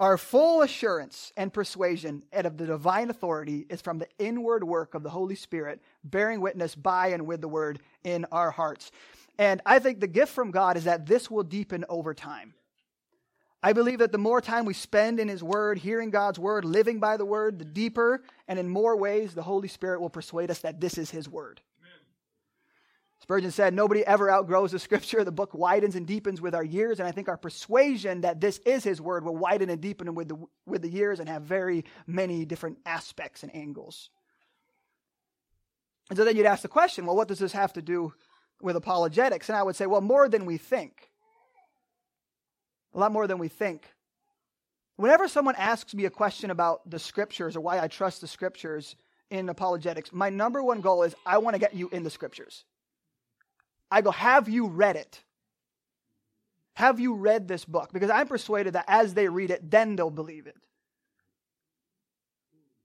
Our 0.00 0.18
full 0.18 0.62
assurance 0.62 1.32
and 1.36 1.52
persuasion 1.52 2.24
and 2.32 2.48
of 2.48 2.56
the 2.56 2.66
divine 2.66 3.10
authority 3.10 3.64
is 3.70 3.80
from 3.80 3.98
the 3.98 4.08
inward 4.18 4.64
work 4.64 4.96
of 4.96 5.04
the 5.04 5.10
Holy 5.10 5.36
Spirit, 5.36 5.80
bearing 6.02 6.40
witness 6.40 6.74
by 6.74 7.10
and 7.10 7.28
with 7.28 7.40
the 7.40 7.46
Word 7.46 7.78
in 8.02 8.24
our 8.32 8.50
hearts. 8.50 8.90
And 9.38 9.60
I 9.66 9.78
think 9.78 10.00
the 10.00 10.06
gift 10.06 10.32
from 10.32 10.50
God 10.50 10.76
is 10.76 10.84
that 10.84 11.06
this 11.06 11.30
will 11.30 11.42
deepen 11.42 11.84
over 11.88 12.14
time. 12.14 12.54
I 13.62 13.72
believe 13.72 14.00
that 14.00 14.12
the 14.12 14.18
more 14.18 14.42
time 14.42 14.66
we 14.66 14.74
spend 14.74 15.18
in 15.18 15.28
His 15.28 15.42
Word, 15.42 15.78
hearing 15.78 16.10
God's 16.10 16.38
Word, 16.38 16.66
living 16.66 17.00
by 17.00 17.16
the 17.16 17.24
Word, 17.24 17.58
the 17.58 17.64
deeper 17.64 18.22
and 18.46 18.58
in 18.58 18.68
more 18.68 18.94
ways 18.96 19.34
the 19.34 19.42
Holy 19.42 19.68
Spirit 19.68 20.00
will 20.00 20.10
persuade 20.10 20.50
us 20.50 20.58
that 20.60 20.80
this 20.80 20.98
is 20.98 21.10
His 21.10 21.28
Word. 21.28 21.62
Spurgeon 23.20 23.52
said, 23.52 23.72
Nobody 23.72 24.04
ever 24.04 24.30
outgrows 24.30 24.72
the 24.72 24.78
Scripture. 24.78 25.24
The 25.24 25.32
book 25.32 25.54
widens 25.54 25.96
and 25.96 26.06
deepens 26.06 26.42
with 26.42 26.54
our 26.54 26.62
years, 26.62 27.00
and 27.00 27.08
I 27.08 27.12
think 27.12 27.26
our 27.26 27.38
persuasion 27.38 28.20
that 28.20 28.38
this 28.38 28.58
is 28.66 28.84
His 28.84 29.00
Word 29.00 29.24
will 29.24 29.34
widen 29.34 29.70
and 29.70 29.80
deepen 29.80 30.14
with 30.14 30.28
the, 30.28 30.36
with 30.66 30.82
the 30.82 30.90
years 30.90 31.18
and 31.18 31.28
have 31.30 31.42
very 31.42 31.86
many 32.06 32.44
different 32.44 32.76
aspects 32.84 33.42
and 33.42 33.56
angles. 33.56 34.10
And 36.10 36.18
so 36.18 36.24
then 36.26 36.36
you'd 36.36 36.44
ask 36.44 36.60
the 36.60 36.68
question 36.68 37.06
well, 37.06 37.16
what 37.16 37.28
does 37.28 37.38
this 37.38 37.52
have 37.52 37.72
to 37.72 37.80
do 37.80 38.12
with 38.64 38.76
apologetics. 38.76 39.48
And 39.48 39.56
I 39.56 39.62
would 39.62 39.76
say, 39.76 39.86
well, 39.86 40.00
more 40.00 40.28
than 40.28 40.46
we 40.46 40.56
think. 40.56 41.10
A 42.94 42.98
lot 42.98 43.12
more 43.12 43.26
than 43.26 43.38
we 43.38 43.48
think. 43.48 43.84
Whenever 44.96 45.28
someone 45.28 45.56
asks 45.56 45.94
me 45.94 46.04
a 46.04 46.10
question 46.10 46.50
about 46.50 46.88
the 46.88 46.98
scriptures 46.98 47.56
or 47.56 47.60
why 47.60 47.80
I 47.80 47.88
trust 47.88 48.20
the 48.20 48.28
scriptures 48.28 48.96
in 49.30 49.48
apologetics, 49.48 50.12
my 50.12 50.30
number 50.30 50.62
one 50.62 50.80
goal 50.80 51.02
is 51.02 51.14
I 51.26 51.38
want 51.38 51.54
to 51.54 51.60
get 51.60 51.74
you 51.74 51.88
in 51.90 52.04
the 52.04 52.10
scriptures. 52.10 52.64
I 53.90 54.00
go, 54.00 54.10
have 54.10 54.48
you 54.48 54.68
read 54.68 54.96
it? 54.96 55.20
Have 56.74 56.98
you 57.00 57.14
read 57.14 57.46
this 57.46 57.64
book? 57.64 57.92
Because 57.92 58.10
I'm 58.10 58.26
persuaded 58.26 58.74
that 58.74 58.86
as 58.88 59.14
they 59.14 59.28
read 59.28 59.50
it, 59.50 59.70
then 59.70 59.96
they'll 59.96 60.10
believe 60.10 60.46
it. 60.46 60.56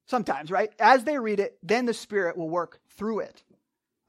Sometimes, 0.06 0.50
right? 0.50 0.72
As 0.80 1.04
they 1.04 1.20
read 1.20 1.39
it, 1.39 1.58
then 1.62 1.86
the 1.86 1.94
Spirit 1.94 2.36
will 2.36 2.50
work 2.50 2.80
through 2.98 3.20
it. 3.20 3.44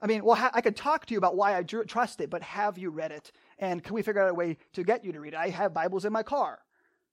I 0.01 0.07
mean, 0.07 0.25
well, 0.25 0.49
I 0.53 0.61
could 0.61 0.75
talk 0.75 1.05
to 1.05 1.13
you 1.13 1.19
about 1.19 1.35
why 1.35 1.55
I 1.55 1.61
drew, 1.61 1.85
trust 1.85 2.21
it, 2.21 2.29
but 2.31 2.41
have 2.41 2.77
you 2.77 2.89
read 2.89 3.11
it? 3.11 3.31
And 3.59 3.83
can 3.83 3.93
we 3.93 4.01
figure 4.01 4.21
out 4.21 4.29
a 4.29 4.33
way 4.33 4.57
to 4.73 4.83
get 4.83 5.05
you 5.05 5.11
to 5.11 5.19
read 5.19 5.33
it? 5.33 5.37
I 5.37 5.49
have 5.49 5.75
Bibles 5.75 6.05
in 6.05 6.11
my 6.11 6.23
car 6.23 6.59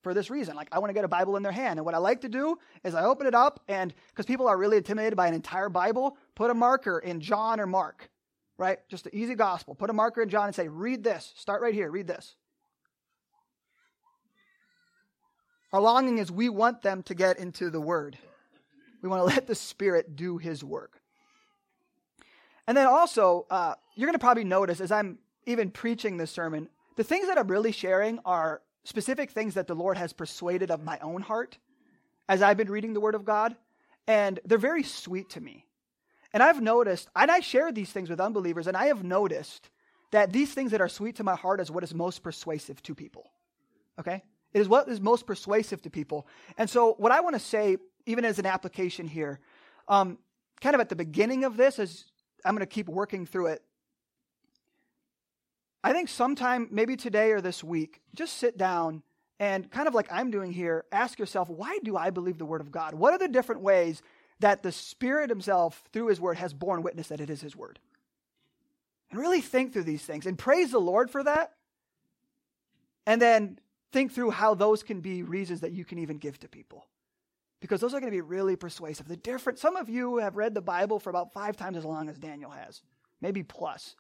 for 0.03 0.15
this 0.15 0.31
reason. 0.31 0.57
Like, 0.57 0.69
I 0.73 0.79
want 0.79 0.89
to 0.89 0.95
get 0.95 1.05
a 1.05 1.09
Bible 1.09 1.37
in 1.37 1.43
their 1.43 1.53
hand. 1.53 1.79
And 1.79 1.85
what 1.85 1.95
I 1.95 1.99
like 1.99 2.23
to 2.23 2.31
do 2.31 2.57
is 2.85 2.95
I 2.95 3.05
open 3.05 3.27
it 3.27 3.35
up, 3.35 3.61
and 3.69 3.93
because 4.09 4.25
people 4.25 4.49
are 4.49 4.57
really 4.57 4.79
intimidated 4.79 5.17
by 5.17 5.27
an 5.27 5.35
entire 5.35 5.69
Bible, 5.69 6.17
put 6.35 6.51
a 6.51 6.55
marker 6.55 6.99
in 6.99 7.21
John 7.21 7.61
or 7.61 7.67
Mark, 7.67 8.09
right? 8.57 8.79
Just 8.89 9.05
the 9.05 9.15
easy 9.15 9.35
gospel. 9.35 9.75
Put 9.75 9.91
a 9.91 9.93
marker 9.93 10.23
in 10.23 10.31
John 10.31 10.47
and 10.47 10.55
say, 10.55 10.69
read 10.69 11.05
this. 11.05 11.35
Start 11.37 11.61
right 11.61 11.75
here. 11.75 11.91
Read 11.91 12.07
this. 12.07 12.37
Our 15.75 15.83
longing 15.83 16.17
is 16.17 16.33
we 16.33 16.49
want 16.49 16.81
them 16.81 17.03
to 17.03 17.15
get 17.15 17.39
into 17.39 17.69
the 17.69 17.81
Word. 17.81 18.17
We 19.03 19.11
want 19.11 19.21
to 19.21 19.25
let 19.35 19.47
the 19.47 19.55
Spirit 19.55 20.17
do 20.17 20.39
His 20.39 20.65
work. 20.65 20.98
And 22.69 22.77
then 22.77 22.87
also, 22.87 23.47
uh, 23.51 23.75
you're 23.95 24.07
going 24.07 24.15
to 24.15 24.21
probably 24.21 24.45
notice 24.45 24.83
as 24.83 24.93
I'm 24.93 25.19
even 25.47 25.71
preaching 25.71 26.19
this 26.19 26.31
sermon, 26.31 26.69
the 26.97 27.03
things 27.03 27.27
that 27.27 27.39
I'm 27.39 27.49
really 27.49 27.73
sharing 27.73 28.19
are 28.27 28.61
specific 28.85 29.31
things 29.31 29.55
that 29.55 29.67
the 29.67 29.75
Lord 29.75 29.97
has 29.97 30.13
persuaded 30.13 30.71
of 30.71 30.85
my 30.85 30.99
own 30.99 31.23
heart 31.23 31.57
as 32.29 32.43
I've 32.43 32.59
been 32.59 32.71
reading 32.71 32.93
the 32.93 33.01
Word 33.01 33.15
of 33.15 33.25
God. 33.25 33.57
And 34.07 34.39
they're 34.45 34.59
very 34.59 34.83
sweet 34.83 35.31
to 35.31 35.41
me. 35.41 35.65
And 36.35 36.43
I've 36.43 36.61
noticed, 36.61 37.09
and 37.17 37.31
I 37.31 37.41
share 37.41 37.73
these 37.73 37.91
things 37.91 38.11
with 38.11 38.21
unbelievers, 38.21 38.67
and 38.67 38.77
I 38.77 38.87
have 38.87 39.03
noticed 39.03 39.71
that 40.11 40.31
these 40.31 40.53
things 40.53 40.73
that 40.73 40.83
are 40.83 40.91
sweet 40.91 41.17
to 41.17 41.25
my 41.25 41.37
heart 41.37 41.61
is 41.61 41.71
what 41.71 41.85
is 41.85 41.95
most 41.95 42.23
persuasive 42.23 42.83
to 42.83 42.95
people. 42.95 43.31
Okay? 43.99 44.23
It 44.53 44.61
is 44.61 44.69
what 44.69 44.89
is 44.89 45.01
most 45.01 45.27
persuasive 45.27 45.81
to 45.83 45.91
people. 45.91 46.27
And 46.59 46.69
so, 46.69 46.97
what 46.99 47.13
I 47.13 47.21
want 47.21 47.35
to 47.35 47.41
say, 47.41 47.79
even 48.05 48.27
as 48.27 48.39
an 48.39 48.45
application 48.45 49.09
here, 49.09 49.41
um, 49.89 50.19
kind 50.61 50.75
of 50.75 50.83
at 50.83 50.91
the 50.91 50.97
beginning 50.97 51.45
of 51.45 51.57
this, 51.57 51.79
as 51.79 52.05
I'm 52.45 52.55
going 52.55 52.61
to 52.61 52.67
keep 52.67 52.89
working 52.89 53.27
through 53.27 53.47
it. 53.49 53.63
I 55.83 55.93
think 55.93 56.09
sometime, 56.09 56.69
maybe 56.71 56.97
today 56.97 57.33
or 57.33 57.41
this 57.41 57.63
week, 57.63 58.01
just 58.15 58.39
sit 58.39 58.59
down 58.59 59.03
and 59.41 59.71
kind 59.71 59.87
of 59.87 59.95
like 59.95 60.09
I'm 60.11 60.31
doing 60.31 60.53
here, 60.53 60.85
ask 60.91 61.19
yourself, 61.19 61.49
why 61.49 61.79
do 61.85 61.97
I 61.97 62.11
believe 62.11 62.39
the 62.39 62.45
Word 62.45 62.61
of 62.61 62.73
God? 62.73 62.95
What 62.95 63.13
are 63.13 63.19
the 63.19 63.29
different 63.29 63.63
ways 63.63 64.03
that 64.41 64.63
the 64.63 64.73
Spirit 64.73 65.31
Himself, 65.31 65.85
through 65.93 66.09
His 66.09 66.21
Word, 66.21 66.37
has 66.39 66.53
borne 66.53 66.83
witness 66.83 67.09
that 67.09 67.21
it 67.21 67.31
is 67.31 67.41
His 67.41 67.55
Word? 67.55 67.79
And 69.11 69.21
really 69.21 69.41
think 69.41 69.73
through 69.73 69.85
these 69.85 70.03
things 70.03 70.27
and 70.27 70.37
praise 70.37 70.73
the 70.73 70.81
Lord 70.81 71.11
for 71.11 71.23
that. 71.23 71.53
And 73.07 73.23
then 73.23 73.59
think 73.93 74.13
through 74.13 74.33
how 74.33 74.55
those 74.55 74.83
can 74.83 75.01
be 75.01 75.23
reasons 75.23 75.61
that 75.61 75.73
you 75.73 75.85
can 75.85 75.99
even 75.99 76.19
give 76.19 76.39
to 76.41 76.49
people 76.49 76.87
because 77.61 77.81
those 77.81 77.95
are 77.95 78.01
going 78.01 78.13
to 78.13 78.17
be 78.17 78.21
really 78.21 78.57
persuasive. 78.57 79.09
The 79.09 79.17
different 79.17 79.59
some 79.59 79.77
of 79.77 79.89
you 79.89 80.19
have 80.19 80.37
read 80.37 80.55
the 80.55 80.61
Bible 80.61 80.99
for 80.99 81.11
about 81.11 81.33
5 81.33 81.57
times 81.57 81.77
as 81.77 81.85
long 81.85 82.09
as 82.09 82.19
Daniel 82.19 82.51
has, 82.51 82.83
maybe 83.21 83.43
plus. 83.43 83.97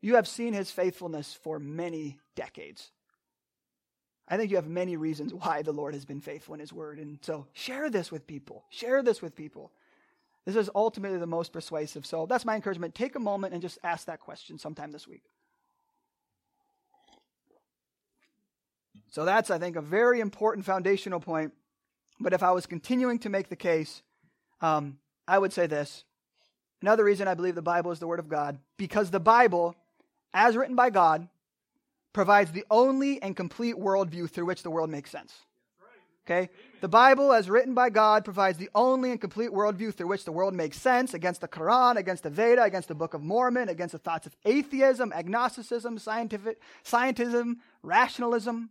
You 0.00 0.16
have 0.16 0.28
seen 0.28 0.52
his 0.52 0.70
faithfulness 0.70 1.32
for 1.32 1.58
many 1.58 2.18
decades. 2.34 2.90
I 4.28 4.36
think 4.36 4.50
you 4.50 4.56
have 4.56 4.68
many 4.68 4.96
reasons 4.96 5.34
why 5.34 5.62
the 5.62 5.72
Lord 5.72 5.94
has 5.94 6.04
been 6.04 6.20
faithful 6.20 6.54
in 6.54 6.60
his 6.60 6.72
word 6.72 6.98
and 6.98 7.18
so 7.22 7.46
share 7.52 7.90
this 7.90 8.10
with 8.10 8.26
people. 8.26 8.64
Share 8.70 9.02
this 9.02 9.20
with 9.20 9.34
people. 9.34 9.72
This 10.46 10.56
is 10.56 10.70
ultimately 10.74 11.18
the 11.18 11.26
most 11.26 11.52
persuasive. 11.52 12.04
So 12.04 12.26
that's 12.26 12.44
my 12.44 12.54
encouragement. 12.54 12.94
Take 12.94 13.16
a 13.16 13.20
moment 13.20 13.54
and 13.54 13.62
just 13.62 13.78
ask 13.82 14.06
that 14.06 14.20
question 14.20 14.58
sometime 14.58 14.92
this 14.92 15.08
week. 15.08 15.22
So 19.10 19.24
that's, 19.24 19.50
I 19.50 19.58
think, 19.58 19.76
a 19.76 19.80
very 19.80 20.20
important 20.20 20.66
foundational 20.66 21.20
point 21.20 21.52
but 22.20 22.32
if 22.32 22.42
I 22.42 22.52
was 22.52 22.66
continuing 22.66 23.18
to 23.20 23.28
make 23.28 23.48
the 23.48 23.56
case, 23.56 24.02
um, 24.60 24.98
I 25.26 25.38
would 25.38 25.52
say 25.52 25.66
this. 25.66 26.04
Another 26.82 27.04
reason 27.04 27.28
I 27.28 27.34
believe 27.34 27.54
the 27.54 27.62
Bible 27.62 27.92
is 27.92 27.98
the 27.98 28.06
Word 28.06 28.18
of 28.18 28.28
God, 28.28 28.58
because 28.76 29.10
the 29.10 29.20
Bible, 29.20 29.74
as 30.32 30.56
written 30.56 30.76
by 30.76 30.90
God, 30.90 31.28
provides 32.12 32.52
the 32.52 32.64
only 32.70 33.20
and 33.22 33.36
complete 33.36 33.76
worldview 33.76 34.30
through 34.30 34.46
which 34.46 34.62
the 34.62 34.70
world 34.70 34.90
makes 34.90 35.10
sense. 35.10 35.34
Okay? 36.26 36.48
The 36.80 36.88
Bible, 36.88 37.32
as 37.32 37.50
written 37.50 37.74
by 37.74 37.90
God, 37.90 38.24
provides 38.24 38.56
the 38.56 38.70
only 38.74 39.10
and 39.10 39.20
complete 39.20 39.50
worldview 39.50 39.92
through 39.94 40.06
which 40.08 40.24
the 40.24 40.32
world 40.32 40.54
makes 40.54 40.80
sense 40.80 41.12
against 41.12 41.42
the 41.42 41.48
Quran, 41.48 41.96
against 41.96 42.22
the 42.22 42.30
Veda, 42.30 42.62
against 42.62 42.88
the 42.88 42.94
Book 42.94 43.12
of 43.12 43.22
Mormon, 43.22 43.68
against 43.68 43.92
the 43.92 43.98
thoughts 43.98 44.26
of 44.26 44.34
atheism, 44.44 45.12
agnosticism, 45.12 45.98
scientific, 45.98 46.60
scientism, 46.82 47.56
rationalism. 47.82 48.70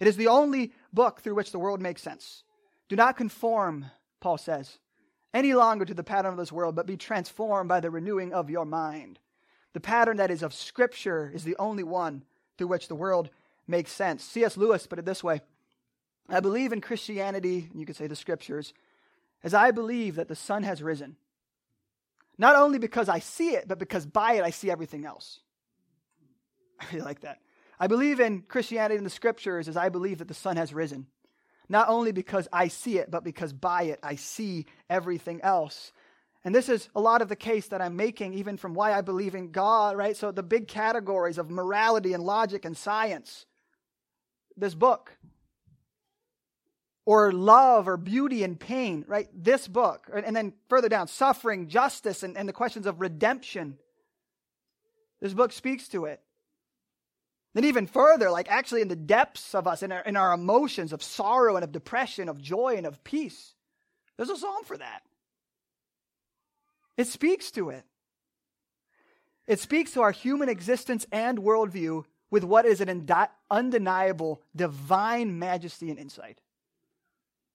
It 0.00 0.08
is 0.08 0.16
the 0.16 0.26
only 0.26 0.72
book 0.92 1.20
through 1.20 1.36
which 1.36 1.52
the 1.52 1.58
world 1.58 1.80
makes 1.80 2.02
sense. 2.02 2.42
Do 2.88 2.96
not 2.96 3.16
conform, 3.16 3.86
Paul 4.20 4.38
says, 4.38 4.78
any 5.34 5.52
longer 5.54 5.84
to 5.84 5.94
the 5.94 6.04
pattern 6.04 6.32
of 6.32 6.38
this 6.38 6.52
world, 6.52 6.74
but 6.74 6.86
be 6.86 6.96
transformed 6.96 7.68
by 7.68 7.80
the 7.80 7.90
renewing 7.90 8.32
of 8.32 8.48
your 8.48 8.64
mind. 8.64 9.18
The 9.74 9.80
pattern 9.80 10.16
that 10.16 10.30
is 10.30 10.42
of 10.42 10.54
Scripture 10.54 11.30
is 11.32 11.44
the 11.44 11.56
only 11.58 11.82
one 11.82 12.24
through 12.56 12.68
which 12.68 12.88
the 12.88 12.94
world 12.94 13.30
makes 13.66 13.92
sense. 13.92 14.24
C.S. 14.24 14.56
Lewis 14.56 14.86
put 14.86 14.98
it 14.98 15.04
this 15.04 15.22
way 15.22 15.42
I 16.30 16.40
believe 16.40 16.72
in 16.72 16.80
Christianity, 16.80 17.70
you 17.74 17.86
could 17.86 17.96
say 17.96 18.06
the 18.06 18.16
Scriptures, 18.16 18.72
as 19.42 19.54
I 19.54 19.70
believe 19.70 20.16
that 20.16 20.28
the 20.28 20.36
sun 20.36 20.62
has 20.62 20.82
risen. 20.82 21.16
Not 22.38 22.56
only 22.56 22.78
because 22.78 23.08
I 23.08 23.18
see 23.18 23.50
it, 23.50 23.66
but 23.66 23.78
because 23.78 24.06
by 24.06 24.34
it 24.34 24.44
I 24.44 24.50
see 24.50 24.70
everything 24.70 25.04
else. 25.04 25.40
I 26.80 26.86
really 26.92 27.04
like 27.04 27.20
that. 27.20 27.38
I 27.80 27.86
believe 27.86 28.18
in 28.18 28.42
Christianity 28.42 28.96
and 28.96 29.06
the 29.06 29.10
Scriptures 29.10 29.68
as 29.68 29.76
I 29.76 29.88
believe 29.88 30.18
that 30.18 30.28
the 30.28 30.34
sun 30.34 30.56
has 30.56 30.72
risen 30.72 31.06
not 31.68 31.88
only 31.88 32.12
because 32.12 32.48
I 32.52 32.68
see 32.68 32.98
it, 32.98 33.10
but 33.10 33.24
because 33.24 33.52
by 33.52 33.84
it 33.84 34.00
I 34.02 34.16
see 34.16 34.66
everything 34.88 35.40
else. 35.42 35.92
And 36.44 36.54
this 36.54 36.68
is 36.68 36.88
a 36.94 37.00
lot 37.00 37.20
of 37.20 37.28
the 37.28 37.36
case 37.36 37.66
that 37.68 37.82
I'm 37.82 37.96
making, 37.96 38.34
even 38.34 38.56
from 38.56 38.74
why 38.74 38.92
I 38.92 39.00
believe 39.00 39.34
in 39.34 39.50
God, 39.50 39.96
right? 39.96 40.16
So, 40.16 40.30
the 40.30 40.42
big 40.42 40.68
categories 40.68 41.36
of 41.36 41.50
morality 41.50 42.12
and 42.12 42.22
logic 42.22 42.64
and 42.64 42.76
science, 42.76 43.44
this 44.56 44.74
book, 44.74 45.18
or 47.04 47.32
love 47.32 47.88
or 47.88 47.96
beauty 47.96 48.44
and 48.44 48.60
pain, 48.60 49.04
right? 49.08 49.28
This 49.34 49.66
book. 49.66 50.10
And 50.14 50.36
then 50.36 50.52
further 50.68 50.88
down, 50.88 51.08
suffering, 51.08 51.68
justice, 51.68 52.22
and, 52.22 52.36
and 52.36 52.48
the 52.48 52.52
questions 52.52 52.86
of 52.86 53.00
redemption. 53.00 53.78
This 55.20 55.32
book 55.32 55.52
speaks 55.52 55.88
to 55.88 56.04
it. 56.04 56.20
Then 57.54 57.64
even 57.64 57.86
further, 57.86 58.30
like 58.30 58.50
actually 58.50 58.82
in 58.82 58.88
the 58.88 58.96
depths 58.96 59.54
of 59.54 59.66
us, 59.66 59.82
in 59.82 59.90
our, 59.90 60.00
in 60.00 60.16
our 60.16 60.32
emotions 60.32 60.92
of 60.92 61.02
sorrow 61.02 61.56
and 61.56 61.64
of 61.64 61.72
depression, 61.72 62.28
of 62.28 62.40
joy 62.40 62.74
and 62.76 62.86
of 62.86 63.02
peace, 63.04 63.54
there's 64.16 64.30
a 64.30 64.36
psalm 64.36 64.64
for 64.64 64.76
that. 64.76 65.02
It 66.96 67.06
speaks 67.06 67.50
to 67.52 67.70
it. 67.70 67.84
It 69.46 69.60
speaks 69.60 69.92
to 69.92 70.02
our 70.02 70.10
human 70.10 70.48
existence 70.48 71.06
and 71.10 71.38
worldview 71.38 72.04
with 72.30 72.44
what 72.44 72.66
is 72.66 72.80
an 72.82 73.08
undeniable 73.50 74.42
divine 74.54 75.38
majesty 75.38 75.88
and 75.88 75.98
insight. 75.98 76.40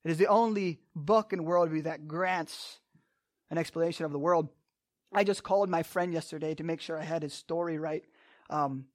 It 0.04 0.12
is 0.12 0.18
the 0.18 0.28
only 0.28 0.80
book 0.96 1.34
and 1.34 1.44
worldview 1.44 1.84
that 1.84 2.08
grants 2.08 2.80
an 3.52 3.58
explanation 3.58 4.06
of 4.06 4.12
the 4.12 4.20
world. 4.20 4.50
I 5.14 5.24
just 5.24 5.44
called 5.44 5.70
my 5.70 5.84
friend 5.84 6.12
yesterday 6.12 6.56
to 6.56 6.64
make 6.64 6.82
sure 6.82 7.00
I 7.00 7.04
had 7.04 7.22
his 7.22 7.34
story 7.34 7.78
right. 7.78 8.04
Um, 8.50 8.86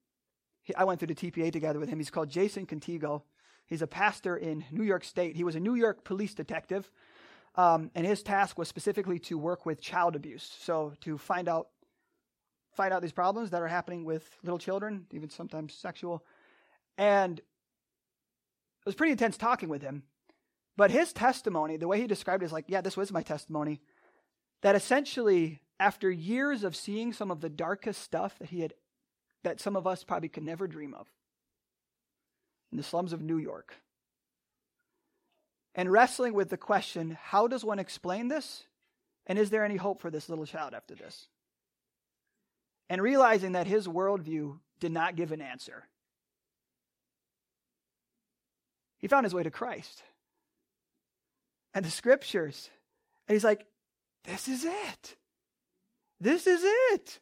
I 0.77 0.85
went 0.85 1.01
through 1.01 1.15
the 1.15 1.15
TPA 1.15 1.53
together 1.53 1.79
with 1.79 1.89
him. 1.89 1.99
He's 1.99 2.11
called 2.11 2.29
Jason 2.29 2.67
Contigo. 2.67 3.23
He's 3.67 3.83
a 3.83 3.87
pastor 3.87 4.37
in 4.37 4.65
New 4.71 4.83
York 4.83 5.05
State. 5.05 5.37
He 5.37 5.45
was 5.45 5.55
a 5.55 5.61
New 5.61 5.75
York 5.75 6.05
police 6.05 6.35
detective, 6.35 6.91
um, 7.55 7.91
and 7.95 8.07
his 8.07 8.23
task 8.23 8.59
was 8.59 8.69
specifically 8.69 9.19
to 9.21 9.37
work 9.37 9.67
with 9.67 9.81
child 9.81 10.17
abuse. 10.17 10.51
So 10.61 10.93
to 11.03 11.19
find 11.19 11.49
out 11.49 11.69
find 12.79 12.95
out 12.95 13.03
these 13.03 13.13
problems 13.13 13.51
that 13.51 13.61
are 13.61 13.67
happening 13.67 14.05
with 14.05 14.25
little 14.45 14.59
children, 14.59 15.05
even 15.13 15.29
sometimes 15.29 15.75
sexual. 15.75 16.25
And 16.97 17.41
it 17.41 17.45
was 18.87 18.95
pretty 18.95 19.11
intense 19.11 19.37
talking 19.37 19.69
with 19.69 19.83
him. 19.83 20.05
But 20.77 20.93
his 20.93 21.13
testimony, 21.13 21.77
the 21.77 21.89
way 21.89 22.01
he 22.01 22.07
described 22.07 22.45
it 22.45 22.47
is 22.47 22.53
like, 22.53 22.67
yeah, 22.69 22.81
this 22.81 22.97
was 22.97 23.11
my 23.11 23.23
testimony. 23.23 23.81
That 24.63 24.77
essentially, 24.77 25.61
after 25.81 26.09
years 26.09 26.63
of 26.63 26.77
seeing 26.77 27.13
some 27.13 27.33
of 27.33 27.41
the 27.41 27.49
darkest 27.49 28.01
stuff 28.01 28.39
that 28.39 28.51
he 28.51 28.61
had, 28.61 28.75
that 29.45 29.61
some 29.61 29.77
of 29.77 29.87
us 29.87 30.05
probably 30.05 30.29
could 30.29 30.43
never 30.43 30.67
dream 30.67 30.95
of 30.95 31.07
in 32.71 32.77
the 32.77 32.85
slums 32.85 33.13
of 33.13 33.23
New 33.23 33.39
York, 33.39 33.75
and 35.75 35.91
wrestling 35.91 36.35
with 36.35 36.49
the 36.51 36.57
question, 36.57 37.17
how 37.23 37.47
does 37.47 37.65
one 37.65 37.79
explain 37.79 38.29
this? 38.29 38.65
And 39.27 39.39
is 39.39 39.51
there 39.51 39.65
any 39.65 39.77
hope 39.77 40.01
for 40.01 40.11
this 40.11 40.29
little 40.29 40.47
child 40.47 40.75
after 40.75 40.95
this? 40.95 41.29
And 42.91 43.01
realizing 43.01 43.53
that 43.53 43.67
his 43.67 43.87
worldview 43.87 44.59
did 44.81 44.93
not 44.93 45.17
give 45.17 45.33
an 45.33 45.41
answer. 45.41 45.85
He 48.99 49.07
found 49.07 49.25
his 49.25 49.35
way 49.35 49.43
to 49.45 49.51
Christ 49.51 50.03
and 51.75 51.85
the 51.85 51.91
scriptures. 51.91 52.71
And 53.29 53.35
he's 53.35 53.45
like, 53.45 53.65
this 54.25 54.49
is 54.49 54.65
it. 54.65 55.17
This 56.21 56.47
is 56.47 56.63
it. 56.65 57.21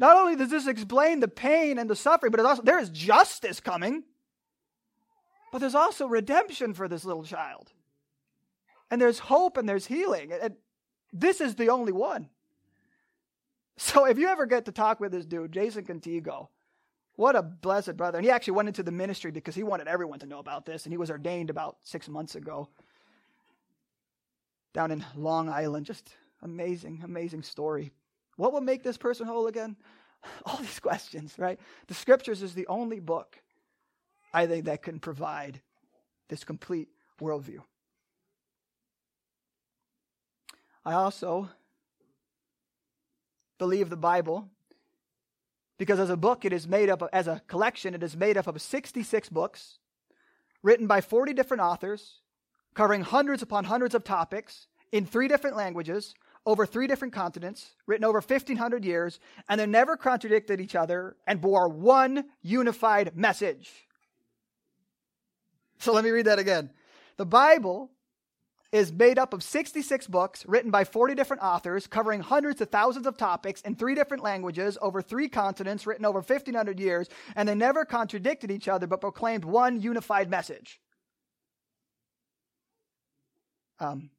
Not 0.00 0.16
only 0.16 0.34
does 0.34 0.48
this 0.48 0.66
explain 0.66 1.20
the 1.20 1.28
pain 1.28 1.78
and 1.78 1.88
the 1.88 1.94
suffering, 1.94 2.32
but 2.32 2.40
also, 2.40 2.62
there 2.62 2.78
is 2.78 2.88
justice 2.88 3.60
coming. 3.60 4.02
But 5.52 5.58
there's 5.58 5.74
also 5.74 6.06
redemption 6.06 6.72
for 6.72 6.88
this 6.88 7.04
little 7.04 7.22
child. 7.22 7.70
And 8.90 8.98
there's 8.98 9.18
hope 9.18 9.58
and 9.58 9.68
there's 9.68 9.86
healing. 9.86 10.32
And 10.32 10.54
this 11.12 11.42
is 11.42 11.54
the 11.54 11.68
only 11.68 11.92
one. 11.92 12.30
So 13.76 14.06
if 14.06 14.16
you 14.18 14.28
ever 14.28 14.46
get 14.46 14.64
to 14.64 14.72
talk 14.72 15.00
with 15.00 15.12
this 15.12 15.26
dude, 15.26 15.52
Jason 15.52 15.84
Contigo, 15.84 16.48
what 17.16 17.36
a 17.36 17.42
blessed 17.42 17.98
brother. 17.98 18.16
And 18.16 18.24
he 18.24 18.30
actually 18.30 18.54
went 18.54 18.68
into 18.68 18.82
the 18.82 18.90
ministry 18.90 19.30
because 19.30 19.54
he 19.54 19.62
wanted 19.62 19.86
everyone 19.86 20.18
to 20.20 20.26
know 20.26 20.38
about 20.38 20.64
this. 20.64 20.86
And 20.86 20.94
he 20.94 20.98
was 20.98 21.10
ordained 21.10 21.50
about 21.50 21.76
six 21.82 22.08
months 22.08 22.36
ago 22.36 22.70
down 24.72 24.92
in 24.92 25.04
Long 25.14 25.50
Island. 25.50 25.84
Just 25.84 26.14
amazing, 26.42 27.02
amazing 27.04 27.42
story. 27.42 27.92
What 28.36 28.52
will 28.52 28.60
make 28.60 28.82
this 28.82 28.96
person 28.96 29.26
whole 29.26 29.46
again? 29.46 29.76
All 30.46 30.56
these 30.58 30.80
questions, 30.80 31.34
right? 31.38 31.58
The 31.86 31.94
scriptures 31.94 32.42
is 32.42 32.54
the 32.54 32.66
only 32.66 33.00
book 33.00 33.40
I 34.32 34.46
think 34.46 34.66
that 34.66 34.82
can 34.82 35.00
provide 35.00 35.60
this 36.28 36.44
complete 36.44 36.88
worldview. 37.20 37.60
I 40.84 40.94
also 40.94 41.48
believe 43.58 43.90
the 43.90 43.96
Bible 43.96 44.48
because 45.76 45.98
as 45.98 46.10
a 46.10 46.16
book 46.16 46.44
it 46.44 46.52
is 46.52 46.66
made 46.66 46.88
up 46.88 47.02
of, 47.02 47.08
as 47.12 47.26
a 47.26 47.42
collection 47.46 47.94
it 47.94 48.02
is 48.02 48.16
made 48.16 48.36
up 48.36 48.46
of 48.46 48.60
66 48.60 49.28
books 49.28 49.78
written 50.62 50.86
by 50.86 51.00
40 51.00 51.34
different 51.34 51.62
authors 51.62 52.20
covering 52.74 53.02
hundreds 53.02 53.42
upon 53.42 53.64
hundreds 53.64 53.94
of 53.94 54.04
topics 54.04 54.68
in 54.92 55.04
three 55.04 55.28
different 55.28 55.56
languages 55.56 56.14
over 56.46 56.64
three 56.66 56.86
different 56.86 57.12
continents, 57.12 57.70
written 57.86 58.04
over 58.04 58.20
1,500 58.20 58.84
years, 58.84 59.20
and 59.48 59.60
they 59.60 59.66
never 59.66 59.96
contradicted 59.96 60.60
each 60.60 60.74
other 60.74 61.16
and 61.26 61.40
bore 61.40 61.68
one 61.68 62.24
unified 62.42 63.16
message. 63.16 63.70
So 65.78 65.92
let 65.92 66.04
me 66.04 66.10
read 66.10 66.26
that 66.26 66.38
again. 66.38 66.70
The 67.16 67.26
Bible 67.26 67.90
is 68.72 68.92
made 68.92 69.18
up 69.18 69.32
of 69.32 69.42
66 69.42 70.06
books 70.06 70.46
written 70.46 70.70
by 70.70 70.84
40 70.84 71.14
different 71.14 71.42
authors 71.42 71.86
covering 71.86 72.20
hundreds 72.20 72.60
of 72.60 72.70
thousands 72.70 73.06
of 73.06 73.16
topics 73.16 73.60
in 73.62 73.74
three 73.74 73.94
different 73.94 74.22
languages 74.22 74.78
over 74.80 75.02
three 75.02 75.28
continents 75.28 75.86
written 75.86 76.06
over 76.06 76.20
1500 76.20 76.78
years 76.78 77.08
and 77.34 77.48
they 77.48 77.54
never 77.54 77.84
contradicted 77.84 78.50
each 78.50 78.68
other 78.68 78.86
but 78.86 79.00
proclaimed 79.00 79.44
one 79.44 79.80
unified 79.80 80.30
message 80.30 80.80
um, 83.80 84.10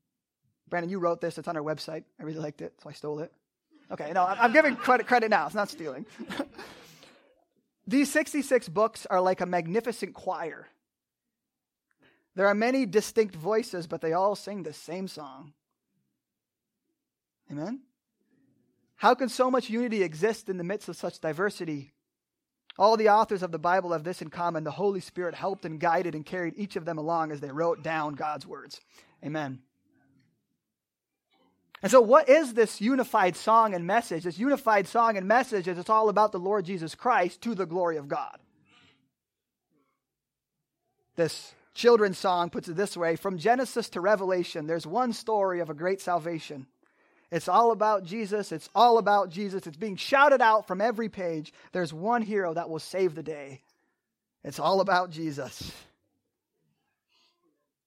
Brandon, 0.72 0.90
you 0.90 1.00
wrote 1.00 1.22
this. 1.22 1.38
It's 1.38 1.48
on 1.48 1.58
our 1.58 1.62
website. 1.62 2.06
I 2.20 2.24
really 2.24 2.40
liked 2.40 2.62
it, 2.62 2.74
so 2.82 2.90
I 2.90 2.94
stole 2.94 3.20
it. 3.20 3.32
Okay, 3.92 4.12
no, 4.14 4.26
I'm 4.26 4.54
giving 4.54 4.78
credit, 4.78 5.06
credit 5.06 5.30
now. 5.30 5.46
It's 5.46 5.54
not 5.54 5.70
stealing. 5.70 6.06
These 7.88 8.10
66 8.12 8.70
books 8.70 9.06
are 9.06 9.20
like 9.20 9.42
a 9.42 9.46
magnificent 9.46 10.14
choir. 10.14 10.70
There 12.36 12.48
are 12.48 12.56
many 12.56 12.86
distinct 12.86 13.36
voices, 13.36 13.86
but 13.86 14.00
they 14.00 14.14
all 14.14 14.34
sing 14.34 14.64
the 14.64 14.72
same 14.72 15.10
song. 15.10 15.52
Amen? 17.52 17.82
How 18.96 19.14
can 19.14 19.28
so 19.28 19.52
much 19.52 19.70
unity 19.70 20.04
exist 20.04 20.48
in 20.48 20.56
the 20.56 20.64
midst 20.64 20.88
of 20.88 20.96
such 20.96 21.20
diversity? 21.20 21.92
All 22.78 22.96
the 22.96 23.10
authors 23.10 23.44
of 23.44 23.52
the 23.52 23.60
Bible 23.60 23.92
have 23.92 24.06
this 24.06 24.22
in 24.22 24.30
common. 24.30 24.64
The 24.64 24.72
Holy 24.72 25.02
Spirit 25.02 25.36
helped 25.36 25.66
and 25.66 25.82
guided 25.82 26.16
and 26.16 26.26
carried 26.26 26.54
each 26.56 26.78
of 26.78 26.86
them 26.86 26.98
along 26.98 27.34
as 27.34 27.42
they 27.42 27.52
wrote 27.52 27.84
down 27.84 28.14
God's 28.14 28.48
words. 28.48 28.80
Amen. 29.26 29.60
And 31.82 31.92
so, 31.92 32.00
what 32.00 32.30
is 32.30 32.54
this 32.54 32.80
unified 32.80 33.36
song 33.36 33.74
and 33.74 33.88
message? 33.88 34.24
This 34.24 34.38
unified 34.38 34.88
song 34.88 35.18
and 35.18 35.28
message 35.28 35.68
is 35.68 35.78
it's 35.78 35.90
all 35.90 36.10
about 36.10 36.32
the 36.32 36.40
Lord 36.40 36.66
Jesus 36.66 36.94
Christ 36.94 37.42
to 37.42 37.56
the 37.56 37.66
glory 37.66 37.98
of 37.98 38.08
God. 38.08 38.38
This 41.16 41.54
children's 41.74 42.18
song 42.18 42.50
puts 42.50 42.68
it 42.68 42.76
this 42.76 42.96
way 42.96 43.16
From 43.16 43.38
Genesis 43.38 43.90
to 43.90 44.02
Revelation, 44.02 44.68
there's 44.68 44.86
one 44.86 45.14
story 45.14 45.60
of 45.60 45.70
a 45.70 45.76
great 45.76 46.02
salvation. 46.02 46.68
It's 47.32 47.48
all 47.48 47.72
about 47.72 48.04
Jesus. 48.04 48.52
It's 48.52 48.70
all 48.76 48.98
about 48.98 49.30
Jesus. 49.30 49.66
It's 49.66 49.78
being 49.78 49.96
shouted 49.96 50.42
out 50.42 50.68
from 50.68 50.82
every 50.82 51.08
page. 51.08 51.54
There's 51.72 51.94
one 51.94 52.22
hero 52.22 52.54
that 52.54 52.70
will 52.70 52.80
save 52.80 53.16
the 53.16 53.24
day. 53.24 53.62
It's 54.44 54.60
all 54.60 54.82
about 54.82 55.12
Jesus. 55.12 55.72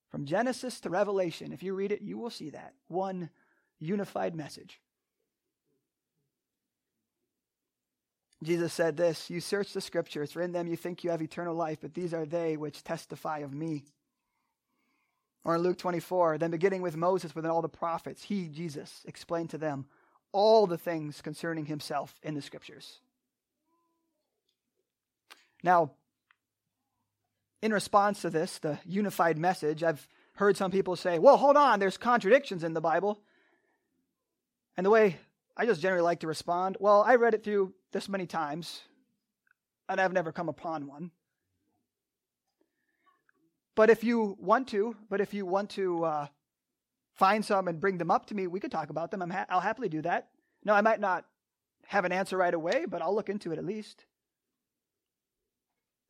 From 0.09 0.25
Genesis 0.25 0.81
to 0.81 0.91
Revelation, 0.91 1.53
if 1.53 1.63
you 1.63 1.75
read 1.75 1.93
it, 1.93 2.01
you 2.01 2.17
will 2.17 2.31
see 2.31 2.51
that. 2.51 2.73
One 2.89 3.29
unified 3.85 4.35
message. 4.35 4.81
Jesus 8.43 8.73
said 8.73 8.97
this 8.97 9.31
You 9.31 9.41
search 9.41 9.73
the 9.73 9.81
scriptures, 9.81 10.33
for 10.33 10.43
in 10.43 10.53
them 10.53 10.67
you 10.67 10.77
think 10.77 11.03
you 11.03 11.11
have 11.11 11.23
eternal 11.23 11.55
life, 11.55 11.79
but 11.81 11.95
these 11.95 12.15
are 12.15 12.27
they 12.27 12.57
which 12.57 12.85
testify 12.85 13.39
of 13.39 13.53
me. 13.53 13.85
Or 15.45 15.57
in 15.57 15.63
Luke 15.63 15.77
24, 15.77 16.39
then 16.39 16.51
beginning 16.51 16.81
with 16.81 16.97
Moses, 16.97 17.35
within 17.35 17.51
all 17.51 17.61
the 17.61 17.69
prophets, 17.69 18.23
he, 18.23 18.49
Jesus, 18.49 19.03
explained 19.05 19.51
to 19.51 19.59
them 19.59 19.87
all 20.33 20.67
the 20.67 20.79
things 20.79 21.21
concerning 21.21 21.67
himself 21.67 22.15
in 22.23 22.35
the 22.35 22.41
scriptures. 22.41 23.01
Now, 25.63 25.93
in 27.63 27.73
response 27.73 28.23
to 28.23 28.31
this, 28.31 28.59
the 28.59 28.79
unified 28.85 29.39
message, 29.39 29.83
I've 29.83 30.07
heard 30.35 30.57
some 30.57 30.71
people 30.71 30.97
say, 30.97 31.19
well, 31.19 31.37
hold 31.37 31.57
on, 31.57 31.79
there's 31.79 31.97
contradictions 31.97 32.65
in 32.65 32.75
the 32.75 32.81
Bible. 32.81 33.21
And 34.77 34.85
the 34.85 34.91
way 34.91 35.19
I 35.57 35.67
just 35.67 35.81
generally 35.81 36.03
like 36.03 36.21
to 36.21 36.27
respond, 36.27 36.77
well, 36.81 37.03
I 37.03 37.15
read 37.15 37.35
it 37.35 37.45
through 37.45 37.75
this 37.93 38.09
many 38.09 38.27
times, 38.27 38.83
and 39.89 40.01
I've 40.01 40.13
never 40.13 40.33
come 40.33 40.49
upon 40.49 40.87
one. 40.87 41.11
But 43.77 43.91
if 43.91 44.05
you 44.05 44.37
want 44.41 44.69
to, 44.69 44.97
but 45.09 45.21
if 45.21 45.35
you 45.35 45.47
want 45.47 45.71
to 45.71 46.05
uh, 46.05 46.27
find 47.15 47.45
some 47.45 47.69
and 47.69 47.81
bring 47.81 47.99
them 47.99 48.11
up 48.11 48.27
to 48.27 48.35
me, 48.35 48.47
we 48.47 48.61
could 48.61 48.71
talk 48.73 48.91
about 48.91 49.11
them. 49.11 49.23
i 49.23 49.47
will 49.53 49.61
happily 49.61 49.89
do 49.89 50.03
that. 50.03 50.29
No, 50.65 50.75
I 50.75 50.81
might 50.81 51.01
not 51.01 51.25
have 51.87 52.05
an 52.05 52.13
answer 52.13 52.37
right 52.37 52.55
away, 52.55 52.85
but 52.89 53.03
I'll 53.03 53.15
look 53.15 53.29
into 53.29 53.53
it 53.53 53.59
at 53.59 53.65
least. 53.65 54.05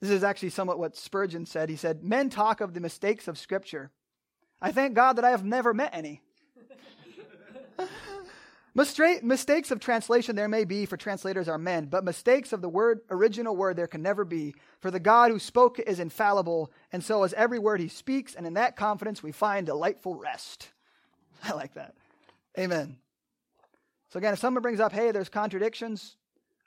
This 0.01 0.11
is 0.11 0.25
actually 0.25 0.51
somewhat 0.51 0.79
what 0.79 0.97
Spurgeon 0.97 1.47
said. 1.47 1.71
He 1.71 1.77
said, 1.77 2.05
Men 2.05 2.29
talk 2.29 2.61
of 2.61 2.75
the 2.75 2.81
mistakes 2.81 3.29
of 3.29 3.39
Scripture. 3.39 3.91
I 4.61 4.71
thank 4.73 4.95
God 4.95 5.15
that 5.15 5.25
I 5.25 5.31
have 5.31 5.45
never 5.45 5.73
met 5.75 5.91
any. 5.93 6.23
Mistakes 8.77 9.71
of 9.71 9.79
translation 9.79 10.35
there 10.35 10.49
may 10.49 10.65
be, 10.65 10.85
for 10.85 10.97
translators 10.97 11.49
are 11.49 11.59
men, 11.59 11.87
but 11.87 12.03
mistakes 12.03 12.53
of 12.53 12.61
the 12.61 12.69
word, 12.69 13.01
original 13.09 13.55
word, 13.55 13.77
there 13.77 13.87
can 13.87 14.03
never 14.03 14.25
be. 14.25 14.55
For 14.81 14.91
the 14.91 14.99
God 14.99 15.31
who 15.31 15.39
spoke 15.39 15.79
is 15.79 16.01
infallible, 16.01 16.73
and 16.91 17.03
so 17.03 17.23
is 17.23 17.33
every 17.35 17.61
word 17.61 17.79
he 17.81 17.87
speaks, 17.87 18.35
and 18.35 18.47
in 18.49 18.55
that 18.55 18.75
confidence 18.75 19.23
we 19.23 19.31
find 19.31 19.67
delightful 19.67 20.17
rest. 20.17 20.71
I 21.45 21.53
like 21.53 21.75
that. 21.75 21.95
Amen. 22.59 22.97
So 24.11 24.19
again, 24.19 24.33
if 24.33 24.41
someone 24.41 24.63
brings 24.63 24.81
up, 24.81 24.93
hey, 24.93 25.13
there's 25.13 25.29
contradictions, 25.29 26.17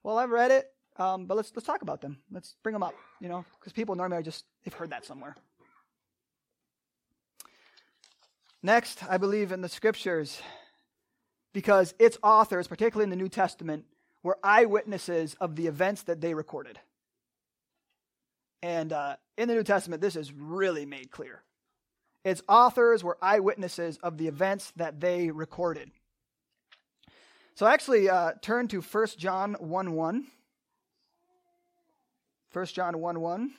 well, 0.02 0.18
I've 0.18 0.30
read 0.30 0.52
it, 0.52 0.72
um, 0.98 1.26
but 1.26 1.36
let's 1.36 1.52
let's 1.56 1.66
talk 1.68 1.82
about 1.82 2.00
them. 2.00 2.20
Let's 2.32 2.56
bring 2.64 2.74
them 2.74 2.84
up, 2.84 2.96
you 3.20 3.28
know, 3.28 3.44
because 3.60 3.74
people 3.74 3.96
normally 3.96 4.20
are 4.20 4.24
just 4.24 4.46
they've 4.64 4.74
heard 4.74 4.92
that 4.92 5.06
somewhere. 5.06 5.36
Next, 8.64 9.04
I 9.10 9.18
believe 9.18 9.52
in 9.52 9.62
the 9.62 9.70
scriptures 9.70 10.42
because 11.54 11.94
its 12.00 12.18
authors, 12.24 12.68
particularly 12.68 13.04
in 13.04 13.10
the 13.10 13.16
New 13.16 13.30
Testament, 13.30 13.86
were 14.24 14.38
eyewitnesses 14.44 15.36
of 15.40 15.56
the 15.56 15.68
events 15.68 16.04
that 16.04 16.22
they 16.22 16.34
recorded. 16.34 16.80
And 18.62 18.92
uh, 18.92 19.16
in 19.38 19.48
the 19.48 19.56
New 19.56 19.64
Testament, 19.64 20.02
this 20.02 20.16
is 20.16 20.34
really 20.34 20.86
made 20.86 21.12
clear. 21.12 21.44
Its 22.24 22.42
authors 22.50 23.04
were 23.04 23.18
eyewitnesses 23.22 23.98
of 24.04 24.18
the 24.18 24.28
events 24.28 24.74
that 24.76 25.00
they 25.00 25.32
recorded. 25.32 25.92
So 27.56 27.66
I 27.66 27.74
actually, 27.74 28.10
uh, 28.10 28.34
turn 28.42 28.68
to 28.68 28.82
1 28.82 29.08
John 29.18 29.56
1 29.60 29.92
1. 29.94 30.28
1 32.54 32.66
John 32.66 33.00
1 33.00 33.20
1. 33.20 33.52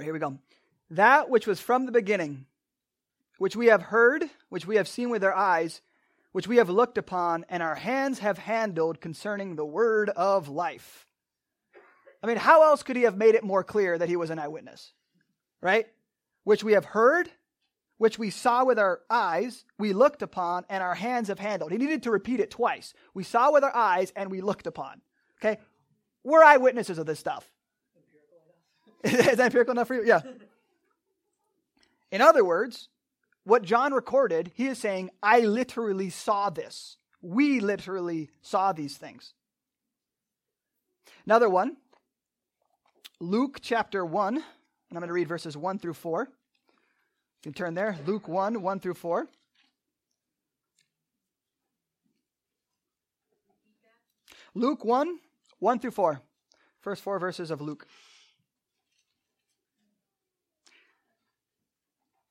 Here 0.00 0.12
we 0.12 0.18
go. 0.18 0.38
That 0.90 1.28
which 1.28 1.46
was 1.46 1.60
from 1.60 1.86
the 1.86 1.92
beginning, 1.92 2.46
which 3.38 3.56
we 3.56 3.66
have 3.66 3.82
heard, 3.82 4.24
which 4.48 4.66
we 4.66 4.76
have 4.76 4.88
seen 4.88 5.10
with 5.10 5.22
our 5.24 5.34
eyes, 5.34 5.80
which 6.32 6.48
we 6.48 6.56
have 6.56 6.70
looked 6.70 6.98
upon, 6.98 7.44
and 7.48 7.62
our 7.62 7.74
hands 7.74 8.18
have 8.20 8.38
handled 8.38 9.00
concerning 9.00 9.56
the 9.56 9.64
word 9.64 10.10
of 10.10 10.48
life. 10.48 11.06
I 12.22 12.26
mean, 12.26 12.36
how 12.36 12.64
else 12.64 12.82
could 12.82 12.96
he 12.96 13.02
have 13.02 13.16
made 13.16 13.34
it 13.34 13.44
more 13.44 13.62
clear 13.62 13.96
that 13.96 14.08
he 14.08 14.16
was 14.16 14.30
an 14.30 14.38
eyewitness? 14.38 14.92
Right? 15.60 15.86
Which 16.44 16.64
we 16.64 16.72
have 16.72 16.84
heard, 16.84 17.30
which 17.96 18.18
we 18.18 18.30
saw 18.30 18.64
with 18.64 18.78
our 18.78 19.00
eyes, 19.10 19.64
we 19.78 19.92
looked 19.92 20.22
upon, 20.22 20.64
and 20.68 20.82
our 20.82 20.94
hands 20.94 21.28
have 21.28 21.38
handled. 21.38 21.72
He 21.72 21.78
needed 21.78 22.04
to 22.04 22.10
repeat 22.10 22.40
it 22.40 22.50
twice. 22.50 22.94
We 23.14 23.24
saw 23.24 23.52
with 23.52 23.64
our 23.64 23.74
eyes, 23.74 24.12
and 24.16 24.30
we 24.30 24.40
looked 24.40 24.66
upon. 24.66 25.00
Okay? 25.40 25.60
We're 26.24 26.42
eyewitnesses 26.42 26.98
of 26.98 27.06
this 27.06 27.18
stuff. 27.18 27.48
Is 29.04 29.36
that 29.36 29.40
empirical 29.40 29.72
enough 29.72 29.88
for 29.88 29.94
you? 29.94 30.04
Yeah. 30.04 30.20
In 32.10 32.20
other 32.20 32.44
words, 32.44 32.88
what 33.44 33.62
John 33.62 33.92
recorded, 33.92 34.50
he 34.54 34.66
is 34.66 34.78
saying, 34.78 35.10
I 35.22 35.40
literally 35.40 36.10
saw 36.10 36.50
this. 36.50 36.96
We 37.20 37.60
literally 37.60 38.30
saw 38.42 38.72
these 38.72 38.96
things. 38.96 39.34
Another 41.26 41.48
one, 41.48 41.76
Luke 43.20 43.58
chapter 43.60 44.04
1, 44.04 44.36
and 44.36 44.44
I'm 44.92 44.98
going 44.98 45.08
to 45.08 45.12
read 45.12 45.28
verses 45.28 45.56
1 45.56 45.78
through 45.78 45.94
4. 45.94 46.20
You 46.22 47.42
can 47.42 47.52
turn 47.52 47.74
there. 47.74 47.98
Luke 48.06 48.26
1, 48.26 48.62
1 48.62 48.80
through 48.80 48.94
4. 48.94 49.28
Luke 54.54 54.84
1, 54.84 55.18
1 55.58 55.78
through 55.78 55.90
4. 55.90 56.22
First 56.80 57.02
four 57.02 57.18
verses 57.18 57.50
of 57.50 57.60
Luke. 57.60 57.86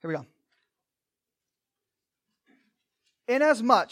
Here 0.07 0.13
we 0.13 0.23
go. 0.23 0.25
Inasmuch 3.27 3.91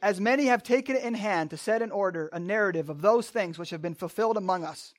as 0.00 0.18
many 0.18 0.46
have 0.46 0.62
taken 0.62 0.96
it 0.96 1.04
in 1.04 1.12
hand 1.12 1.50
to 1.50 1.58
set 1.58 1.82
in 1.82 1.90
order 1.90 2.30
a 2.32 2.40
narrative 2.40 2.88
of 2.88 3.02
those 3.02 3.28
things 3.28 3.58
which 3.58 3.70
have 3.70 3.82
been 3.82 3.94
fulfilled 3.94 4.38
among 4.38 4.64
us, 4.64 4.94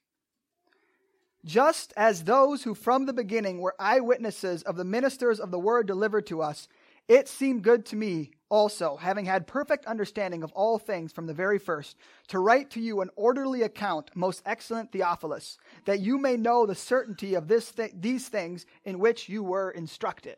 just 1.44 1.94
as 1.98 2.26
those 2.26 2.62
who 2.64 2.76
from 2.76 3.08
the 3.08 3.14
beginning 3.14 3.60
were 3.60 3.76
eyewitnesses 3.80 4.62
of 4.62 4.78
the 4.78 4.86
ministers 4.86 5.40
of 5.40 5.50
the 5.50 5.60
word 5.60 5.88
delivered 5.88 6.28
to 6.28 6.44
us, 6.44 6.68
it 7.08 7.28
seemed 7.28 7.64
good 7.64 7.84
to 7.88 7.96
me 7.96 8.32
also, 8.54 8.98
having 8.98 9.26
had 9.26 9.48
perfect 9.48 9.88
understanding 9.88 10.44
of 10.44 10.52
all 10.52 10.78
things 10.78 11.12
from 11.12 11.26
the 11.26 11.34
very 11.34 11.58
first, 11.58 11.98
to 12.28 12.38
write 12.38 12.70
to 12.70 12.80
you 12.80 13.02
an 13.02 13.10
orderly 13.16 13.64
account, 13.64 14.12
most 14.14 14.44
excellent 14.46 14.92
Theophilus, 14.92 15.58
that 15.86 16.02
you 16.02 16.20
may 16.20 16.38
know 16.38 16.68
the 16.68 16.76
certainty 16.76 17.34
of 17.34 17.48
this 17.48 17.72
th- 17.72 17.94
these 18.00 18.28
things 18.28 18.68
in 18.86 19.00
which 19.00 19.28
you 19.28 19.42
were 19.42 19.72
instructed. 19.72 20.38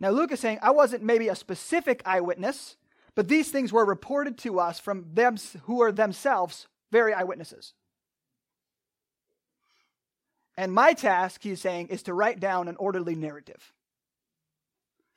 Now, 0.00 0.08
Luke 0.08 0.32
is 0.32 0.40
saying, 0.40 0.60
I 0.62 0.70
wasn't 0.70 1.02
maybe 1.02 1.28
a 1.28 1.34
specific 1.34 2.00
eyewitness, 2.06 2.76
but 3.14 3.28
these 3.28 3.50
things 3.50 3.74
were 3.74 3.84
reported 3.84 4.38
to 4.38 4.58
us 4.58 4.80
from 4.80 5.04
them 5.12 5.36
who 5.64 5.82
are 5.82 5.92
themselves 5.92 6.66
very 6.90 7.12
eyewitnesses. 7.12 7.74
And 10.56 10.72
my 10.72 10.94
task, 10.94 11.42
he's 11.42 11.60
saying, 11.60 11.88
is 11.88 12.04
to 12.04 12.14
write 12.14 12.40
down 12.40 12.68
an 12.68 12.76
orderly 12.76 13.16
narrative 13.16 13.70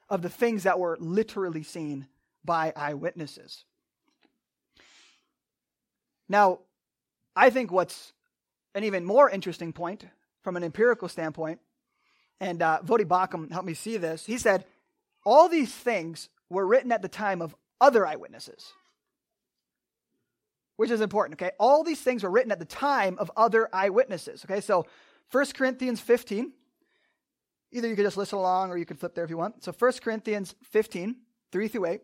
of 0.09 0.21
the 0.21 0.29
things 0.29 0.63
that 0.63 0.79
were 0.79 0.97
literally 0.99 1.63
seen 1.63 2.07
by 2.43 2.73
eyewitnesses. 2.75 3.65
Now, 6.29 6.59
I 7.35 7.49
think 7.49 7.71
what's 7.71 8.13
an 8.75 8.83
even 8.83 9.05
more 9.05 9.29
interesting 9.29 9.73
point 9.73 10.05
from 10.41 10.57
an 10.57 10.63
empirical 10.63 11.07
standpoint, 11.07 11.59
and 12.39 12.61
uh, 12.61 12.79
Voddie 12.83 13.05
Baucham 13.05 13.51
helped 13.51 13.67
me 13.67 13.73
see 13.73 13.97
this, 13.97 14.25
he 14.25 14.37
said, 14.37 14.65
all 15.25 15.47
these 15.47 15.73
things 15.73 16.29
were 16.49 16.65
written 16.65 16.91
at 16.91 17.01
the 17.01 17.07
time 17.07 17.41
of 17.41 17.55
other 17.79 18.05
eyewitnesses. 18.05 18.73
Which 20.75 20.91
is 20.91 21.01
important, 21.01 21.41
okay? 21.41 21.51
All 21.59 21.83
these 21.83 22.01
things 22.01 22.23
were 22.23 22.29
written 22.29 22.51
at 22.51 22.59
the 22.59 22.65
time 22.65 23.17
of 23.19 23.31
other 23.37 23.69
eyewitnesses, 23.71 24.43
okay? 24.45 24.59
So 24.59 24.85
1 25.31 25.45
Corinthians 25.53 25.99
15, 25.99 26.51
Either 27.73 27.87
you 27.87 27.95
could 27.95 28.05
just 28.05 28.17
listen 28.17 28.37
along 28.37 28.69
or 28.69 28.77
you 28.77 28.85
could 28.85 28.99
flip 28.99 29.15
there 29.15 29.23
if 29.23 29.29
you 29.29 29.37
want. 29.37 29.63
So 29.63 29.73
1 29.77 29.93
Corinthians 30.01 30.55
15, 30.63 31.15
3 31.51 31.67
through 31.67 31.85
8. 31.85 32.01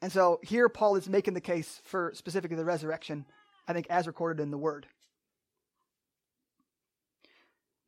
And 0.00 0.12
so 0.12 0.38
here 0.42 0.68
Paul 0.68 0.94
is 0.94 1.08
making 1.08 1.34
the 1.34 1.40
case 1.40 1.80
for 1.84 2.12
specifically 2.14 2.56
the 2.56 2.64
resurrection, 2.64 3.26
I 3.66 3.72
think, 3.72 3.88
as 3.90 4.06
recorded 4.06 4.40
in 4.40 4.50
the 4.50 4.58
Word. 4.58 4.86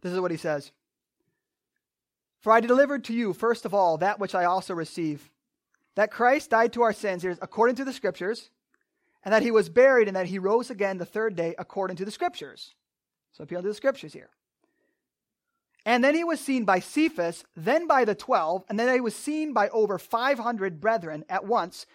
This 0.02 0.12
is 0.12 0.20
what 0.20 0.32
he 0.32 0.36
says 0.36 0.72
For 2.40 2.52
I 2.52 2.60
delivered 2.60 3.04
to 3.04 3.12
you, 3.12 3.32
first 3.32 3.64
of 3.64 3.74
all, 3.74 3.98
that 3.98 4.18
which 4.18 4.34
I 4.34 4.44
also 4.44 4.74
received 4.74 5.30
that 5.94 6.10
Christ 6.10 6.50
died 6.50 6.72
to 6.74 6.82
our 6.82 6.92
sins 6.92 7.24
according 7.42 7.76
to 7.76 7.84
the 7.84 7.92
Scriptures, 7.92 8.50
and 9.24 9.34
that 9.34 9.42
he 9.42 9.50
was 9.50 9.68
buried, 9.68 10.06
and 10.06 10.16
that 10.16 10.26
he 10.26 10.38
rose 10.38 10.70
again 10.70 10.98
the 10.98 11.04
third 11.04 11.34
day 11.34 11.54
according 11.58 11.96
to 11.96 12.04
the 12.04 12.10
Scriptures. 12.10 12.74
So 13.32 13.44
appeal 13.44 13.62
to 13.62 13.68
the 13.68 13.74
Scriptures 13.74 14.12
here. 14.12 14.30
And 15.86 16.04
then 16.04 16.14
he 16.14 16.24
was 16.24 16.40
seen 16.40 16.64
by 16.64 16.80
Cephas, 16.80 17.44
then 17.56 17.86
by 17.86 18.04
the 18.04 18.14
12, 18.14 18.64
and 18.68 18.78
then 18.78 18.92
he 18.92 19.00
was 19.00 19.14
seen 19.14 19.52
by 19.52 19.68
over 19.70 19.98
500 19.98 20.80
brethren 20.80 21.24
at 21.28 21.46
once. 21.46 21.86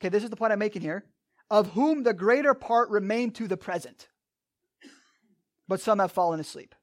Okay, 0.00 0.08
this 0.08 0.24
is 0.24 0.30
the 0.30 0.36
point 0.36 0.52
I'm 0.52 0.58
making 0.58 0.82
here. 0.82 1.04
Of 1.48 1.72
whom 1.72 2.02
the 2.02 2.12
greater 2.12 2.54
part 2.54 2.90
remain 2.90 3.30
to 3.32 3.46
the 3.46 3.56
present, 3.56 4.08
but 5.68 5.80
some 5.80 6.00
have 6.00 6.10
fallen 6.10 6.40
asleep. 6.40 6.74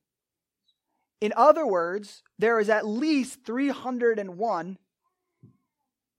In 1.19 1.33
other 1.35 1.67
words, 1.67 2.23
there 2.39 2.59
is 2.59 2.69
at 2.69 2.87
least 2.87 3.45
301, 3.45 4.77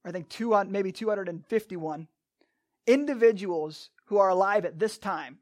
I 0.03 0.11
think 0.11 0.29
two, 0.29 0.63
maybe 0.67 0.91
251 0.91 2.07
individuals 2.85 3.89
who 4.05 4.19
are 4.19 4.29
alive 4.29 4.63
at 4.65 4.77
this 4.77 4.99
time 4.99 5.39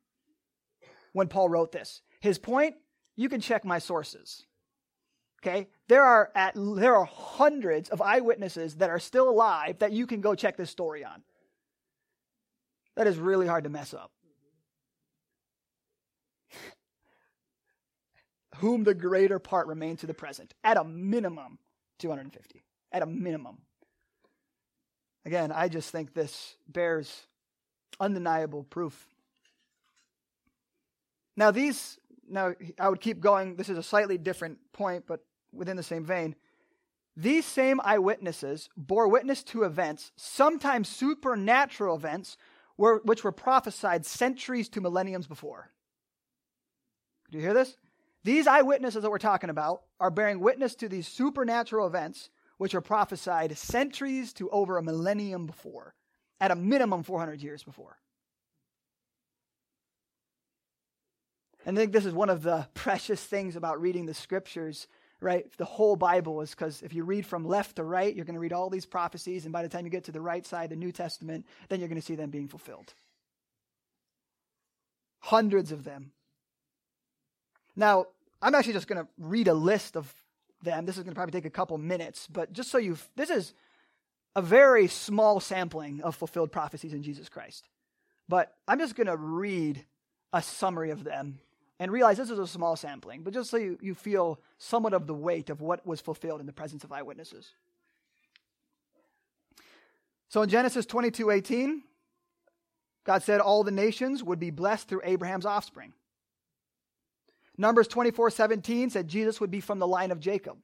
when 1.11 1.27
Paul 1.27 1.49
wrote 1.49 1.73
this. 1.73 2.01
His 2.21 2.37
point, 2.37 2.75
you 3.17 3.27
can 3.27 3.41
check 3.41 3.65
my 3.65 3.79
sources. 3.79 4.45
Okay? 5.45 5.67
There 5.89 6.03
are 6.03 6.31
at 6.35 6.53
there 6.55 6.95
are 6.95 7.05
hundreds 7.05 7.89
of 7.89 8.01
eyewitnesses 8.01 8.75
that 8.75 8.89
are 8.89 8.99
still 8.99 9.29
alive 9.29 9.79
that 9.79 9.91
you 9.91 10.07
can 10.07 10.21
go 10.21 10.35
check 10.35 10.55
this 10.55 10.69
story 10.69 11.03
on. 11.03 11.21
That 12.95 13.07
is 13.07 13.17
really 13.17 13.47
hard 13.47 13.65
to 13.65 13.69
mess 13.69 13.93
up. 13.93 14.11
Whom 18.57 18.85
the 18.85 18.93
greater 18.93 19.39
part 19.39 19.67
remain 19.67 19.97
to 19.97 20.07
the 20.07 20.13
present. 20.13 20.53
At 20.63 20.77
a 20.77 20.85
minimum, 20.85 21.57
250. 21.99 22.63
At 22.91 23.01
a 23.01 23.05
minimum. 23.05 23.57
Again, 25.25 25.51
I 25.51 25.67
just 25.67 25.89
think 25.89 26.13
this 26.13 26.55
bears 26.67 27.27
undeniable 27.99 28.63
proof. 28.63 29.07
Now, 31.35 31.51
these, 31.51 31.97
now 32.29 32.53
I 32.79 32.89
would 32.89 33.01
keep 33.01 33.19
going. 33.19 33.55
This 33.55 33.69
is 33.69 33.77
a 33.77 33.83
slightly 33.83 34.17
different 34.17 34.59
point, 34.71 35.05
but 35.07 35.21
within 35.53 35.77
the 35.77 35.83
same 35.83 36.05
vein, 36.05 36.35
These 37.15 37.45
same 37.45 37.79
eyewitnesses 37.83 38.69
bore 38.75 39.07
witness 39.07 39.43
to 39.45 39.63
events, 39.63 40.11
sometimes 40.15 40.89
supernatural 40.89 41.95
events, 41.95 42.37
were, 42.77 43.01
which 43.03 43.23
were 43.23 43.31
prophesied 43.31 44.05
centuries 44.05 44.67
to 44.69 44.81
millenniums 44.81 45.27
before. 45.27 45.69
Do 47.29 47.37
you 47.37 47.43
hear 47.43 47.53
this? 47.53 47.77
These 48.23 48.47
eyewitnesses 48.47 49.03
that 49.03 49.11
we're 49.11 49.17
talking 49.19 49.49
about 49.49 49.83
are 49.99 50.09
bearing 50.09 50.39
witness 50.39 50.75
to 50.75 50.89
these 50.89 51.07
supernatural 51.07 51.85
events 51.85 52.29
which 52.57 52.73
were 52.73 52.81
prophesied 52.81 53.57
centuries 53.57 54.33
to 54.33 54.49
over 54.49 54.77
a 54.77 54.83
millennium 54.83 55.45
before, 55.45 55.95
at 56.39 56.51
a 56.51 56.55
minimum 56.55 57.03
400 57.03 57.41
years 57.41 57.63
before. 57.63 57.97
And 61.65 61.77
I 61.77 61.81
think 61.81 61.93
this 61.93 62.05
is 62.05 62.13
one 62.13 62.29
of 62.29 62.43
the 62.43 62.67
precious 62.73 63.23
things 63.23 63.55
about 63.55 63.81
reading 63.81 64.05
the 64.05 64.13
scriptures, 64.13 64.87
right? 65.23 65.45
The 65.57 65.65
whole 65.65 65.95
Bible 65.95 66.41
is 66.41 66.51
because 66.51 66.81
if 66.81 66.93
you 66.93 67.03
read 67.03 67.25
from 67.25 67.45
left 67.45 67.77
to 67.77 67.83
right, 67.83 68.13
you're 68.13 68.25
going 68.25 68.35
to 68.35 68.39
read 68.41 68.53
all 68.53 68.69
these 68.69 68.85
prophecies, 68.85 69.45
and 69.45 69.53
by 69.53 69.63
the 69.63 69.69
time 69.69 69.85
you 69.85 69.91
get 69.91 70.03
to 70.05 70.11
the 70.11 70.21
right 70.21 70.45
side, 70.45 70.69
the 70.69 70.75
New 70.75 70.91
Testament, 70.91 71.45
then 71.69 71.79
you're 71.79 71.89
going 71.89 71.99
to 71.99 72.05
see 72.05 72.15
them 72.15 72.29
being 72.29 72.47
fulfilled. 72.47 72.93
Hundreds 75.19 75.71
of 75.71 75.83
them. 75.83 76.11
Now, 77.75 78.07
I'm 78.41 78.53
actually 78.53 78.73
just 78.73 78.87
going 78.87 79.01
to 79.01 79.07
read 79.17 79.47
a 79.47 79.53
list 79.53 79.95
of 79.95 80.13
them. 80.61 80.85
This 80.85 80.97
is 80.97 81.03
going 81.03 81.13
to 81.13 81.15
probably 81.15 81.31
take 81.31 81.45
a 81.45 81.49
couple 81.49 81.77
minutes, 81.77 82.27
but 82.31 82.51
just 82.51 82.69
so 82.69 82.77
you, 82.77 82.97
this 83.15 83.29
is 83.29 83.53
a 84.35 84.41
very 84.41 84.87
small 84.87 85.39
sampling 85.39 86.01
of 86.01 86.15
fulfilled 86.15 86.51
prophecies 86.51 86.93
in 86.93 87.03
Jesus 87.03 87.29
Christ. 87.29 87.69
But 88.27 88.53
I'm 88.67 88.79
just 88.79 88.95
going 88.95 89.07
to 89.07 89.17
read 89.17 89.85
a 90.33 90.41
summary 90.41 90.91
of 90.91 91.03
them 91.03 91.39
and 91.83 91.91
realize 91.91 92.15
this 92.15 92.29
is 92.29 92.39
a 92.39 92.47
small 92.47 92.77
sampling, 92.77 93.23
but 93.23 93.33
just 93.33 93.49
so 93.49 93.57
you, 93.57 93.77
you 93.81 93.93
feel 93.93 94.39
somewhat 94.57 94.93
of 94.93 95.05
the 95.05 95.13
weight 95.13 95.49
of 95.49 95.59
what 95.59 95.85
was 95.85 95.99
fulfilled 95.99 96.39
in 96.39 96.45
the 96.45 96.53
presence 96.53 96.85
of 96.85 96.93
eyewitnesses. 96.93 97.51
So 100.29 100.43
in 100.43 100.49
Genesis 100.49 100.85
22 100.85 101.29
18, 101.29 101.83
God 103.03 103.21
said 103.21 103.41
all 103.41 103.65
the 103.65 103.71
nations 103.71 104.23
would 104.23 104.39
be 104.39 104.49
blessed 104.49 104.87
through 104.87 105.01
Abraham's 105.03 105.45
offspring. 105.45 105.91
Numbers 107.57 107.89
24 107.89 108.29
17 108.29 108.89
said 108.89 109.09
Jesus 109.09 109.41
would 109.41 109.51
be 109.51 109.59
from 109.59 109.79
the 109.79 109.87
line 109.87 110.11
of 110.11 110.21
Jacob. 110.21 110.59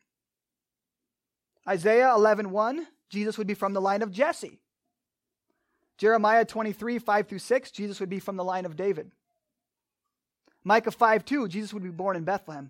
Isaiah 1.67 2.13
11 2.15 2.49
1, 2.49 2.87
Jesus 3.09 3.37
would 3.37 3.45
be 3.45 3.55
from 3.55 3.73
the 3.73 3.81
line 3.81 4.03
of 4.03 4.11
Jesse. 4.11 4.61
Jeremiah 5.97 6.45
23 6.45 6.97
5 6.97 7.27
through 7.27 7.39
6, 7.39 7.71
Jesus 7.71 7.99
would 7.99 8.07
be 8.07 8.19
from 8.19 8.37
the 8.37 8.45
line 8.45 8.65
of 8.65 8.77
David. 8.77 9.11
Micah 10.69 10.91
5 10.91 11.25
2, 11.25 11.47
Jesus 11.47 11.73
would 11.73 11.81
be 11.81 11.89
born 11.89 12.15
in 12.15 12.25
Bethlehem. 12.25 12.69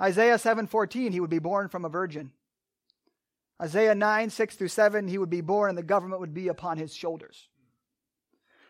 Isaiah 0.00 0.38
7 0.38 0.66
14, 0.66 1.12
he 1.12 1.20
would 1.20 1.30
be 1.30 1.38
born 1.38 1.68
from 1.68 1.84
a 1.84 1.88
virgin. 1.88 2.32
Isaiah 3.62 3.94
9 3.94 4.28
6 4.28 4.56
through 4.56 4.66
7, 4.66 5.06
he 5.06 5.18
would 5.18 5.30
be 5.30 5.40
born 5.40 5.68
and 5.68 5.78
the 5.78 5.84
government 5.84 6.20
would 6.20 6.34
be 6.34 6.48
upon 6.48 6.78
his 6.78 6.92
shoulders. 6.92 7.46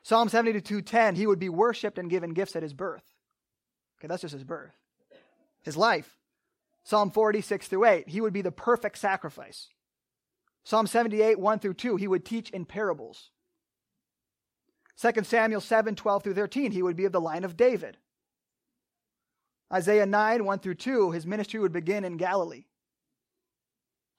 Psalm 0.03 0.29
72 0.29 0.83
10, 0.83 1.15
he 1.15 1.27
would 1.27 1.39
be 1.39 1.49
worshiped 1.49 1.97
and 1.97 2.11
given 2.11 2.35
gifts 2.35 2.57
at 2.57 2.63
his 2.63 2.75
birth. 2.75 3.05
Okay, 3.99 4.07
that's 4.07 4.21
just 4.21 4.35
his 4.35 4.45
birth. 4.45 4.77
His 5.63 5.79
life. 5.79 6.19
Psalm 6.85 7.11
46 7.11 7.69
through 7.69 7.87
8, 7.87 8.07
he 8.07 8.21
would 8.21 8.35
be 8.35 8.43
the 8.43 8.53
perfect 8.53 8.99
sacrifice. 8.99 9.69
Psalm 10.63 10.87
78, 10.87 11.41
1 11.41 11.59
through 11.59 11.73
2, 11.73 11.97
he 11.97 12.07
would 12.07 12.27
teach 12.27 12.51
in 12.51 12.67
parables. 12.67 13.31
2 15.01 15.25
Samuel 15.25 15.61
7, 15.61 15.95
12 15.95 16.23
through 16.23 16.35
13, 16.35 16.73
he 16.73 16.83
would 16.83 16.97
be 16.97 17.05
of 17.05 17.13
the 17.13 17.21
line 17.21 17.45
of 17.45 17.57
David. 17.57 17.97
Isaiah 19.73 20.07
9, 20.07 20.45
1 20.45 20.59
through 20.59 20.75
2, 20.75 21.13
his 21.13 21.27
ministry 21.27 21.59
would 21.59 21.73
begin 21.73 22.05
in 22.05 22.17
Galilee. 22.17 22.65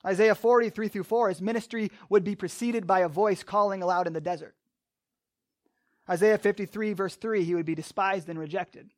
Isaiah 0.05 0.35
40, 0.35 0.69
3 0.69 0.87
through 0.87 1.03
4, 1.03 1.29
his 1.29 1.41
ministry 1.41 1.91
would 2.09 2.23
be 2.23 2.35
preceded 2.35 2.87
by 2.87 2.99
a 2.99 3.07
voice 3.07 3.43
calling 3.43 3.81
aloud 3.81 4.07
in 4.07 4.13
the 4.13 4.19
desert. 4.19 4.55
Isaiah 6.09 6.37
53, 6.37 6.93
verse 6.93 7.15
3, 7.15 7.43
he 7.43 7.55
would 7.55 7.65
be 7.65 7.75
despised 7.75 8.27
and 8.27 8.37
rejected. 8.37 8.89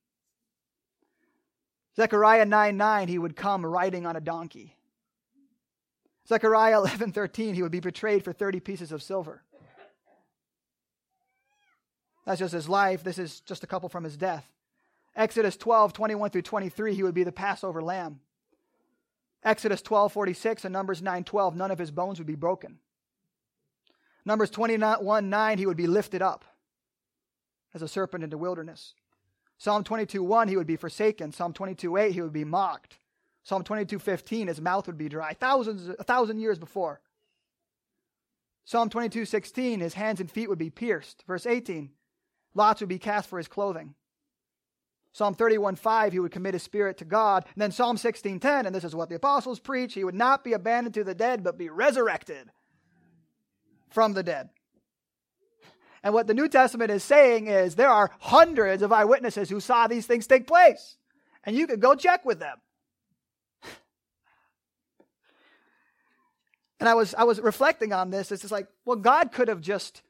Zechariah 1.95 2.45
9 2.45 2.75
9, 2.75 3.07
he 3.07 3.19
would 3.19 3.35
come 3.35 3.65
riding 3.65 4.05
on 4.05 4.15
a 4.15 4.21
donkey. 4.21 4.75
Zechariah 6.27 6.77
11 6.79 7.11
13, 7.11 7.53
he 7.53 7.61
would 7.61 7.71
be 7.71 7.79
betrayed 7.79 8.23
for 8.23 8.33
30 8.33 8.59
pieces 8.59 8.91
of 8.91 9.03
silver. 9.03 9.43
That's 12.25 12.39
just 12.39 12.53
his 12.53 12.67
life. 12.67 13.03
This 13.03 13.19
is 13.19 13.39
just 13.41 13.63
a 13.63 13.67
couple 13.67 13.89
from 13.89 14.03
his 14.03 14.17
death. 14.17 14.49
Exodus 15.15 15.55
12 15.55 15.93
21 15.93 16.29
through 16.29 16.41
23, 16.41 16.93
he 16.93 17.03
would 17.03 17.15
be 17.15 17.23
the 17.23 17.31
Passover 17.31 17.81
lamb. 17.81 18.19
Exodus 19.43 19.81
12 19.81 20.11
46 20.11 20.65
and 20.65 20.73
Numbers 20.73 21.01
9 21.01 21.23
12, 21.23 21.55
none 21.55 21.71
of 21.71 21.79
his 21.79 21.91
bones 21.91 22.17
would 22.17 22.27
be 22.27 22.35
broken. 22.35 22.79
Numbers 24.25 24.49
21 24.49 25.29
9, 25.29 25.57
he 25.57 25.65
would 25.65 25.77
be 25.77 25.87
lifted 25.87 26.21
up 26.21 26.45
as 27.73 27.81
a 27.81 27.87
serpent 27.87 28.23
in 28.23 28.29
the 28.29 28.37
wilderness. 28.37 28.95
Psalm 29.57 29.83
22 29.83 30.23
1, 30.23 30.47
he 30.47 30.57
would 30.57 30.67
be 30.67 30.75
forsaken. 30.75 31.31
Psalm 31.31 31.53
22 31.53 31.95
8, 31.95 32.11
he 32.11 32.21
would 32.21 32.33
be 32.33 32.43
mocked. 32.43 32.97
Psalm 33.43 33.63
22 33.63 33.99
15, 33.99 34.47
his 34.47 34.59
mouth 34.59 34.87
would 34.87 34.97
be 34.97 35.07
dry. 35.07 35.33
Thousands, 35.33 35.87
a 35.99 36.03
thousand 36.03 36.39
years 36.39 36.57
before. 36.57 36.99
Psalm 38.65 38.89
22 38.89 39.25
16, 39.25 39.79
his 39.79 39.93
hands 39.93 40.19
and 40.19 40.29
feet 40.29 40.49
would 40.49 40.57
be 40.57 40.71
pierced. 40.71 41.23
Verse 41.27 41.45
18, 41.45 41.91
lots 42.55 42.79
would 42.79 42.89
be 42.89 42.97
cast 42.97 43.29
for 43.29 43.37
his 43.37 43.47
clothing. 43.47 43.93
Psalm 45.11 45.33
31 45.33 45.75
5, 45.75 46.13
he 46.13 46.19
would 46.19 46.31
commit 46.31 46.55
his 46.55 46.63
spirit 46.63 46.97
to 46.97 47.05
God. 47.05 47.45
And 47.53 47.61
then 47.61 47.71
Psalm 47.71 47.97
16:10 47.97 48.65
and 48.65 48.75
this 48.75 48.83
is 48.83 48.95
what 48.95 49.09
the 49.09 49.15
apostles 49.15 49.59
preach, 49.59 49.93
he 49.93 50.03
would 50.03 50.15
not 50.15 50.43
be 50.43 50.53
abandoned 50.53 50.95
to 50.95 51.03
the 51.03 51.15
dead, 51.15 51.43
but 51.43 51.57
be 51.57 51.69
resurrected 51.69 52.51
from 53.89 54.13
the 54.13 54.23
dead. 54.23 54.49
And 56.03 56.13
what 56.13 56.27
the 56.27 56.33
New 56.33 56.47
Testament 56.49 56.91
is 56.91 57.03
saying 57.03 57.47
is 57.47 57.75
there 57.75 57.89
are 57.89 58.11
hundreds 58.19 58.83
of 58.83 58.91
eyewitnesses 58.91 59.49
who 59.49 59.59
saw 59.59 59.87
these 59.87 60.05
things 60.05 60.27
take 60.27 60.47
place. 60.47 60.97
And 61.45 61.55
you 61.55 61.65
could 61.65 61.79
go 61.79 61.95
check 61.95 62.25
with 62.25 62.39
them. 62.39 62.57
And 66.77 66.89
I 66.89 66.93
was 66.93 67.15
I 67.15 67.23
was 67.23 67.39
reflecting 67.39 67.93
on 67.93 68.09
this. 68.09 68.33
It's 68.33 68.41
just 68.41 68.51
like, 68.51 68.67
well, 68.83 68.97
God 68.97 69.31
could 69.31 69.47
have 69.47 69.61
just 69.61 70.01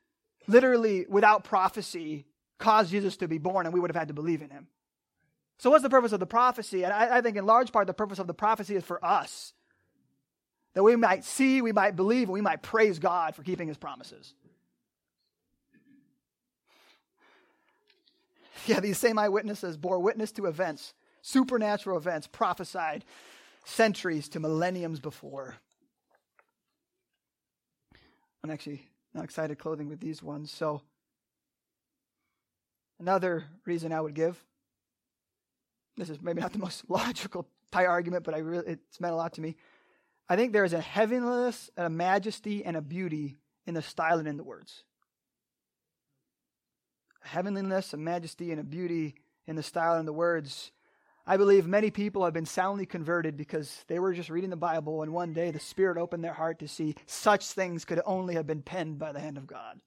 literally, 0.47 1.05
without 1.07 1.43
prophecy, 1.43 2.25
caused 2.57 2.91
Jesus 2.91 3.17
to 3.17 3.27
be 3.27 3.37
born, 3.37 3.65
and 3.65 3.73
we 3.73 3.79
would 3.79 3.89
have 3.89 3.95
had 3.95 4.07
to 4.09 4.13
believe 4.13 4.41
in 4.41 4.49
him. 4.49 4.67
So, 5.57 5.69
what's 5.69 5.83
the 5.83 5.89
purpose 5.89 6.11
of 6.11 6.19
the 6.19 6.25
prophecy? 6.25 6.83
And 6.83 6.93
I, 6.93 7.17
I 7.17 7.21
think, 7.21 7.37
in 7.37 7.45
large 7.45 7.71
part, 7.71 7.87
the 7.87 7.93
purpose 7.93 8.19
of 8.19 8.27
the 8.27 8.33
prophecy 8.33 8.75
is 8.75 8.83
for 8.83 9.03
us 9.03 9.53
that 10.73 10.83
we 10.83 10.95
might 10.95 11.23
see, 11.23 11.61
we 11.61 11.71
might 11.71 11.95
believe, 11.95 12.27
and 12.27 12.33
we 12.33 12.41
might 12.41 12.61
praise 12.61 12.99
God 12.99 13.33
for 13.35 13.43
keeping 13.43 13.67
his 13.67 13.77
promises. 13.77 14.33
Yeah, 18.67 18.79
these 18.79 18.97
same 18.97 19.19
eyewitnesses 19.19 19.77
bore 19.77 19.99
witness 19.99 20.31
to 20.31 20.47
events, 20.47 20.95
supernatural 21.21 21.97
events 21.97 22.25
prophesied 22.25 23.05
centuries 23.63 24.27
to 24.29 24.39
millenniums 24.39 24.99
before. 24.99 25.57
I'm 28.43 28.49
actually 28.49 28.87
not 29.13 29.23
excited 29.23 29.59
clothing 29.59 29.87
with 29.87 29.99
these 29.99 30.23
ones. 30.23 30.51
So, 30.51 30.81
another 32.99 33.45
reason 33.65 33.91
I 33.91 34.01
would 34.01 34.13
give 34.13 34.43
this 35.97 36.09
is 36.09 36.21
maybe 36.21 36.41
not 36.41 36.53
the 36.53 36.59
most 36.59 36.83
logical 36.89 37.47
tie 37.71 37.85
argument, 37.85 38.23
but 38.23 38.33
I 38.33 38.39
really, 38.39 38.67
it's 38.67 38.99
meant 38.99 39.13
a 39.13 39.17
lot 39.17 39.33
to 39.33 39.41
me. 39.41 39.55
I 40.27 40.35
think 40.35 40.53
there 40.53 40.65
is 40.65 40.73
a 40.73 40.81
heavenliness, 40.81 41.69
a 41.77 41.89
majesty, 41.89 42.65
and 42.65 42.75
a 42.75 42.81
beauty 42.81 43.37
in 43.65 43.73
the 43.73 43.81
style 43.81 44.19
and 44.19 44.27
in 44.27 44.37
the 44.37 44.43
words 44.43 44.83
A 47.23 47.27
heavenliness, 47.27 47.93
a 47.93 47.97
majesty, 47.97 48.51
and 48.51 48.59
a 48.59 48.63
beauty 48.63 49.15
in 49.47 49.55
the 49.55 49.63
style 49.63 49.95
and 49.95 50.07
the 50.07 50.13
words. 50.13 50.71
I 51.27 51.37
believe 51.37 51.65
many 51.65 51.89
people 51.89 52.23
have 52.23 52.33
been 52.33 52.45
soundly 52.45 52.85
converted 52.85 53.35
because 53.35 53.83
they 53.87 53.97
were 53.97 54.13
just 54.13 54.29
reading 54.29 54.51
the 54.51 54.55
Bible, 54.55 55.01
and 55.01 55.11
one 55.11 55.33
day 55.33 55.49
the 55.49 55.59
Spirit 55.59 55.97
opened 55.97 56.23
their 56.23 56.33
heart 56.33 56.59
to 56.59 56.67
see 56.67 56.95
such 57.07 57.47
things 57.47 57.83
could 57.85 58.01
only 58.05 58.35
have 58.35 58.45
been 58.45 58.61
penned 58.61 58.99
by 58.99 59.11
the 59.11 59.19
hand 59.19 59.37
of 59.37 59.47
God. 59.47 59.81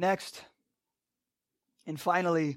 Next, 0.00 0.42
and 1.86 2.00
finally, 2.00 2.56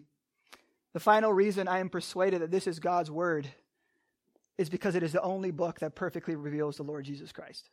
the 0.93 1.01
final 1.01 1.33
reason 1.33 1.67
I 1.67 1.79
am 1.79 1.89
persuaded 1.89 2.41
that 2.41 2.51
this 2.51 2.67
is 2.67 2.79
God's 2.79 3.11
Word 3.11 3.49
is 4.57 4.69
because 4.69 4.95
it 4.95 5.03
is 5.03 5.11
the 5.11 5.21
only 5.21 5.51
book 5.51 5.79
that 5.79 5.93
perfectly 5.93 6.37
reveals 6.37 6.77
the 6.77 6.83
Lord 6.83 7.03
Jesus 7.03 7.33
Christ. 7.33 7.69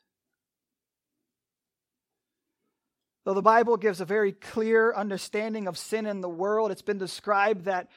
Though 3.25 3.35
the 3.35 3.43
Bible 3.43 3.77
gives 3.77 4.01
a 4.01 4.05
very 4.05 4.33
clear 4.33 4.93
understanding 4.93 5.69
of 5.69 5.79
sin 5.79 6.05
in 6.05 6.21
the 6.21 6.29
world, 6.29 6.73
it's 6.73 6.83
been 6.83 6.99
described 6.99 7.67
that 7.67 7.91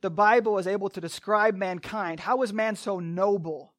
the 0.00 0.10
Bible 0.10 0.58
is 0.58 0.66
able 0.66 0.88
to 0.90 1.00
describe 1.00 1.54
mankind. 1.54 2.18
How 2.18 2.42
is 2.42 2.52
man 2.52 2.74
so 2.74 2.98
noble? 2.98 3.72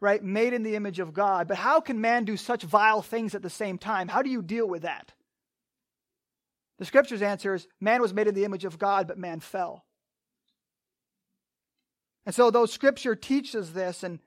Right? 0.00 0.20
Made 0.24 0.54
in 0.54 0.64
the 0.64 0.74
image 0.74 0.98
of 0.98 1.14
God. 1.14 1.46
But 1.46 1.58
how 1.58 1.80
can 1.80 2.00
man 2.00 2.24
do 2.24 2.36
such 2.36 2.64
vile 2.64 3.00
things 3.00 3.36
at 3.36 3.42
the 3.42 3.48
same 3.48 3.78
time? 3.78 4.08
How 4.08 4.22
do 4.22 4.28
you 4.30 4.42
deal 4.42 4.66
with 4.66 4.82
that? 4.82 5.12
The 6.82 6.86
scriptures 6.86 7.22
answer 7.22 7.54
is 7.54 7.68
man 7.80 8.02
was 8.02 8.12
made 8.12 8.26
in 8.26 8.34
the 8.34 8.44
image 8.44 8.64
of 8.64 8.76
God, 8.76 9.06
but 9.06 9.16
man 9.16 9.38
fell. 9.38 9.84
And 12.26 12.34
so, 12.34 12.50
though 12.50 12.66
Scripture 12.66 13.14
teaches 13.14 13.72
this 13.72 14.02
and 14.02 14.18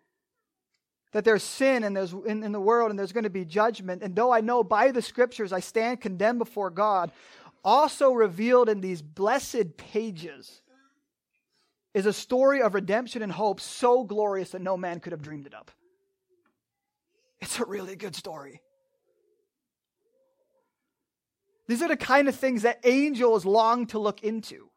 that 1.12 1.26
there's 1.26 1.44
sin 1.44 1.84
and 1.84 1.94
there's 1.94 2.14
in, 2.14 2.46
in 2.46 2.54
the 2.54 2.62
world 2.62 2.92
and 2.92 2.98
there's 2.98 3.12
going 3.12 3.26
to 3.26 3.30
be 3.30 3.44
judgment, 3.44 4.02
and 4.04 4.16
though 4.16 4.32
I 4.32 4.40
know 4.40 4.64
by 4.64 4.92
the 4.92 5.02
Scriptures 5.02 5.52
I 5.52 5.60
stand 5.60 6.00
condemned 6.00 6.40
before 6.40 6.70
God, 6.70 7.12
also 7.62 8.14
revealed 8.14 8.70
in 8.70 8.80
these 8.80 9.02
blessed 9.02 9.76
pages 9.76 10.62
is 11.94 12.06
a 12.06 12.14
story 12.14 12.62
of 12.62 12.74
redemption 12.74 13.22
and 13.22 13.34
hope 13.34 13.60
so 13.60 14.06
glorious 14.06 14.52
that 14.52 14.62
no 14.62 14.78
man 14.78 15.02
could 15.02 15.12
have 15.12 15.22
dreamed 15.22 15.46
it 15.46 15.54
up. 15.54 15.72
It's 17.42 17.60
a 17.60 17.66
really 17.66 17.98
good 17.98 18.16
story. 18.16 18.62
These 21.68 21.82
are 21.82 21.88
the 21.88 21.98
kind 21.98 22.28
of 22.28 22.36
things 22.36 22.62
that 22.62 22.80
angels 22.84 23.46
long 23.46 23.88
to 23.88 24.00
look 24.00 24.24
into. 24.24 24.70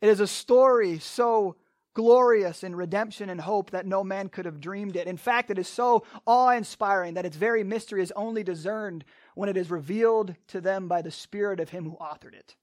It 0.00 0.08
is 0.08 0.20
a 0.20 0.26
story 0.26 0.98
so 0.98 1.56
glorious 1.94 2.64
in 2.64 2.74
redemption 2.74 3.30
and 3.30 3.40
hope 3.40 3.70
that 3.70 3.86
no 3.86 4.02
man 4.02 4.28
could 4.28 4.44
have 4.44 4.60
dreamed 4.60 4.96
it. 4.96 5.06
In 5.06 5.16
fact, 5.16 5.50
it 5.50 5.58
is 5.58 5.68
so 5.68 6.04
awe 6.26 6.50
inspiring 6.50 7.14
that 7.14 7.24
its 7.24 7.36
very 7.36 7.62
mystery 7.62 8.02
is 8.02 8.12
only 8.16 8.42
discerned 8.42 9.04
when 9.34 9.48
it 9.48 9.56
is 9.56 9.70
revealed 9.70 10.34
to 10.48 10.60
them 10.60 10.88
by 10.88 11.02
the 11.02 11.10
Spirit 11.10 11.60
of 11.60 11.70
Him 11.70 11.84
who 11.84 11.96
authored 11.96 12.34
it. 12.34 12.56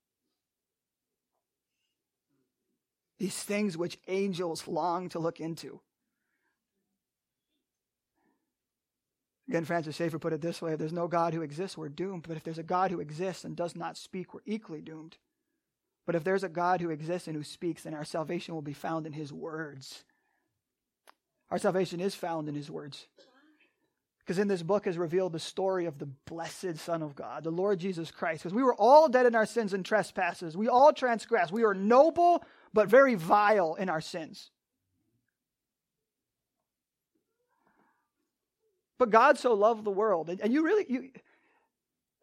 These 3.19 3.37
things 3.37 3.77
which 3.77 3.99
angels 4.07 4.67
long 4.67 5.07
to 5.09 5.19
look 5.19 5.39
into. 5.39 5.79
Again, 9.51 9.65
Francis 9.65 9.97
Schaeffer 9.97 10.17
put 10.17 10.31
it 10.31 10.39
this 10.39 10.61
way 10.61 10.71
if 10.71 10.79
there's 10.79 10.93
no 10.93 11.09
God 11.09 11.33
who 11.33 11.41
exists, 11.41 11.77
we're 11.77 11.89
doomed. 11.89 12.25
But 12.25 12.37
if 12.37 12.43
there's 12.45 12.57
a 12.57 12.63
God 12.63 12.89
who 12.89 13.01
exists 13.01 13.43
and 13.43 13.53
does 13.53 13.75
not 13.75 13.97
speak, 13.97 14.33
we're 14.33 14.39
equally 14.45 14.79
doomed. 14.79 15.17
But 16.05 16.15
if 16.15 16.23
there's 16.23 16.45
a 16.45 16.49
God 16.49 16.79
who 16.79 16.89
exists 16.89 17.27
and 17.27 17.35
who 17.35 17.43
speaks, 17.43 17.83
then 17.83 17.93
our 17.93 18.05
salvation 18.05 18.55
will 18.55 18.61
be 18.61 18.71
found 18.71 19.05
in 19.05 19.11
his 19.11 19.33
words. 19.33 20.05
Our 21.49 21.57
salvation 21.57 21.99
is 21.99 22.15
found 22.15 22.47
in 22.47 22.55
his 22.55 22.71
words. 22.71 23.07
Because 24.19 24.39
in 24.39 24.47
this 24.47 24.63
book 24.63 24.87
is 24.87 24.97
revealed 24.97 25.33
the 25.33 25.39
story 25.39 25.85
of 25.85 25.99
the 25.99 26.05
blessed 26.05 26.77
Son 26.77 27.03
of 27.03 27.13
God, 27.13 27.43
the 27.43 27.51
Lord 27.51 27.77
Jesus 27.77 28.09
Christ. 28.09 28.43
Because 28.43 28.53
we 28.53 28.63
were 28.63 28.75
all 28.75 29.09
dead 29.09 29.25
in 29.25 29.35
our 29.35 29.45
sins 29.45 29.73
and 29.73 29.83
trespasses. 29.83 30.55
We 30.55 30.69
all 30.69 30.93
transgressed. 30.93 31.51
We 31.51 31.65
were 31.65 31.75
noble, 31.75 32.41
but 32.73 32.87
very 32.87 33.15
vile 33.15 33.75
in 33.75 33.89
our 33.89 33.99
sins. 33.99 34.49
But 39.01 39.09
God 39.09 39.39
so 39.39 39.55
loved 39.55 39.83
the 39.83 39.89
world. 39.89 40.29
And, 40.29 40.53
you 40.53 40.63
really, 40.63 40.85
you, 40.87 41.09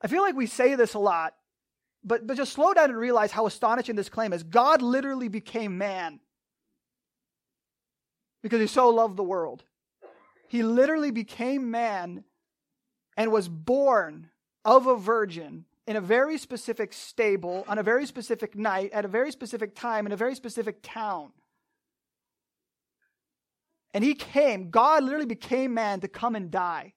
I 0.00 0.06
feel 0.06 0.22
like 0.22 0.36
we 0.36 0.46
say 0.46 0.76
this 0.76 0.94
a 0.94 1.00
lot, 1.00 1.34
but, 2.04 2.24
but 2.24 2.36
just 2.36 2.52
slow 2.52 2.72
down 2.72 2.90
and 2.90 2.96
realize 2.96 3.32
how 3.32 3.46
astonishing 3.46 3.96
this 3.96 4.08
claim 4.08 4.32
is. 4.32 4.44
God 4.44 4.80
literally 4.80 5.26
became 5.26 5.76
man 5.76 6.20
because 8.44 8.60
he 8.60 8.68
so 8.68 8.90
loved 8.90 9.16
the 9.16 9.24
world. 9.24 9.64
He 10.46 10.62
literally 10.62 11.10
became 11.10 11.72
man 11.72 12.22
and 13.16 13.32
was 13.32 13.48
born 13.48 14.28
of 14.64 14.86
a 14.86 14.94
virgin 14.96 15.64
in 15.88 15.96
a 15.96 16.00
very 16.00 16.38
specific 16.38 16.92
stable 16.92 17.64
on 17.66 17.78
a 17.78 17.82
very 17.82 18.06
specific 18.06 18.54
night 18.54 18.92
at 18.92 19.04
a 19.04 19.08
very 19.08 19.32
specific 19.32 19.74
time 19.74 20.06
in 20.06 20.12
a 20.12 20.16
very 20.16 20.36
specific 20.36 20.78
town. 20.84 21.32
And 23.94 24.04
he 24.04 24.14
came, 24.14 24.70
God 24.70 25.02
literally 25.02 25.26
became 25.26 25.74
man 25.74 26.00
to 26.00 26.08
come 26.08 26.34
and 26.36 26.50
die. 26.50 26.94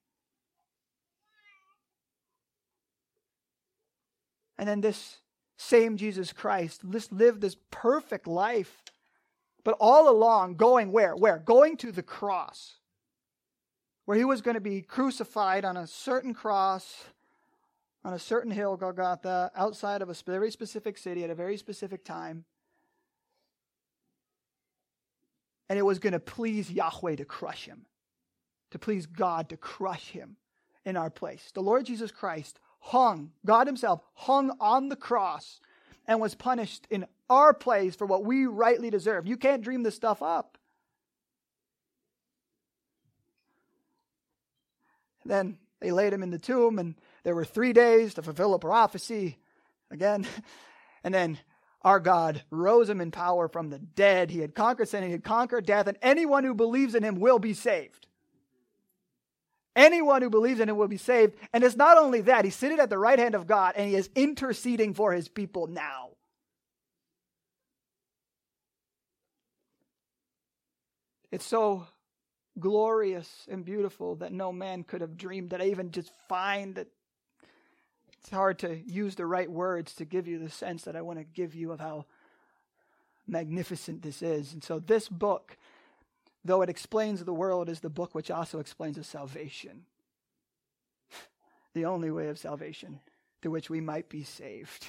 And 4.58 4.68
then 4.68 4.82
this 4.82 5.18
same 5.58 5.98
Jesus 5.98 6.34
Christ 6.34 6.84
lived 6.84 7.42
this 7.42 7.56
perfect 7.72 8.28
life, 8.28 8.84
but 9.64 9.78
all 9.80 10.10
along 10.10 10.56
going 10.56 10.92
where? 10.92 11.16
Where? 11.16 11.40
Going 11.40 11.78
to 11.78 11.92
the 11.92 12.04
cross 12.04 12.76
where 14.06 14.18
he 14.18 14.26
was 14.26 14.42
going 14.42 14.56
to 14.56 14.62
be 14.62 14.82
crucified 14.82 15.64
on 15.64 15.78
a 15.78 15.88
certain 15.88 16.34
cross 16.34 17.06
on 18.04 18.14
a 18.14 18.20
certain 18.20 18.52
hill, 18.52 18.78
Golgotha, 18.78 19.52
outside 19.56 20.02
of 20.02 20.10
a 20.10 20.16
very 20.26 20.52
specific 20.52 20.98
city 20.98 21.24
at 21.24 21.30
a 21.30 21.36
very 21.36 21.58
specific 21.58 22.04
time. 22.04 22.46
And 25.72 25.80
it 25.80 25.84
was 25.84 26.00
going 26.00 26.12
to 26.12 26.20
please 26.20 26.70
Yahweh 26.70 27.16
to 27.16 27.24
crush 27.24 27.64
him, 27.64 27.86
to 28.72 28.78
please 28.78 29.06
God 29.06 29.48
to 29.48 29.56
crush 29.56 30.10
him 30.10 30.36
in 30.84 30.98
our 30.98 31.10
place. 31.10 31.50
The 31.54 31.62
Lord 31.62 31.86
Jesus 31.86 32.12
Christ 32.12 32.60
hung, 32.80 33.32
God 33.46 33.68
Himself 33.68 34.02
hung 34.16 34.52
on 34.60 34.90
the 34.90 34.98
cross 34.98 35.62
and 36.06 36.20
was 36.20 36.36
punished 36.36 36.88
in 36.90 37.06
our 37.30 37.54
place 37.54 37.96
for 37.96 38.06
what 38.06 38.26
we 38.26 38.48
rightly 38.48 38.90
deserve. 38.90 39.26
You 39.26 39.38
can't 39.38 39.62
dream 39.62 39.82
this 39.82 39.96
stuff 39.96 40.22
up. 40.22 40.58
Then 45.24 45.58
they 45.80 45.94
laid 45.94 46.12
him 46.12 46.22
in 46.22 46.32
the 46.32 46.38
tomb, 46.38 46.80
and 46.80 46.96
there 47.24 47.34
were 47.34 47.46
three 47.46 47.72
days 47.72 48.16
to 48.16 48.22
fulfill 48.22 48.56
a 48.56 48.60
prophecy 48.60 49.38
again. 49.90 50.28
And 51.04 51.12
then 51.16 51.40
our 51.84 52.00
God 52.00 52.44
rose 52.52 52.90
him 52.90 53.02
in 53.02 53.12
power 53.12 53.48
from 53.48 53.70
the 53.70 53.80
dead. 53.80 54.30
He 54.30 54.40
had 54.40 54.56
conquered 54.56 54.90
sin, 54.90 55.04
he 55.04 55.12
had 55.12 55.24
conquered 55.24 55.66
death, 55.66 55.88
and 55.88 55.98
anyone 56.02 56.44
who 56.44 56.54
believes 56.54 56.96
in 56.96 57.04
him 57.04 57.20
will 57.20 57.40
be 57.40 57.54
saved. 57.54 58.08
Anyone 59.76 60.22
who 60.22 60.30
believes 60.30 60.60
in 60.60 60.70
him 60.70 60.76
will 60.76 60.88
be 60.88 60.98
saved. 60.98 61.36
And 61.54 61.64
it's 61.64 61.78
not 61.78 61.98
only 61.98 62.22
that, 62.22 62.44
he's 62.44 62.56
sitting 62.56 62.80
at 62.80 62.90
the 62.90 62.98
right 62.98 63.18
hand 63.18 63.36
of 63.36 63.48
God 63.48 63.74
and 63.78 63.88
he 63.88 63.96
is 63.96 64.10
interceding 64.16 64.94
for 64.94 65.14
his 65.14 65.30
people 65.30 65.68
now. 65.68 66.10
It's 71.32 71.46
so 71.46 71.88
glorious 72.60 73.48
and 73.50 73.64
beautiful 73.64 74.16
that 74.18 74.34
no 74.34 74.52
man 74.52 74.84
could 74.84 75.00
have 75.00 75.16
dreamed 75.16 75.52
that 75.52 75.62
I 75.62 75.68
even 75.68 75.92
just 75.92 76.12
find 76.28 76.76
that 76.76 76.88
it's 78.22 78.30
hard 78.30 78.60
to 78.60 78.76
use 78.76 79.16
the 79.16 79.26
right 79.26 79.50
words 79.50 79.96
to 79.96 80.06
give 80.06 80.28
you 80.28 80.38
the 80.38 80.50
sense 80.50 80.84
that 80.84 80.96
I 80.96 81.02
want 81.02 81.20
to 81.20 81.26
give 81.26 81.56
you 81.56 81.72
of 81.72 81.80
how 81.80 82.06
magnificent 83.28 84.02
this 84.02 84.22
is. 84.22 84.54
And 84.54 84.64
so 84.64 84.80
this 84.80 85.10
book, 85.10 85.58
though 86.46 86.62
it 86.62 86.70
explains 86.70 87.24
the 87.24 87.34
world, 87.34 87.68
is 87.68 87.80
the 87.80 87.90
book 87.90 88.14
which 88.14 88.30
also 88.30 88.60
explains 88.60 88.98
the 88.98 89.04
salvation. 89.04 89.86
the 91.74 91.86
only 91.86 92.12
way 92.12 92.28
of 92.28 92.38
salvation 92.38 93.00
through 93.42 93.52
which 93.52 93.70
we 93.70 93.82
might 93.82 94.08
be 94.08 94.24
saved. 94.24 94.86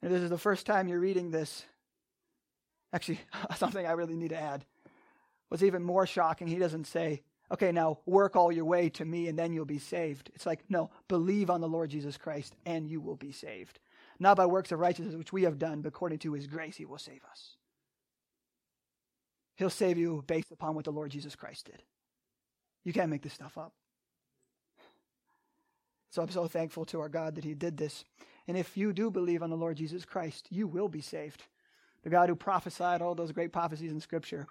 And 0.00 0.12
this 0.12 0.22
is 0.22 0.30
the 0.30 0.38
first 0.38 0.66
time 0.66 0.86
you're 0.86 1.00
reading 1.00 1.32
this, 1.32 1.64
Actually, 2.92 3.20
something 3.56 3.86
I 3.86 3.92
really 3.92 4.16
need 4.16 4.30
to 4.30 4.40
add. 4.40 4.64
What's 5.48 5.62
even 5.62 5.82
more 5.82 6.06
shocking, 6.06 6.46
he 6.46 6.56
doesn't 6.56 6.86
say, 6.86 7.22
okay, 7.50 7.72
now 7.72 7.98
work 8.06 8.36
all 8.36 8.52
your 8.52 8.64
way 8.64 8.88
to 8.90 9.04
me 9.04 9.28
and 9.28 9.38
then 9.38 9.52
you'll 9.52 9.64
be 9.64 9.78
saved. 9.78 10.30
It's 10.34 10.46
like, 10.46 10.60
no, 10.68 10.90
believe 11.08 11.50
on 11.50 11.60
the 11.60 11.68
Lord 11.68 11.90
Jesus 11.90 12.16
Christ 12.16 12.54
and 12.66 12.88
you 12.88 13.00
will 13.00 13.16
be 13.16 13.32
saved. 13.32 13.78
Not 14.18 14.36
by 14.36 14.46
works 14.46 14.72
of 14.72 14.80
righteousness 14.80 15.14
which 15.14 15.32
we 15.32 15.44
have 15.44 15.58
done, 15.58 15.80
but 15.80 15.88
according 15.88 16.18
to 16.20 16.32
his 16.32 16.46
grace, 16.46 16.76
he 16.76 16.84
will 16.84 16.98
save 16.98 17.20
us. 17.30 17.56
He'll 19.56 19.70
save 19.70 19.98
you 19.98 20.22
based 20.26 20.52
upon 20.52 20.74
what 20.74 20.84
the 20.84 20.92
Lord 20.92 21.10
Jesus 21.10 21.34
Christ 21.34 21.66
did. 21.66 21.82
You 22.84 22.92
can't 22.92 23.10
make 23.10 23.22
this 23.22 23.32
stuff 23.32 23.58
up. 23.58 23.72
So 26.10 26.22
I'm 26.22 26.30
so 26.30 26.48
thankful 26.48 26.84
to 26.86 27.00
our 27.00 27.08
God 27.08 27.34
that 27.34 27.44
he 27.44 27.54
did 27.54 27.76
this. 27.76 28.04
And 28.46 28.56
if 28.56 28.76
you 28.76 28.92
do 28.92 29.10
believe 29.10 29.42
on 29.42 29.50
the 29.50 29.56
Lord 29.56 29.76
Jesus 29.76 30.04
Christ, 30.04 30.46
you 30.50 30.66
will 30.66 30.88
be 30.88 31.02
saved 31.02 31.44
the 32.02 32.10
God 32.10 32.28
who 32.28 32.36
prophesied 32.36 33.02
all 33.02 33.14
those 33.14 33.32
great 33.32 33.52
prophecies 33.52 33.92
in 33.92 34.00
Scripture, 34.00 34.46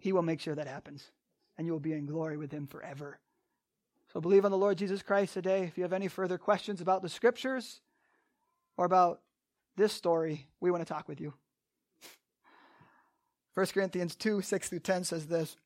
he 0.00 0.12
will 0.12 0.22
make 0.22 0.40
sure 0.40 0.54
that 0.54 0.66
happens. 0.66 1.10
And 1.56 1.66
you 1.66 1.72
will 1.72 1.80
be 1.80 1.92
in 1.92 2.06
glory 2.06 2.36
with 2.36 2.52
him 2.52 2.66
forever. 2.66 3.18
So 4.12 4.20
believe 4.20 4.44
on 4.44 4.50
the 4.50 4.58
Lord 4.58 4.78
Jesus 4.78 5.02
Christ 5.02 5.34
today. 5.34 5.62
If 5.62 5.76
you 5.76 5.84
have 5.84 5.92
any 5.92 6.08
further 6.08 6.38
questions 6.38 6.80
about 6.80 7.02
the 7.02 7.08
Scriptures 7.08 7.80
or 8.76 8.84
about 8.84 9.20
this 9.76 9.92
story, 9.92 10.46
we 10.60 10.70
want 10.70 10.86
to 10.86 10.92
talk 10.92 11.08
with 11.08 11.20
you. 11.20 11.34
1 13.54 13.66
Corinthians 13.66 14.14
2 14.14 14.42
6 14.42 14.68
through 14.68 14.80
10 14.80 15.04
says 15.04 15.26
this 15.26 15.56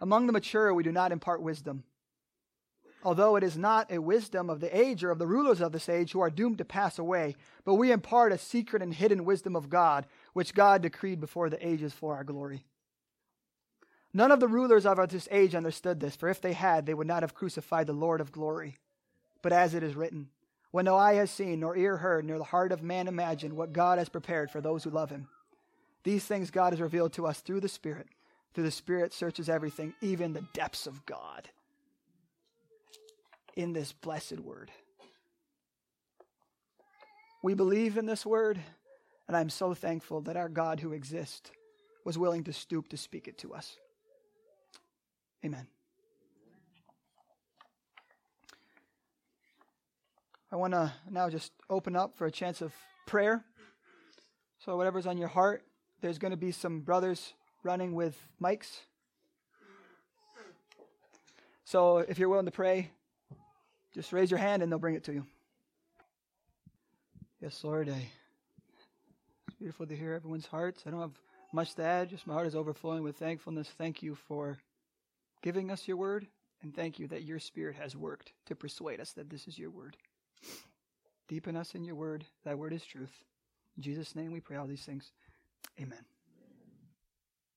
Among 0.00 0.26
the 0.26 0.32
mature, 0.32 0.72
we 0.72 0.82
do 0.82 0.92
not 0.92 1.12
impart 1.12 1.42
wisdom 1.42 1.84
although 3.04 3.36
it 3.36 3.44
is 3.44 3.56
not 3.56 3.92
a 3.92 4.00
wisdom 4.00 4.48
of 4.48 4.60
the 4.60 4.76
age 4.76 5.04
or 5.04 5.10
of 5.10 5.18
the 5.18 5.26
rulers 5.26 5.60
of 5.60 5.72
this 5.72 5.88
age 5.88 6.12
who 6.12 6.20
are 6.20 6.30
doomed 6.30 6.58
to 6.58 6.64
pass 6.64 6.98
away, 6.98 7.36
but 7.64 7.74
we 7.74 7.92
impart 7.92 8.32
a 8.32 8.38
secret 8.38 8.82
and 8.82 8.94
hidden 8.94 9.24
wisdom 9.24 9.54
of 9.54 9.68
God, 9.68 10.06
which 10.32 10.54
God 10.54 10.82
decreed 10.82 11.20
before 11.20 11.50
the 11.50 11.64
ages 11.64 11.92
for 11.92 12.16
our 12.16 12.24
glory. 12.24 12.64
None 14.16 14.30
of 14.30 14.38
the 14.38 14.48
rulers 14.48 14.86
of 14.86 15.08
this 15.08 15.28
age 15.32 15.56
understood 15.56 15.98
this, 15.98 16.14
for 16.14 16.28
if 16.28 16.40
they 16.40 16.52
had, 16.52 16.86
they 16.86 16.94
would 16.94 17.08
not 17.08 17.24
have 17.24 17.34
crucified 17.34 17.88
the 17.88 17.92
Lord 17.92 18.20
of 18.20 18.30
glory. 18.30 18.76
But 19.42 19.52
as 19.52 19.74
it 19.74 19.82
is 19.82 19.96
written, 19.96 20.28
when 20.70 20.84
no 20.84 20.96
eye 20.96 21.14
has 21.14 21.32
seen, 21.32 21.60
nor 21.60 21.76
ear 21.76 21.96
heard, 21.96 22.24
nor 22.24 22.38
the 22.38 22.44
heart 22.44 22.70
of 22.70 22.82
man 22.82 23.08
imagined 23.08 23.54
what 23.54 23.72
God 23.72 23.98
has 23.98 24.08
prepared 24.08 24.52
for 24.52 24.60
those 24.60 24.84
who 24.84 24.90
love 24.90 25.10
him. 25.10 25.26
These 26.04 26.24
things 26.24 26.52
God 26.52 26.72
has 26.72 26.80
revealed 26.80 27.12
to 27.14 27.26
us 27.26 27.40
through 27.40 27.60
the 27.60 27.68
Spirit. 27.68 28.06
Through 28.54 28.64
the 28.64 28.70
Spirit 28.70 29.12
searches 29.12 29.48
everything, 29.48 29.94
even 30.00 30.32
the 30.32 30.46
depths 30.52 30.86
of 30.86 31.04
God 31.06 31.48
in 33.56 33.72
this 33.72 33.92
blessed 33.92 34.38
word. 34.38 34.70
We 37.42 37.54
believe 37.54 37.96
in 37.96 38.06
this 38.06 38.24
word, 38.24 38.60
And 39.26 39.36
I'm 39.36 39.50
so 39.50 39.74
thankful 39.74 40.20
that 40.22 40.36
our 40.36 40.48
God 40.48 40.80
who 40.80 40.92
exists 40.92 41.50
was 42.04 42.18
willing 42.18 42.44
to 42.44 42.52
stoop 42.52 42.88
to 42.88 42.96
speak 42.96 43.26
it 43.26 43.38
to 43.38 43.54
us. 43.54 43.76
Amen. 45.44 45.66
I 50.50 50.56
want 50.56 50.72
to 50.72 50.90
now 51.10 51.28
just 51.28 51.52
open 51.68 51.96
up 51.96 52.16
for 52.16 52.26
a 52.26 52.30
chance 52.30 52.62
of 52.62 52.72
prayer. 53.06 53.44
So, 54.58 54.78
whatever's 54.78 55.06
on 55.06 55.18
your 55.18 55.28
heart, 55.28 55.62
there's 56.00 56.18
going 56.18 56.30
to 56.30 56.38
be 56.38 56.50
some 56.50 56.80
brothers 56.80 57.34
running 57.62 57.94
with 57.94 58.16
mics. 58.42 58.80
So, 61.64 61.98
if 61.98 62.18
you're 62.18 62.30
willing 62.30 62.46
to 62.46 62.50
pray, 62.50 62.90
just 63.92 64.14
raise 64.14 64.30
your 64.30 64.38
hand 64.38 64.62
and 64.62 64.72
they'll 64.72 64.78
bring 64.78 64.94
it 64.94 65.04
to 65.04 65.12
you. 65.12 65.26
Yes, 67.42 67.62
Lord. 67.62 67.90
I, 67.90 68.08
it's 69.48 69.56
beautiful 69.58 69.86
to 69.86 69.94
hear 69.94 70.14
everyone's 70.14 70.46
hearts. 70.46 70.84
I 70.86 70.90
don't 70.90 71.00
have 71.00 71.18
much 71.52 71.74
to 71.74 71.82
add, 71.82 72.08
just 72.08 72.26
my 72.26 72.32
heart 72.32 72.46
is 72.46 72.56
overflowing 72.56 73.02
with 73.02 73.16
thankfulness. 73.16 73.68
Thank 73.76 74.02
you 74.02 74.14
for 74.14 74.56
giving 75.44 75.70
us 75.70 75.86
your 75.86 75.98
word, 75.98 76.26
and 76.62 76.74
thank 76.74 76.98
you 76.98 77.06
that 77.06 77.24
your 77.24 77.38
spirit 77.38 77.76
has 77.76 77.94
worked 77.94 78.32
to 78.46 78.56
persuade 78.56 78.98
us 78.98 79.12
that 79.12 79.28
this 79.28 79.46
is 79.46 79.58
your 79.58 79.70
word. 79.70 79.98
Deepen 81.28 81.54
us 81.54 81.74
in 81.74 81.84
your 81.84 81.96
word. 81.96 82.24
Thy 82.46 82.54
word 82.54 82.72
is 82.72 82.82
truth. 82.82 83.12
In 83.76 83.82
Jesus' 83.82 84.16
name 84.16 84.32
we 84.32 84.40
pray 84.40 84.56
all 84.56 84.66
these 84.66 84.86
things. 84.86 85.12
Amen. 85.78 86.13